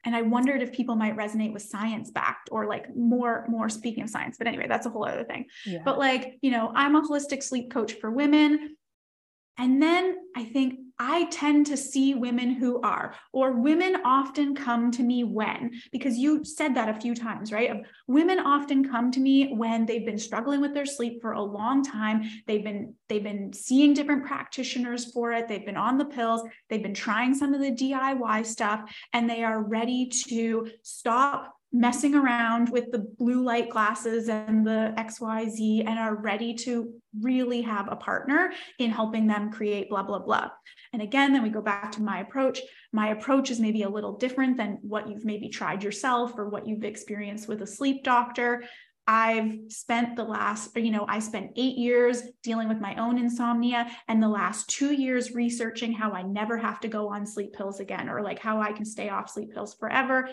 And 0.05 0.15
I 0.15 0.21
wondered 0.21 0.61
if 0.61 0.71
people 0.71 0.95
might 0.95 1.17
resonate 1.17 1.51
with 1.51 1.63
science 1.63 2.11
backed 2.11 2.47
or 2.51 2.67
like 2.67 2.95
more, 2.95 3.45
more 3.49 3.67
speaking 3.67 4.03
of 4.03 4.09
science. 4.09 4.37
But 4.37 4.47
anyway, 4.47 4.67
that's 4.69 4.85
a 4.85 4.89
whole 4.89 5.05
other 5.05 5.25
thing. 5.25 5.47
yeah 5.65 5.79
But 5.83 5.97
like, 5.97 6.37
you 6.41 6.51
know, 6.51 6.71
I'm 6.73 6.95
a 6.95 7.01
holistic 7.01 7.43
sleep 7.43 7.71
coach 7.71 7.93
for 7.93 8.11
women. 8.11 8.76
And 9.57 9.81
then 9.81 10.15
I 10.35 10.45
think 10.45 10.79
I 10.99 11.25
tend 11.25 11.67
to 11.67 11.77
see 11.77 12.15
women 12.15 12.51
who 12.51 12.81
are, 12.81 13.13
or 13.31 13.53
women 13.53 13.97
often 14.03 14.55
come 14.55 14.89
to 14.91 15.03
me 15.03 15.23
when, 15.23 15.71
because 15.91 16.17
you 16.17 16.43
said 16.43 16.75
that 16.75 16.89
a 16.89 16.99
few 16.99 17.13
times, 17.13 17.51
right? 17.51 17.83
Women 18.07 18.39
often 18.39 18.89
come 18.89 19.11
to 19.11 19.19
me 19.19 19.53
when 19.53 19.85
they've 19.85 20.05
been 20.05 20.17
struggling 20.17 20.59
with 20.59 20.73
their 20.73 20.87
sleep 20.87 21.21
for 21.21 21.33
a 21.33 21.41
long 21.41 21.83
time. 21.83 22.27
They've 22.47 22.63
been 22.63 22.95
they've 23.09 23.23
been 23.23 23.53
seeing 23.53 23.93
different 23.93 24.25
practitioners 24.25 25.11
for 25.11 25.33
it. 25.33 25.47
They've 25.47 25.65
been 25.65 25.77
on 25.77 25.99
the 25.99 26.05
pills. 26.05 26.41
They've 26.69 26.81
been 26.81 26.95
trying 26.95 27.35
some 27.35 27.53
of 27.53 27.61
the 27.61 27.71
DIY 27.71 28.45
stuff, 28.45 28.91
and 29.13 29.29
they 29.29 29.43
are 29.43 29.61
ready 29.61 30.09
to 30.27 30.69
stop 30.81 31.56
messing 31.73 32.15
around 32.15 32.69
with 32.69 32.91
the 32.91 32.99
blue 32.99 33.43
light 33.43 33.69
glasses 33.69 34.29
and 34.29 34.65
the 34.65 34.93
XYZ 34.97 35.85
and 35.85 35.99
are 35.99 36.15
ready 36.15 36.53
to 36.53 36.93
really 37.21 37.61
have 37.61 37.91
a 37.91 37.95
partner 37.95 38.51
in 38.79 38.89
helping 38.89 39.27
them 39.27 39.51
create 39.51 39.89
blah, 39.89 40.03
blah, 40.03 40.19
blah. 40.19 40.49
And 40.93 41.01
again, 41.01 41.33
then 41.33 41.43
we 41.43 41.49
go 41.49 41.61
back 41.61 41.91
to 41.93 42.01
my 42.01 42.19
approach. 42.19 42.61
My 42.93 43.09
approach 43.09 43.51
is 43.51 43.59
maybe 43.59 43.83
a 43.83 43.89
little 43.89 44.17
different 44.17 44.57
than 44.57 44.79
what 44.81 45.09
you've 45.09 45.25
maybe 45.25 45.49
tried 45.49 45.83
yourself 45.83 46.33
or 46.37 46.49
what 46.49 46.65
you've 46.65 46.85
experienced 46.85 47.47
with 47.47 47.61
a 47.61 47.67
sleep 47.67 48.03
doctor. 48.03 48.63
I've 49.09 49.53
spent 49.69 50.17
the 50.17 50.25
last, 50.25 50.75
you 50.75 50.91
know, 50.91 51.05
I 51.07 51.19
spent 51.19 51.51
eight 51.55 51.77
years 51.77 52.23
dealing 52.43 52.67
with 52.67 52.81
my 52.81 52.95
own 52.95 53.17
insomnia 53.17 53.89
and 54.09 54.21
the 54.21 54.27
last 54.27 54.69
two 54.69 54.93
years 54.93 55.31
researching 55.31 55.93
how 55.93 56.11
I 56.11 56.23
never 56.23 56.57
have 56.57 56.81
to 56.81 56.89
go 56.89 57.07
on 57.09 57.25
sleep 57.25 57.53
pills 57.53 57.79
again 57.79 58.09
or 58.09 58.21
like 58.21 58.39
how 58.39 58.61
I 58.61 58.73
can 58.73 58.83
stay 58.83 59.07
off 59.07 59.29
sleep 59.29 59.53
pills 59.53 59.75
forever. 59.75 60.29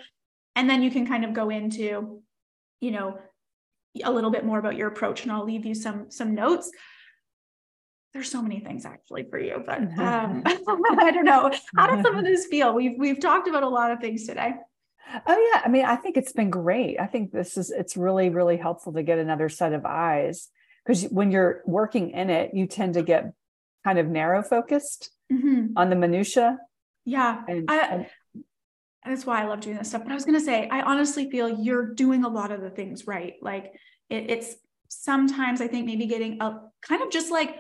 And 0.57 0.69
then 0.71 0.83
you 0.83 0.91
can 0.91 1.07
kind 1.07 1.25
of 1.25 1.33
go 1.35 1.51
into, 1.51 2.23
you 2.81 2.91
know, 2.91 3.19
a 4.03 4.11
little 4.11 4.31
bit 4.31 4.45
more 4.45 4.59
about 4.59 4.77
your 4.77 4.89
approach 4.89 5.23
and 5.23 5.31
I'll 5.33 5.45
leave 5.45 5.65
you 5.65 5.75
some 5.75 6.11
some 6.11 6.35
notes. 6.35 6.71
There's 8.13 8.31
so 8.31 8.43
many 8.43 8.61
things 8.61 8.85
actually 8.85 9.25
for 9.29 9.39
you, 9.39 9.63
but 9.65 9.79
um, 9.99 10.43
I 10.47 11.11
don't 11.13 11.25
know. 11.25 11.51
How 11.77 11.87
does 11.89 12.03
some 12.03 12.17
of 12.17 12.25
this 12.25 12.47
feel? 12.47 12.73
We've 12.75 12.95
we've 12.99 13.21
talked 13.21 13.49
about 13.49 13.63
a 13.63 13.69
lot 13.69 13.91
of 13.91 14.01
things 14.01 14.27
today. 14.27 14.55
Oh 15.27 15.51
yeah, 15.53 15.63
I 15.65 15.69
mean, 15.69 15.85
I 15.85 15.97
think 15.97 16.17
it's 16.17 16.33
been 16.33 16.51
great. 16.51 16.99
I 16.99 17.07
think 17.07 17.31
this 17.33 17.57
is 17.57 17.71
it's 17.71 17.97
really 17.97 18.31
really 18.31 18.57
helpful 18.57 18.93
to 18.95 19.03
get 19.03 19.19
another 19.19 19.49
set 19.49 19.73
of 19.73 19.85
eyes 19.85 20.49
because 20.85 21.05
when 21.05 21.31
you're 21.31 21.63
working 21.67 22.11
in 22.11 22.31
it, 22.31 22.55
you 22.55 22.67
tend 22.67 22.95
to 22.95 23.03
get 23.03 23.33
kind 23.85 23.99
of 23.99 24.07
narrow 24.09 24.43
focused 24.43 25.11
Mhm. 25.33 25.73
on 25.77 25.89
the 25.91 25.97
minutia, 25.97 26.59
Yeah, 27.05 27.43
and, 27.49 27.71
I- 27.71 27.87
and 27.89 28.07
that's 29.05 29.27
why 29.27 29.43
I 29.43 29.47
love 29.47 29.61
doing 29.61 29.77
this 29.77 29.89
stuff. 29.89 30.03
But 30.03 30.13
I 30.13 30.15
was 30.15 30.25
gonna 30.25 30.41
say, 30.41 30.69
I 30.69 30.83
honestly 30.83 31.31
feel 31.31 31.49
you're 31.49 31.95
doing 31.95 32.25
a 32.25 32.29
lot 32.29 32.51
of 32.51 32.61
the 32.61 32.71
things 32.71 33.07
right. 33.07 33.35
Like 33.43 33.73
it, 34.09 34.31
it's 34.31 34.57
sometimes 34.89 35.61
I 35.61 35.69
think 35.69 35.87
maybe 35.87 36.07
getting 36.07 36.41
a 36.41 36.61
kind 36.83 37.03
of 37.03 37.11
just 37.11 37.31
like 37.31 37.57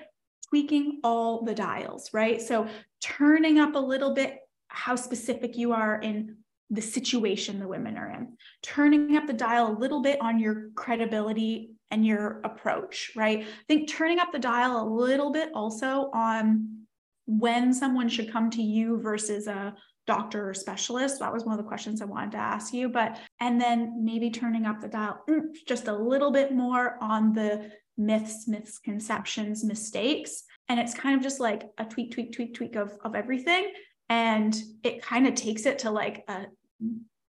tweaking 0.48 1.00
all 1.02 1.42
the 1.42 1.54
dials, 1.54 2.10
right? 2.12 2.40
So 2.40 2.68
turning 3.00 3.58
up 3.58 3.74
a 3.74 3.78
little 3.78 4.14
bit 4.14 4.38
how 4.68 4.96
specific 4.96 5.56
you 5.56 5.72
are 5.72 6.00
in 6.00 6.36
the 6.70 6.82
situation 6.82 7.58
the 7.58 7.68
women 7.68 7.96
are 7.96 8.10
in, 8.10 8.36
turning 8.62 9.16
up 9.16 9.26
the 9.26 9.32
dial 9.32 9.70
a 9.70 9.78
little 9.78 10.02
bit 10.02 10.20
on 10.20 10.38
your 10.38 10.70
credibility 10.74 11.70
and 11.90 12.04
your 12.04 12.40
approach, 12.44 13.12
right? 13.14 13.40
I 13.40 13.64
think 13.68 13.88
turning 13.88 14.18
up 14.18 14.32
the 14.32 14.38
dial 14.38 14.82
a 14.82 14.88
little 14.88 15.30
bit 15.30 15.50
also 15.54 16.10
on 16.12 16.86
when 17.26 17.72
someone 17.72 18.08
should 18.08 18.32
come 18.32 18.50
to 18.50 18.62
you 18.62 19.00
versus 19.00 19.46
a 19.46 19.74
doctor 20.06 20.48
or 20.48 20.54
specialist. 20.54 21.20
That 21.20 21.32
was 21.32 21.44
one 21.44 21.58
of 21.58 21.64
the 21.64 21.68
questions 21.68 22.02
I 22.02 22.06
wanted 22.06 22.32
to 22.32 22.38
ask 22.38 22.72
you. 22.72 22.88
But, 22.88 23.18
and 23.40 23.60
then 23.60 24.04
maybe 24.04 24.30
turning 24.30 24.66
up 24.66 24.80
the 24.80 24.88
dial 24.88 25.20
mm, 25.28 25.42
just 25.66 25.88
a 25.88 25.96
little 25.96 26.30
bit 26.30 26.52
more 26.52 26.98
on 27.00 27.32
the 27.32 27.70
myths, 27.96 28.48
misconceptions, 28.48 29.64
mistakes. 29.64 30.44
And 30.68 30.80
it's 30.80 30.94
kind 30.94 31.16
of 31.16 31.22
just 31.22 31.40
like 31.40 31.64
a 31.78 31.84
tweak, 31.84 32.12
tweak, 32.12 32.32
tweak, 32.32 32.54
tweak 32.54 32.76
of, 32.76 32.96
of 33.04 33.14
everything. 33.14 33.72
And 34.08 34.54
it 34.82 35.02
kind 35.02 35.26
of 35.26 35.34
takes 35.34 35.66
it 35.66 35.80
to 35.80 35.90
like 35.90 36.24
a, 36.28 36.46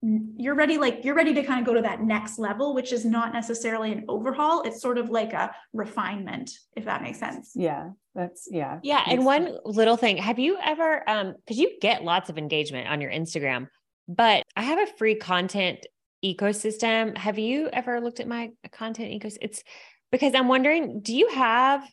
you're 0.01 0.55
ready, 0.55 0.79
like 0.79 1.05
you're 1.05 1.13
ready 1.13 1.33
to 1.35 1.43
kind 1.43 1.59
of 1.59 1.65
go 1.65 1.75
to 1.75 1.81
that 1.81 2.01
next 2.01 2.39
level, 2.39 2.73
which 2.73 2.91
is 2.91 3.05
not 3.05 3.33
necessarily 3.33 3.91
an 3.91 4.05
overhaul. 4.07 4.63
It's 4.63 4.81
sort 4.81 4.97
of 4.97 5.09
like 5.09 5.33
a 5.33 5.53
refinement, 5.73 6.51
if 6.75 6.85
that 6.85 7.03
makes 7.03 7.19
sense. 7.19 7.51
yeah, 7.55 7.89
that's 8.15 8.47
yeah. 8.49 8.79
Yeah. 8.81 9.03
And 9.07 9.23
one 9.23 9.45
sense. 9.45 9.57
little 9.63 9.97
thing, 9.97 10.17
have 10.17 10.39
you 10.39 10.57
ever, 10.63 11.07
um, 11.07 11.35
because 11.37 11.59
you 11.59 11.77
get 11.81 12.03
lots 12.03 12.29
of 12.29 12.39
engagement 12.39 12.87
on 12.87 12.99
your 12.99 13.11
Instagram, 13.11 13.67
but 14.07 14.43
I 14.55 14.63
have 14.63 14.79
a 14.79 14.91
free 14.97 15.15
content 15.15 15.85
ecosystem. 16.25 17.15
Have 17.15 17.37
you 17.37 17.69
ever 17.71 18.01
looked 18.01 18.19
at 18.19 18.27
my 18.27 18.51
content 18.71 19.11
ecosystem? 19.11 19.37
It's 19.41 19.63
because 20.11 20.33
I'm 20.33 20.47
wondering, 20.47 21.01
do 21.01 21.15
you 21.15 21.29
have, 21.29 21.87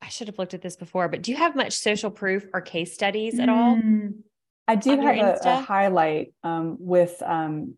I 0.00 0.08
should 0.08 0.28
have 0.28 0.38
looked 0.38 0.54
at 0.54 0.62
this 0.62 0.76
before, 0.76 1.08
but 1.08 1.22
do 1.22 1.32
you 1.32 1.36
have 1.36 1.56
much 1.56 1.72
social 1.72 2.10
proof 2.10 2.46
or 2.54 2.60
case 2.60 2.94
studies 2.94 3.40
at 3.40 3.48
all? 3.48 3.80
I 4.68 4.74
do 4.76 4.90
have 5.00 5.16
a, 5.16 5.38
a 5.44 5.56
highlight 5.60 6.32
um, 6.42 6.76
with 6.80 7.22
um, 7.24 7.74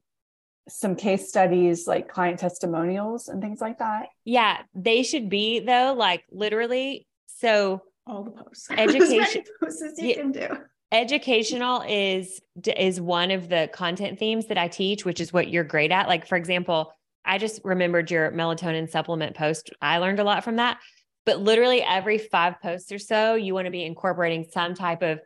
some 0.69 0.97
case 0.97 1.29
studies, 1.29 1.87
like 1.87 2.09
client 2.09 2.39
testimonials 2.39 3.29
and 3.29 3.43
things 3.43 3.61
like 3.61 3.79
that. 3.79 4.09
Yeah, 4.25 4.59
they 4.75 5.03
should 5.03 5.29
be 5.29 5.61
though, 5.61 5.95
like 5.97 6.25
literally. 6.31 7.07
So 7.27 7.83
all 8.07 8.25
the 8.25 8.31
posts. 8.31 8.69
Education- 8.77 9.45
posts 9.63 9.83
as 9.83 9.99
you 9.99 10.09
Yeah. 10.09 10.15
can 10.17 10.33
do. 10.33 10.49
educational 10.93 11.85
is 11.87 12.41
is 12.77 13.01
one 13.01 13.31
of 13.31 13.49
the 13.51 13.69
content 13.73 14.19
themes 14.19 14.47
that 14.47 14.57
I 14.59 14.69
teach, 14.69 15.05
which 15.05 15.21
is 15.21 15.33
what 15.33 15.49
you're 15.49 15.65
great 15.65 15.91
at. 15.93 16.09
Like 16.09 16.27
for 16.27 16.37
example, 16.37 16.93
I 17.25 17.37
just 17.37 17.61
remembered 17.65 18.11
your 18.11 18.33
melatonin 18.33 18.89
supplement 18.91 19.37
post. 19.37 19.71
I 19.83 19.99
learned 19.99 20.21
a 20.21 20.25
lot 20.25 20.45
from 20.45 20.57
that. 20.57 20.79
But 21.27 21.41
literally 21.43 21.83
every 21.83 22.17
5 22.17 22.55
posts 22.63 22.91
or 22.91 22.99
so, 22.99 23.35
you 23.35 23.53
want 23.53 23.67
to 23.67 23.71
be 23.71 23.85
incorporating 23.85 24.47
some 24.51 24.73
type 24.75 25.03
of 25.03 25.21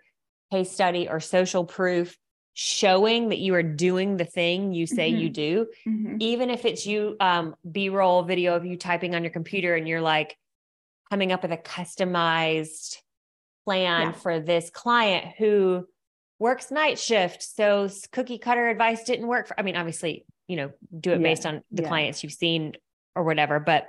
case 0.53 0.71
study 0.71 1.09
or 1.09 1.19
social 1.21 1.65
proof 1.65 2.17
showing 2.55 3.31
that 3.31 3.39
you 3.39 3.55
are 3.55 3.63
doing 3.63 4.19
the 4.19 4.27
thing 4.27 4.73
you 4.75 4.87
say 4.87 5.09
you 5.09 5.31
do 5.31 5.67
Mhm. 5.89 6.17
even 6.21 6.51
if 6.51 6.67
it's 6.67 6.85
you 6.87 7.17
um 7.19 7.55
b-roll 7.77 8.23
video 8.25 8.55
of 8.55 8.67
you 8.67 8.77
typing 8.77 9.15
on 9.15 9.23
your 9.25 9.31
computer 9.33 9.75
and 9.75 9.89
you're 9.89 10.03
like 10.03 10.37
coming 11.11 11.33
up 11.33 11.43
with 11.43 11.53
a 11.53 11.57
customized 11.57 12.99
plan 13.65 14.09
Yeah. 14.09 14.13
for 14.13 14.39
this 14.41 14.69
client 14.71 15.25
who 15.39 15.87
works 16.39 16.71
night 16.71 16.99
shift. 16.99 17.41
So 17.43 17.89
cookie 18.11 18.39
cutter 18.39 18.69
advice 18.69 19.05
didn't 19.05 19.29
work 19.29 19.47
for, 19.47 19.59
I 19.59 19.63
mean, 19.63 19.77
obviously, 19.77 20.27
you 20.49 20.57
know, 20.57 20.73
do 20.99 21.13
it 21.13 21.21
Yeah, 21.21 21.23
based 21.23 21.47
on 21.47 21.63
the 21.71 21.83
yeah. 21.83 21.89
clients 21.89 22.23
you've 22.25 22.33
seen 22.33 22.73
or 23.15 23.23
whatever. 23.25 23.61
But 23.61 23.87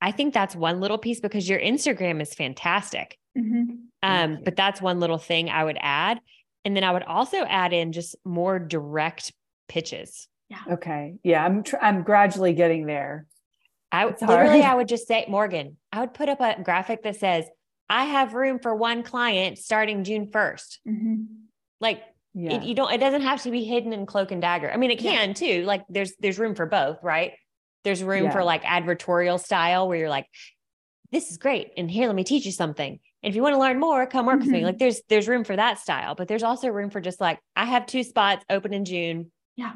I 0.00 0.12
think 0.12 0.32
that's 0.32 0.54
one 0.54 0.80
little 0.80 0.98
piece 0.98 1.20
because 1.20 1.48
your 1.48 1.58
Instagram 1.58 2.20
is 2.22 2.32
fantastic. 2.34 3.18
Mhm. 3.36 3.87
Um, 4.02 4.38
but 4.44 4.56
that's 4.56 4.80
one 4.80 5.00
little 5.00 5.18
thing 5.18 5.50
I 5.50 5.64
would 5.64 5.78
add. 5.80 6.20
And 6.64 6.76
then 6.76 6.84
I 6.84 6.92
would 6.92 7.02
also 7.02 7.38
add 7.38 7.72
in 7.72 7.92
just 7.92 8.16
more 8.24 8.58
direct 8.58 9.32
pitches. 9.68 10.28
Yeah. 10.48 10.58
Okay. 10.72 11.14
Yeah, 11.22 11.44
I'm 11.44 11.62
tr- 11.62 11.76
I'm 11.80 12.02
gradually 12.02 12.52
getting 12.54 12.86
there. 12.86 13.26
I 13.90 14.06
It's 14.08 14.20
literally, 14.22 14.60
hard. 14.60 14.72
I 14.72 14.74
would 14.76 14.88
just 14.88 15.06
say, 15.08 15.24
Morgan, 15.28 15.76
I 15.92 16.00
would 16.00 16.14
put 16.14 16.28
up 16.28 16.40
a 16.40 16.62
graphic 16.62 17.02
that 17.04 17.16
says, 17.16 17.46
I 17.88 18.04
have 18.04 18.34
room 18.34 18.58
for 18.58 18.74
one 18.74 19.02
client 19.02 19.56
starting 19.58 20.04
June 20.04 20.26
1st. 20.26 20.78
Mhm. 20.86 21.26
Like 21.80 22.02
Yeah. 22.34 22.54
it, 22.56 22.64
you 22.64 22.74
don't, 22.74 22.92
it 22.92 22.98
doesn't 22.98 23.22
have 23.22 23.42
to 23.42 23.50
be 23.50 23.64
hidden 23.64 23.92
in 23.94 24.04
cloak 24.04 24.30
and 24.30 24.42
dagger. 24.42 24.70
I 24.70 24.76
mean, 24.76 24.90
it 24.90 25.00
Yeah. 25.00 25.12
can 25.12 25.34
too. 25.34 25.64
Like 25.64 25.84
there's, 25.88 26.12
there's 26.20 26.38
room 26.38 26.54
for 26.54 26.66
both, 26.66 26.98
right? 27.02 27.32
There's 27.84 28.02
room 28.02 28.30
for 28.30 28.44
like 28.44 28.62
advertorial 28.64 29.40
style 29.40 29.88
where 29.88 29.96
you're 29.98 30.10
like, 30.10 30.26
this 31.10 31.30
is 31.30 31.38
great. 31.38 31.70
And 31.78 31.90
here, 31.90 32.06
let 32.06 32.16
me 32.16 32.24
teach 32.24 32.44
you 32.44 32.52
something. 32.52 33.00
And 33.22 33.30
if 33.30 33.36
you 33.36 33.42
want 33.42 33.54
to 33.54 33.58
learn 33.60 33.80
more, 33.80 34.06
come 34.06 34.26
work 34.26 34.40
with 34.40 34.48
me. 34.48 34.60
Mhm. 34.60 34.64
Like 34.64 34.78
there's, 34.78 35.00
there's 35.08 35.26
room 35.28 35.44
for 35.44 35.56
that 35.56 35.78
style, 35.78 36.14
but 36.14 36.28
there's 36.28 36.42
also 36.44 36.68
room 36.68 36.90
for 36.90 37.00
just 37.00 37.20
like, 37.20 37.40
I 37.56 37.64
have 37.64 37.86
two 37.86 38.02
spots 38.04 38.44
open 38.48 38.72
in 38.72 38.84
June. 38.84 39.32
Yeah. 39.56 39.72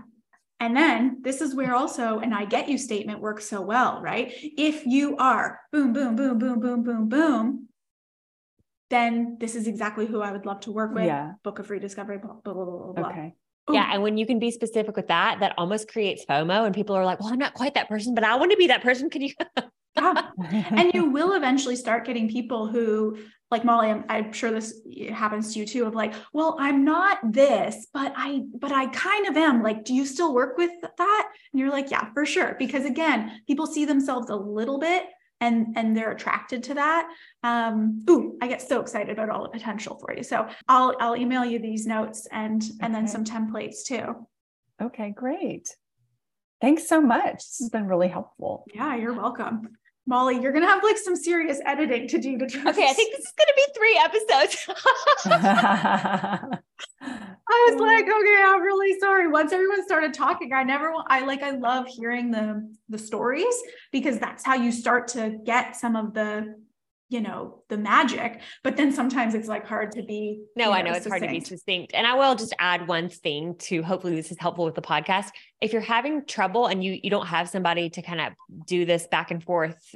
And 0.60 0.76
then 0.76 1.18
this 1.22 1.40
is 1.40 1.54
where 1.56 1.74
also 1.74 2.20
an 2.20 2.32
I 2.32 2.44
get 2.44 2.68
you 2.68 2.78
statement 2.78 3.20
works 3.20 3.48
so 3.48 3.60
well, 3.60 4.00
right? 4.00 4.32
If 4.32 4.86
you 4.86 5.16
are 5.16 5.58
boom, 5.72 5.92
boom, 5.92 6.14
boom, 6.14 6.38
boom, 6.38 6.60
boom, 6.60 6.82
boom, 6.84 7.08
boom, 7.08 7.68
then 8.88 9.38
this 9.40 9.56
is 9.56 9.66
exactly 9.66 10.06
who 10.06 10.20
I 10.20 10.30
would 10.30 10.46
love 10.46 10.60
to 10.60 10.70
work 10.70 10.94
with. 10.94 11.06
Yeah. 11.06 11.32
Book 11.42 11.58
of 11.58 11.66
free 11.66 11.80
discovery, 11.80 12.18
blah, 12.18 12.34
blah, 12.44 12.54
blah, 12.54 12.64
blah, 12.64 12.92
blah. 12.92 13.08
Okay. 13.10 13.34
Ooh, 13.70 13.74
Yeah. 13.74 13.90
And 13.92 14.04
when 14.04 14.16
you 14.16 14.24
can 14.26 14.38
be 14.38 14.52
specific 14.52 14.94
with 14.94 15.08
that, 15.08 15.40
that 15.40 15.54
almost 15.58 15.88
creates 15.88 16.24
FOMO 16.26 16.64
and 16.64 16.72
people 16.72 16.94
are 16.94 17.04
like, 17.04 17.18
well, 17.18 17.32
I'm 17.32 17.38
not 17.40 17.54
quite 17.54 17.74
that 17.74 17.88
person, 17.88 18.14
but 18.14 18.22
I 18.22 18.36
want 18.36 18.52
to 18.52 18.56
be 18.56 18.68
that 18.68 18.82
person. 18.82 19.10
Can 19.10 19.22
you? 19.22 19.32
yeah. 19.96 20.30
and 20.50 20.92
you 20.94 21.10
will 21.10 21.34
eventually 21.34 21.76
start 21.76 22.04
getting 22.06 22.28
people 22.28 22.66
who 22.66 23.18
like 23.50 23.64
molly 23.64 23.90
I'm, 23.90 24.04
I'm 24.08 24.32
sure 24.32 24.50
this 24.50 24.80
happens 25.10 25.52
to 25.52 25.58
you 25.60 25.66
too 25.66 25.84
of 25.84 25.94
like 25.94 26.14
well 26.32 26.56
i'm 26.58 26.84
not 26.84 27.18
this 27.32 27.86
but 27.92 28.12
i 28.16 28.42
but 28.58 28.72
i 28.72 28.86
kind 28.86 29.26
of 29.26 29.36
am 29.36 29.62
like 29.62 29.84
do 29.84 29.94
you 29.94 30.06
still 30.06 30.34
work 30.34 30.56
with 30.56 30.72
that 30.80 31.32
and 31.52 31.60
you're 31.60 31.70
like 31.70 31.90
yeah 31.90 32.10
for 32.14 32.24
sure 32.24 32.56
because 32.58 32.84
again 32.84 33.40
people 33.46 33.66
see 33.66 33.84
themselves 33.84 34.30
a 34.30 34.36
little 34.36 34.78
bit 34.78 35.04
and 35.40 35.76
and 35.76 35.96
they're 35.96 36.12
attracted 36.12 36.62
to 36.62 36.74
that 36.74 37.08
um 37.42 38.02
ooh 38.08 38.38
i 38.40 38.46
get 38.46 38.62
so 38.62 38.80
excited 38.80 39.10
about 39.10 39.28
all 39.28 39.42
the 39.42 39.48
potential 39.50 39.98
for 39.98 40.16
you 40.16 40.22
so 40.22 40.48
i'll 40.68 40.94
i'll 41.00 41.16
email 41.16 41.44
you 41.44 41.58
these 41.58 41.86
notes 41.86 42.26
and 42.32 42.64
and 42.80 42.94
then 42.94 43.06
some 43.06 43.24
templates 43.24 43.84
too 43.84 44.26
okay, 44.82 45.10
great. 45.10 45.68
Thanks 46.60 46.88
so 46.88 47.00
much. 47.00 47.36
This 47.36 47.58
has 47.60 47.70
been 47.70 47.86
really 47.86 48.08
helpful. 48.08 48.64
yeah 48.74 48.96
you're 48.96 49.12
welcome 49.12 49.68
molly 50.06 50.40
you're 50.40 50.52
gonna 50.52 50.66
have 50.66 50.82
like 50.82 50.98
some 50.98 51.14
serious 51.14 51.60
editing 51.64 52.08
to 52.08 52.18
do 52.18 52.36
to 52.38 52.46
try 52.46 52.70
okay. 52.70 52.88
I 52.88 52.92
think 52.92 53.16
this 53.16 53.24
is 53.24 53.32
going 53.36 53.46
to 53.46 53.54
be 53.56 53.66
three 53.76 54.00
episodes. 54.04 54.68
I 57.54 57.70
was 57.70 57.80
like, 57.80 58.04
okay, 58.04 58.42
I'm 58.44 58.62
really 58.62 58.98
sorry. 58.98 59.28
Once 59.28 59.52
everyone 59.52 59.84
started 59.84 60.14
talking, 60.14 60.52
I 60.52 60.62
never, 60.62 60.92
I 61.08 61.24
like, 61.26 61.42
I 61.42 61.50
love 61.50 61.86
hearing 61.86 62.30
the 62.30 62.68
the 62.88 62.98
stories 62.98 63.54
because 63.90 64.18
that's 64.18 64.44
how 64.44 64.54
you 64.54 64.72
start 64.72 65.08
to 65.08 65.38
get 65.44 65.76
some 65.76 65.96
of 65.96 66.14
the, 66.14 66.54
you 67.12 67.20
know, 67.20 67.62
the 67.68 67.76
magic. 67.76 68.40
But 68.64 68.76
then 68.76 68.90
sometimes 68.92 69.34
it's 69.34 69.48
like 69.48 69.66
hard 69.66 69.92
to 69.92 70.02
be. 70.02 70.42
No, 70.56 70.66
you 70.66 70.70
I 70.72 70.82
know 70.82 70.92
it's 70.92 71.06
hard 71.06 71.22
to 71.22 71.28
be 71.28 71.40
succinct. 71.40 71.60
succinct. 71.60 71.94
And 71.94 72.06
I 72.06 72.14
will 72.14 72.34
just 72.34 72.54
add 72.58 72.88
one 72.88 73.08
thing 73.08 73.54
to 73.60 73.82
hopefully 73.82 74.14
this 74.16 74.32
is 74.32 74.38
helpful 74.38 74.64
with 74.64 74.74
the 74.74 74.82
podcast. 74.82 75.28
If 75.60 75.72
you're 75.72 75.82
having 75.82 76.24
trouble 76.26 76.66
and 76.66 76.82
you 76.82 76.98
you 77.02 77.10
don't 77.10 77.26
have 77.26 77.48
somebody 77.48 77.90
to 77.90 78.02
kind 78.02 78.20
of 78.20 78.32
do 78.66 78.84
this 78.84 79.06
back 79.06 79.30
and 79.30 79.42
forth, 79.42 79.94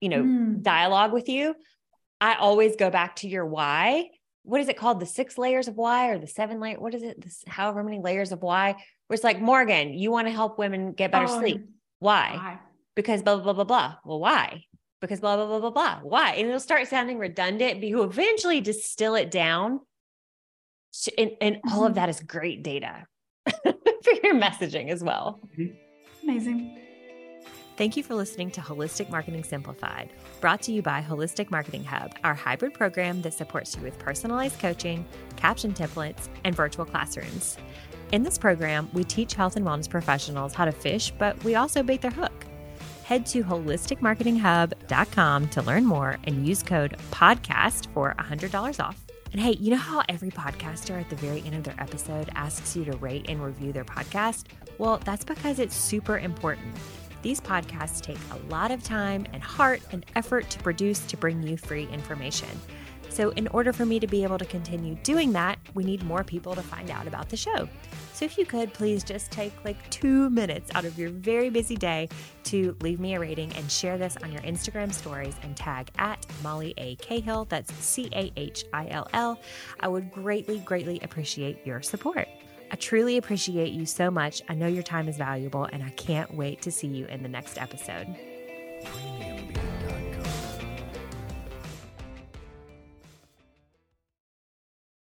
you 0.00 0.08
know, 0.08 0.22
Mm. 0.22 0.62
dialogue 0.62 1.12
with 1.12 1.28
you, 1.28 1.54
I 2.20 2.34
always 2.36 2.76
go 2.76 2.88
back 2.90 3.16
to 3.16 3.28
your 3.28 3.44
why. 3.44 4.08
What 4.44 4.60
is 4.60 4.68
it 4.68 4.76
called? 4.76 5.00
The 5.00 5.06
six 5.06 5.38
layers 5.38 5.68
of 5.68 5.76
why 5.76 6.08
or 6.08 6.18
the 6.18 6.26
seven 6.26 6.58
layer? 6.60 6.78
What 6.80 6.94
is 6.94 7.02
it? 7.02 7.20
This 7.20 7.44
however 7.46 7.82
many 7.84 8.00
layers 8.00 8.32
of 8.32 8.42
why? 8.42 8.72
Where 9.06 9.14
it's 9.14 9.24
like, 9.24 9.40
Morgan, 9.40 9.92
you 9.94 10.10
want 10.10 10.26
to 10.28 10.32
help 10.32 10.58
women 10.58 10.92
get 10.92 11.12
better 11.12 11.26
Oh, 11.28 11.38
sleep. 11.40 11.64
Why? 11.98 12.30
why? 12.34 12.58
Because 12.94 13.22
blah, 13.22 13.36
blah, 13.36 13.44
blah, 13.44 13.52
blah, 13.52 13.64
blah. 13.64 13.94
Well, 14.04 14.18
why? 14.20 14.64
Because 15.02 15.20
blah, 15.20 15.36
blah, 15.36 15.46
blah, 15.46 15.58
blah, 15.58 15.70
blah. 15.70 15.98
Why? 16.02 16.30
And 16.34 16.46
it'll 16.48 16.60
start 16.60 16.86
sounding 16.88 17.18
redundant, 17.18 17.80
but 17.80 17.88
you 17.88 18.02
eventually 18.04 18.60
distill 18.62 19.16
it 19.16 19.30
down. 19.30 19.80
sh- 20.94 21.08
And, 21.18 21.32
and 21.40 21.60
all 21.72 21.84
of 21.84 21.92
Mhm. 21.92 21.94
that 21.96 22.08
is 22.08 22.20
great 22.20 22.62
data 22.62 23.06
for 23.64 24.12
your 24.22 24.34
messaging 24.36 24.90
as 24.90 25.02
well. 25.02 25.40
Amazing. 26.22 26.78
Thank 27.76 27.96
you 27.96 28.02
for 28.04 28.14
listening 28.14 28.50
to 28.52 28.60
Holistic 28.60 29.10
Marketing 29.10 29.42
Simplified, 29.42 30.10
brought 30.40 30.62
to 30.62 30.72
you 30.72 30.82
by 30.82 31.02
Holistic 31.02 31.50
Marketing 31.50 31.82
Hub, 31.82 32.12
our 32.22 32.34
hybrid 32.34 32.74
program 32.74 33.22
that 33.22 33.34
supports 33.34 33.74
you 33.74 33.82
with 33.82 33.98
personalized 33.98 34.58
coaching, 34.60 35.04
caption 35.36 35.72
templates, 35.72 36.28
and 36.44 36.54
virtual 36.54 36.84
classrooms. 36.84 37.56
In 38.12 38.22
this 38.22 38.38
program, 38.38 38.88
we 38.92 39.02
teach 39.02 39.34
health 39.34 39.56
and 39.56 39.66
wellness 39.66 39.88
professionals 39.90 40.52
how 40.54 40.66
to 40.66 40.70
fish, 40.72 41.10
but 41.18 41.42
we 41.42 41.54
also 41.56 41.82
bait 41.82 42.02
their 42.02 42.10
hook. 42.12 42.41
Head 43.12 43.26
to 43.26 43.44
holisticmarketinghub.com 43.44 45.48
to 45.50 45.60
learn 45.60 45.84
more 45.84 46.18
and 46.24 46.48
use 46.48 46.62
code 46.62 46.96
PODCAST 47.10 47.92
for 47.92 48.14
$100 48.18 48.82
off. 48.82 49.04
And 49.32 49.38
hey, 49.38 49.52
you 49.60 49.70
know 49.70 49.76
how 49.76 50.02
every 50.08 50.30
podcaster 50.30 50.98
at 50.98 51.10
the 51.10 51.16
very 51.16 51.42
end 51.42 51.56
of 51.56 51.64
their 51.64 51.78
episode 51.78 52.30
asks 52.34 52.74
you 52.74 52.86
to 52.86 52.96
rate 52.96 53.26
and 53.28 53.44
review 53.44 53.70
their 53.70 53.84
podcast? 53.84 54.44
Well, 54.78 54.98
that's 55.04 55.26
because 55.26 55.58
it's 55.58 55.76
super 55.76 56.20
important. 56.20 56.74
These 57.20 57.38
podcasts 57.38 58.00
take 58.00 58.16
a 58.30 58.38
lot 58.50 58.70
of 58.70 58.82
time 58.82 59.26
and 59.34 59.42
heart 59.42 59.82
and 59.92 60.06
effort 60.16 60.48
to 60.48 60.58
produce 60.60 61.00
to 61.00 61.18
bring 61.18 61.42
you 61.42 61.58
free 61.58 61.88
information. 61.88 62.48
So, 63.10 63.28
in 63.32 63.46
order 63.48 63.74
for 63.74 63.84
me 63.84 64.00
to 64.00 64.06
be 64.06 64.22
able 64.22 64.38
to 64.38 64.46
continue 64.46 64.94
doing 65.02 65.32
that, 65.32 65.58
we 65.74 65.84
need 65.84 66.02
more 66.02 66.24
people 66.24 66.54
to 66.54 66.62
find 66.62 66.90
out 66.90 67.06
about 67.06 67.28
the 67.28 67.36
show. 67.36 67.68
So, 68.22 68.26
if 68.26 68.38
you 68.38 68.46
could 68.46 68.72
please 68.72 69.02
just 69.02 69.32
take 69.32 69.52
like 69.64 69.90
two 69.90 70.30
minutes 70.30 70.70
out 70.76 70.84
of 70.84 70.96
your 70.96 71.10
very 71.10 71.50
busy 71.50 71.74
day 71.74 72.08
to 72.44 72.76
leave 72.80 73.00
me 73.00 73.16
a 73.16 73.18
rating 73.18 73.52
and 73.54 73.68
share 73.68 73.98
this 73.98 74.16
on 74.22 74.30
your 74.30 74.40
Instagram 74.42 74.92
stories 74.92 75.34
and 75.42 75.56
tag 75.56 75.90
at 75.98 76.24
Molly 76.40 76.72
A. 76.78 76.94
Cahill, 76.96 77.46
that's 77.46 77.74
C 77.74 78.08
A 78.12 78.32
H 78.36 78.64
I 78.72 78.86
L 78.90 79.08
L, 79.12 79.40
I 79.80 79.88
would 79.88 80.12
greatly, 80.12 80.60
greatly 80.60 81.00
appreciate 81.00 81.66
your 81.66 81.82
support. 81.82 82.28
I 82.70 82.76
truly 82.76 83.16
appreciate 83.16 83.72
you 83.72 83.86
so 83.86 84.08
much. 84.08 84.40
I 84.48 84.54
know 84.54 84.68
your 84.68 84.84
time 84.84 85.08
is 85.08 85.16
valuable, 85.16 85.64
and 85.64 85.82
I 85.82 85.90
can't 85.90 86.32
wait 86.32 86.62
to 86.62 86.70
see 86.70 86.86
you 86.86 87.06
in 87.06 87.24
the 87.24 87.28
next 87.28 87.58
episode. 87.58 88.06